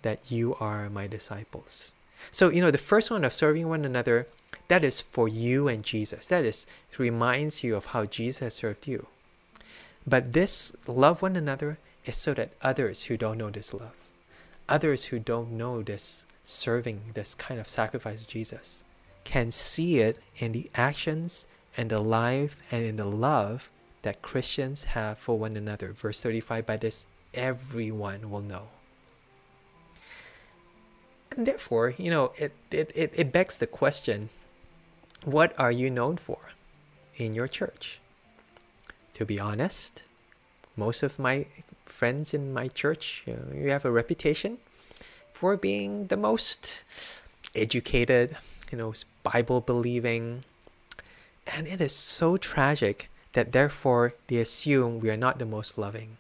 that 0.03 0.31
you 0.31 0.55
are 0.61 0.89
my 0.91 1.07
disciples. 1.07 1.95
So, 2.33 2.49
you 2.49 2.61
know, 2.61 2.71
the 2.71 2.79
first 2.79 3.11
one 3.11 3.25
of 3.25 3.33
serving 3.33 3.69
one 3.69 3.85
another, 3.85 4.27
that 4.69 4.85
is 4.85 5.01
for 5.01 5.29
you 5.29 5.69
and 5.69 5.83
Jesus. 5.83 6.29
That 6.29 6.45
is 6.45 6.67
reminds 6.99 7.65
you 7.65 7.77
of 7.77 7.87
how 7.87 8.05
Jesus 8.05 8.57
served 8.57 8.87
you. 8.87 9.07
But 10.07 10.33
this 10.33 10.75
love 10.87 11.23
one 11.23 11.37
another 11.37 11.79
is 12.05 12.17
so 12.17 12.35
that 12.35 12.53
others 12.63 13.05
who 13.05 13.17
don't 13.17 13.39
know 13.39 13.51
this 13.51 13.73
love, 13.73 13.95
others 14.69 15.07
who 15.07 15.19
don't 15.19 15.53
know 15.53 15.83
this 15.83 16.25
serving, 16.45 17.13
this 17.15 17.35
kind 17.35 17.61
of 17.61 17.69
sacrifice 17.69 18.23
of 18.23 18.27
Jesus, 18.27 18.83
can 19.25 19.51
see 19.51 19.99
it 19.99 20.19
in 20.37 20.53
the 20.53 20.71
actions 20.75 21.47
and 21.77 21.91
the 21.91 22.01
life 22.01 22.57
and 22.71 22.85
in 22.85 22.97
the 22.97 23.05
love 23.05 23.71
that 24.03 24.23
Christians 24.23 24.85
have 24.85 25.19
for 25.19 25.39
one 25.39 25.57
another. 25.57 25.93
Verse 25.93 26.21
35 26.21 26.67
by 26.67 26.77
this 26.77 27.07
everyone 27.35 28.31
will 28.31 28.41
know. 28.41 28.69
And 31.37 31.47
therefore, 31.47 31.95
you 31.97 32.11
know, 32.11 32.33
it, 32.37 32.53
it, 32.71 32.91
it, 32.95 33.13
it 33.15 33.33
begs 33.33 33.59
the 33.59 33.67
question 33.67 34.31
what 35.25 35.59
are 35.59 35.71
you 35.71 35.91
known 35.91 36.17
for 36.17 36.39
in 37.17 37.35
your 37.35 37.47
church? 37.47 38.01
To 39.15 39.27
be 39.27 39.39
honest, 39.39 40.03
most 40.77 41.03
of 41.03 41.19
my 41.19 41.47
friends 41.85 42.33
in 42.33 42.53
my 42.53 42.69
church, 42.69 43.23
you, 43.27 43.35
know, 43.35 43.55
you 43.55 43.71
have 43.71 43.85
a 43.85 43.91
reputation 43.91 44.59
for 45.33 45.57
being 45.57 46.07
the 46.07 46.17
most 46.17 46.83
educated, 47.55 48.37
you 48.73 48.79
know, 48.79 48.95
Bible 49.23 49.61
believing. 49.61 50.45
And 51.47 51.67
it 51.67 51.81
is 51.81 51.95
so 51.95 52.37
tragic 52.39 53.11
that 53.35 53.53
therefore 53.53 54.15
they 54.29 54.39
assume 54.39 55.01
we 55.01 55.11
are 55.11 55.17
not 55.17 55.39
the 55.39 55.47
most 55.47 55.77
loving 55.77 56.17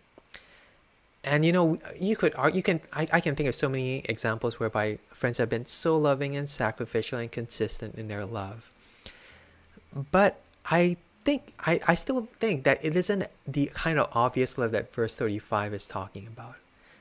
and 1.23 1.45
you 1.45 1.53
know 1.53 1.79
you 2.01 2.17
could 2.17 2.35
you 2.53 2.63
can 2.63 2.81
I, 2.93 3.07
I 3.13 3.21
can 3.21 3.35
think 3.35 3.49
of 3.49 3.55
so 3.55 3.69
many 3.69 4.01
examples 4.07 4.59
whereby 4.59 4.99
friends 5.13 5.39
have 5.39 5.49
been 5.49 5.67
so 5.67 5.99
loving 5.99 6.35
and 6.37 6.49
sacrificial 6.49 7.19
and 7.19 7.31
consistent 7.31 7.95
in 7.97 8.09
their 8.09 8.25
love. 8.25 8.69
But 10.11 10.41
i 10.67 10.97
think 11.25 11.53
i, 11.61 11.81
I 11.87 11.95
still 11.95 12.29
think 12.39 12.65
that 12.65 12.83
it 12.83 12.97
isn't 12.97 13.25
the 13.47 13.71
kind 13.75 13.99
of 13.99 14.09
obvious 14.13 14.57
love 14.57 14.73
that 14.73 14.93
verse 14.93 15.17
35 15.17 15.75
is 15.75 15.89
talking 15.89 16.27
about. 16.27 16.57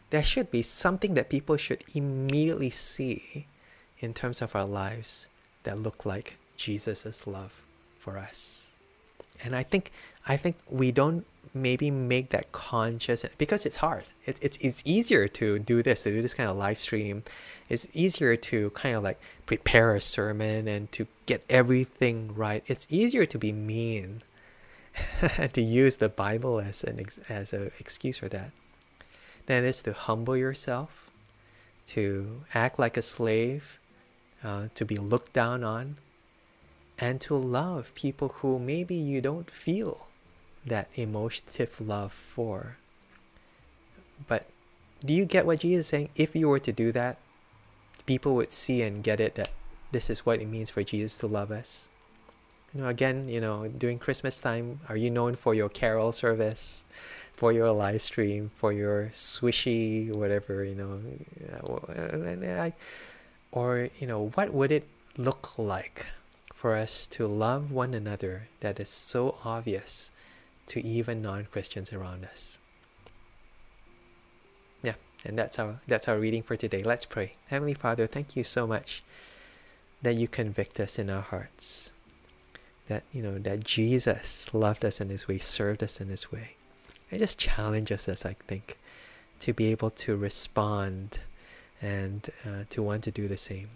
There 0.09 0.23
should 0.23 0.49
be 0.49 0.63
something 0.63 1.13
that 1.13 1.29
people 1.29 1.55
should 1.55 1.83
immediately 1.93 2.71
see 2.71 3.45
in 3.99 4.13
terms 4.13 4.41
of 4.41 4.55
our 4.55 4.65
lives 4.65 5.27
that 5.63 5.77
look 5.77 6.05
like 6.05 6.37
jesus' 6.57 7.25
love 7.25 7.61
for 7.99 8.17
us. 8.17 8.77
And 9.43 9.55
i 9.55 9.63
think 9.63 9.91
i 10.27 10.35
think 10.35 10.57
we 10.69 10.91
don't 10.91 11.25
maybe 11.53 11.91
make 11.91 12.29
that 12.29 12.51
conscious 12.51 13.25
because 13.37 13.65
it's 13.65 13.77
hard. 13.77 14.05
It, 14.25 14.37
it's 14.41 14.57
it's 14.61 14.81
easier 14.85 15.27
to 15.27 15.59
do 15.59 15.81
this 15.81 16.03
to 16.03 16.11
do 16.11 16.21
this 16.21 16.33
kind 16.33 16.49
of 16.49 16.57
live 16.57 16.79
stream. 16.79 17.23
It's 17.67 17.87
easier 17.93 18.35
to 18.35 18.69
kind 18.71 18.95
of 18.95 19.03
like 19.03 19.19
prepare 19.45 19.95
a 19.95 20.01
sermon 20.01 20.67
and 20.67 20.91
to 20.93 21.07
get 21.25 21.45
everything 21.49 22.33
right. 22.35 22.63
It's 22.67 22.87
easier 22.89 23.25
to 23.25 23.37
be 23.37 23.51
mean, 23.51 24.23
to 25.53 25.61
use 25.61 25.97
the 25.97 26.09
Bible 26.09 26.59
as 26.59 26.83
an 26.83 27.05
as 27.29 27.53
an 27.53 27.71
excuse 27.79 28.17
for 28.17 28.29
that, 28.29 28.51
than 29.45 29.65
it's 29.65 29.81
to 29.83 29.93
humble 29.93 30.37
yourself, 30.37 31.09
to 31.87 32.41
act 32.53 32.79
like 32.79 32.97
a 32.97 33.01
slave, 33.01 33.79
uh, 34.43 34.67
to 34.75 34.85
be 34.85 34.97
looked 34.97 35.33
down 35.33 35.63
on, 35.63 35.97
and 36.97 37.21
to 37.21 37.35
love 37.35 37.93
people 37.95 38.29
who 38.39 38.59
maybe 38.59 38.95
you 38.95 39.21
don't 39.21 39.49
feel 39.49 40.08
that 40.65 40.89
emotive 40.95 41.79
love 41.79 42.11
for. 42.11 42.77
But 44.27 44.47
do 45.03 45.13
you 45.13 45.25
get 45.25 45.45
what 45.45 45.59
Jesus 45.59 45.85
is 45.85 45.87
saying? 45.87 46.09
If 46.15 46.35
you 46.35 46.49
were 46.49 46.59
to 46.59 46.71
do 46.71 46.91
that, 46.91 47.17
people 48.05 48.35
would 48.35 48.51
see 48.51 48.81
and 48.81 49.03
get 49.03 49.19
it 49.19 49.35
that 49.35 49.51
this 49.91 50.09
is 50.09 50.25
what 50.25 50.41
it 50.41 50.47
means 50.47 50.69
for 50.69 50.83
Jesus 50.83 51.17
to 51.19 51.27
love 51.27 51.51
us. 51.51 51.89
You 52.73 52.81
know, 52.81 52.87
again, 52.87 53.27
you 53.27 53.41
know, 53.41 53.67
during 53.67 53.97
Christmas 53.97 54.39
time, 54.39 54.81
are 54.89 54.97
you 54.97 55.09
known 55.09 55.35
for 55.35 55.55
your 55.55 55.69
carol 55.69 56.11
service, 56.11 56.83
for 57.33 57.51
your 57.51 57.71
live 57.71 58.01
stream, 58.01 58.51
for 58.55 58.71
your 58.71 59.09
swishy, 59.11 60.13
whatever, 60.13 60.63
you 60.63 60.75
know, 60.75 61.01
uh, 61.53 62.69
or, 63.51 63.89
you 63.99 64.05
know, 64.05 64.29
what 64.35 64.53
would 64.53 64.71
it 64.71 64.87
look 65.17 65.57
like 65.57 66.05
for 66.53 66.75
us 66.75 67.07
to 67.07 67.25
love 67.25 67.71
one 67.71 67.93
another 67.93 68.49
that 68.59 68.79
is 68.79 68.89
so 68.89 69.39
obvious 69.43 70.11
to 70.69 70.83
even 70.85 71.21
non-Christians 71.21 71.91
around 71.91 72.25
us. 72.25 72.59
Yeah, 74.81 74.95
and 75.25 75.37
that's 75.37 75.59
our 75.59 75.81
that's 75.87 76.07
our 76.07 76.19
reading 76.19 76.43
for 76.43 76.55
today. 76.55 76.83
Let's 76.83 77.05
pray. 77.05 77.33
Heavenly 77.47 77.73
Father, 77.73 78.07
thank 78.07 78.35
you 78.35 78.43
so 78.43 78.65
much 78.65 79.03
that 80.01 80.15
you 80.15 80.27
convict 80.27 80.79
us 80.79 80.97
in 80.97 81.09
our 81.09 81.21
hearts. 81.21 81.91
That 82.87 83.03
you 83.11 83.21
know 83.21 83.37
that 83.37 83.63
Jesus 83.63 84.53
loved 84.53 84.85
us 84.85 85.01
in 85.01 85.09
this 85.09 85.27
way, 85.27 85.37
served 85.37 85.83
us 85.83 85.99
in 85.99 86.07
this 86.07 86.31
way. 86.31 86.55
It 87.11 87.19
just 87.19 87.37
challenges 87.37 88.07
us, 88.07 88.25
I 88.25 88.35
think, 88.47 88.77
to 89.39 89.53
be 89.53 89.67
able 89.67 89.89
to 89.91 90.15
respond 90.15 91.19
and 91.81 92.29
uh, 92.45 92.63
to 92.69 92.83
want 92.83 93.03
to 93.05 93.11
do 93.11 93.27
the 93.27 93.37
same. 93.37 93.69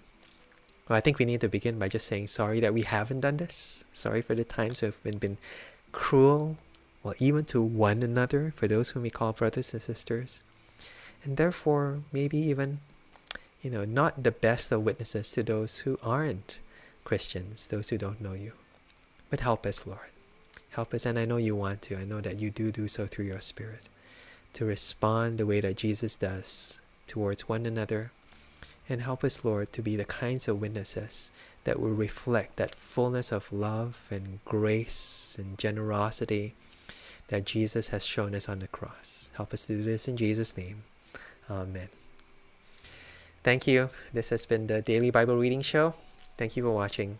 Well, 0.88 0.98
I 0.98 1.00
think 1.00 1.18
we 1.18 1.26
need 1.26 1.42
to 1.42 1.48
begin 1.48 1.80
by 1.80 1.88
just 1.88 2.08
saying 2.08 2.28
sorry 2.28 2.60
that 2.60 2.74
we 2.74 2.82
haven't 2.82 3.22
done 3.22 3.38
this. 3.38 3.86
Sorry 3.92 4.22
for 4.22 4.36
the 4.36 4.44
times 4.44 4.82
we've 4.82 5.02
been, 5.02 5.18
been 5.18 5.38
cruel, 5.92 6.58
well, 7.04 7.14
even 7.20 7.44
to 7.46 7.62
one 7.62 8.02
another, 8.02 8.54
for 8.56 8.68
those 8.68 8.92
whom 8.92 9.04
we 9.04 9.10
call 9.10 9.34
brothers 9.34 9.74
and 9.74 9.82
sisters. 9.82 10.44
And 11.24 11.38
therefore, 11.38 12.00
maybe 12.12 12.38
even, 12.38 12.80
you 13.62 13.70
know, 13.70 13.86
not 13.86 14.24
the 14.24 14.32
best 14.32 14.72
of 14.72 14.84
witnesses 14.84 15.30
to 15.34 15.44
those 15.44 15.80
who 15.80 16.00
aren't 16.02 16.60
Christians, 17.04 17.68
those 17.68 17.90
who 17.90 17.98
don't 17.98 18.22
know 18.22 18.34
you. 18.34 18.54
But 19.30 19.42
help 19.42 19.66
us, 19.66 19.86
Lord. 19.86 20.00
Help 20.72 20.94
us, 20.94 21.06
and 21.06 21.20
I 21.20 21.26
know 21.26 21.38
you 21.38 21.56
want 21.56 21.82
to. 21.84 21.98
I 21.98 22.06
know 22.06 22.22
that 22.22 22.40
you 22.40 22.50
do 22.50 22.72
do 22.72 22.88
so 22.88 23.06
through 23.06 23.26
your 23.26 23.42
Spirit, 23.42 23.84
to 24.54 24.66
respond 24.66 25.38
the 25.38 25.46
way 25.46 25.60
that 25.62 25.78
Jesus 25.78 26.16
does 26.16 26.80
towards 27.06 27.48
one 27.50 27.66
another. 27.66 28.12
And 28.90 29.02
help 29.02 29.24
us, 29.24 29.46
Lord, 29.46 29.72
to 29.74 29.82
be 29.82 29.96
the 29.96 30.06
kinds 30.06 30.48
of 30.48 30.60
witnesses 30.60 31.32
that 31.64 31.80
will 31.80 31.92
reflect 31.92 32.56
that 32.58 32.76
fullness 32.76 33.32
of 33.32 33.52
love 33.52 34.02
and 34.10 34.40
grace 34.46 35.38
and 35.40 35.58
generosity 35.58 36.54
that 37.28 37.46
Jesus 37.46 37.90
has 37.90 38.06
shown 38.06 38.36
us 38.36 38.50
on 38.50 38.60
the 38.60 38.68
cross. 38.68 39.32
Help 39.36 39.54
us 39.54 39.66
to 39.68 39.78
do 39.78 39.84
this 39.84 40.08
in 40.08 40.18
Jesus' 40.18 40.56
name. 40.58 40.84
Amen. 41.50 41.90
Thank 43.44 43.68
you. 43.68 43.90
This 44.14 44.30
has 44.30 44.46
been 44.46 44.68
the 44.68 44.82
Daily 44.82 45.12
Bible 45.12 45.38
Reading 45.38 45.62
Show. 45.62 45.96
Thank 46.38 46.56
you 46.56 46.64
for 46.64 46.72
watching. 46.72 47.20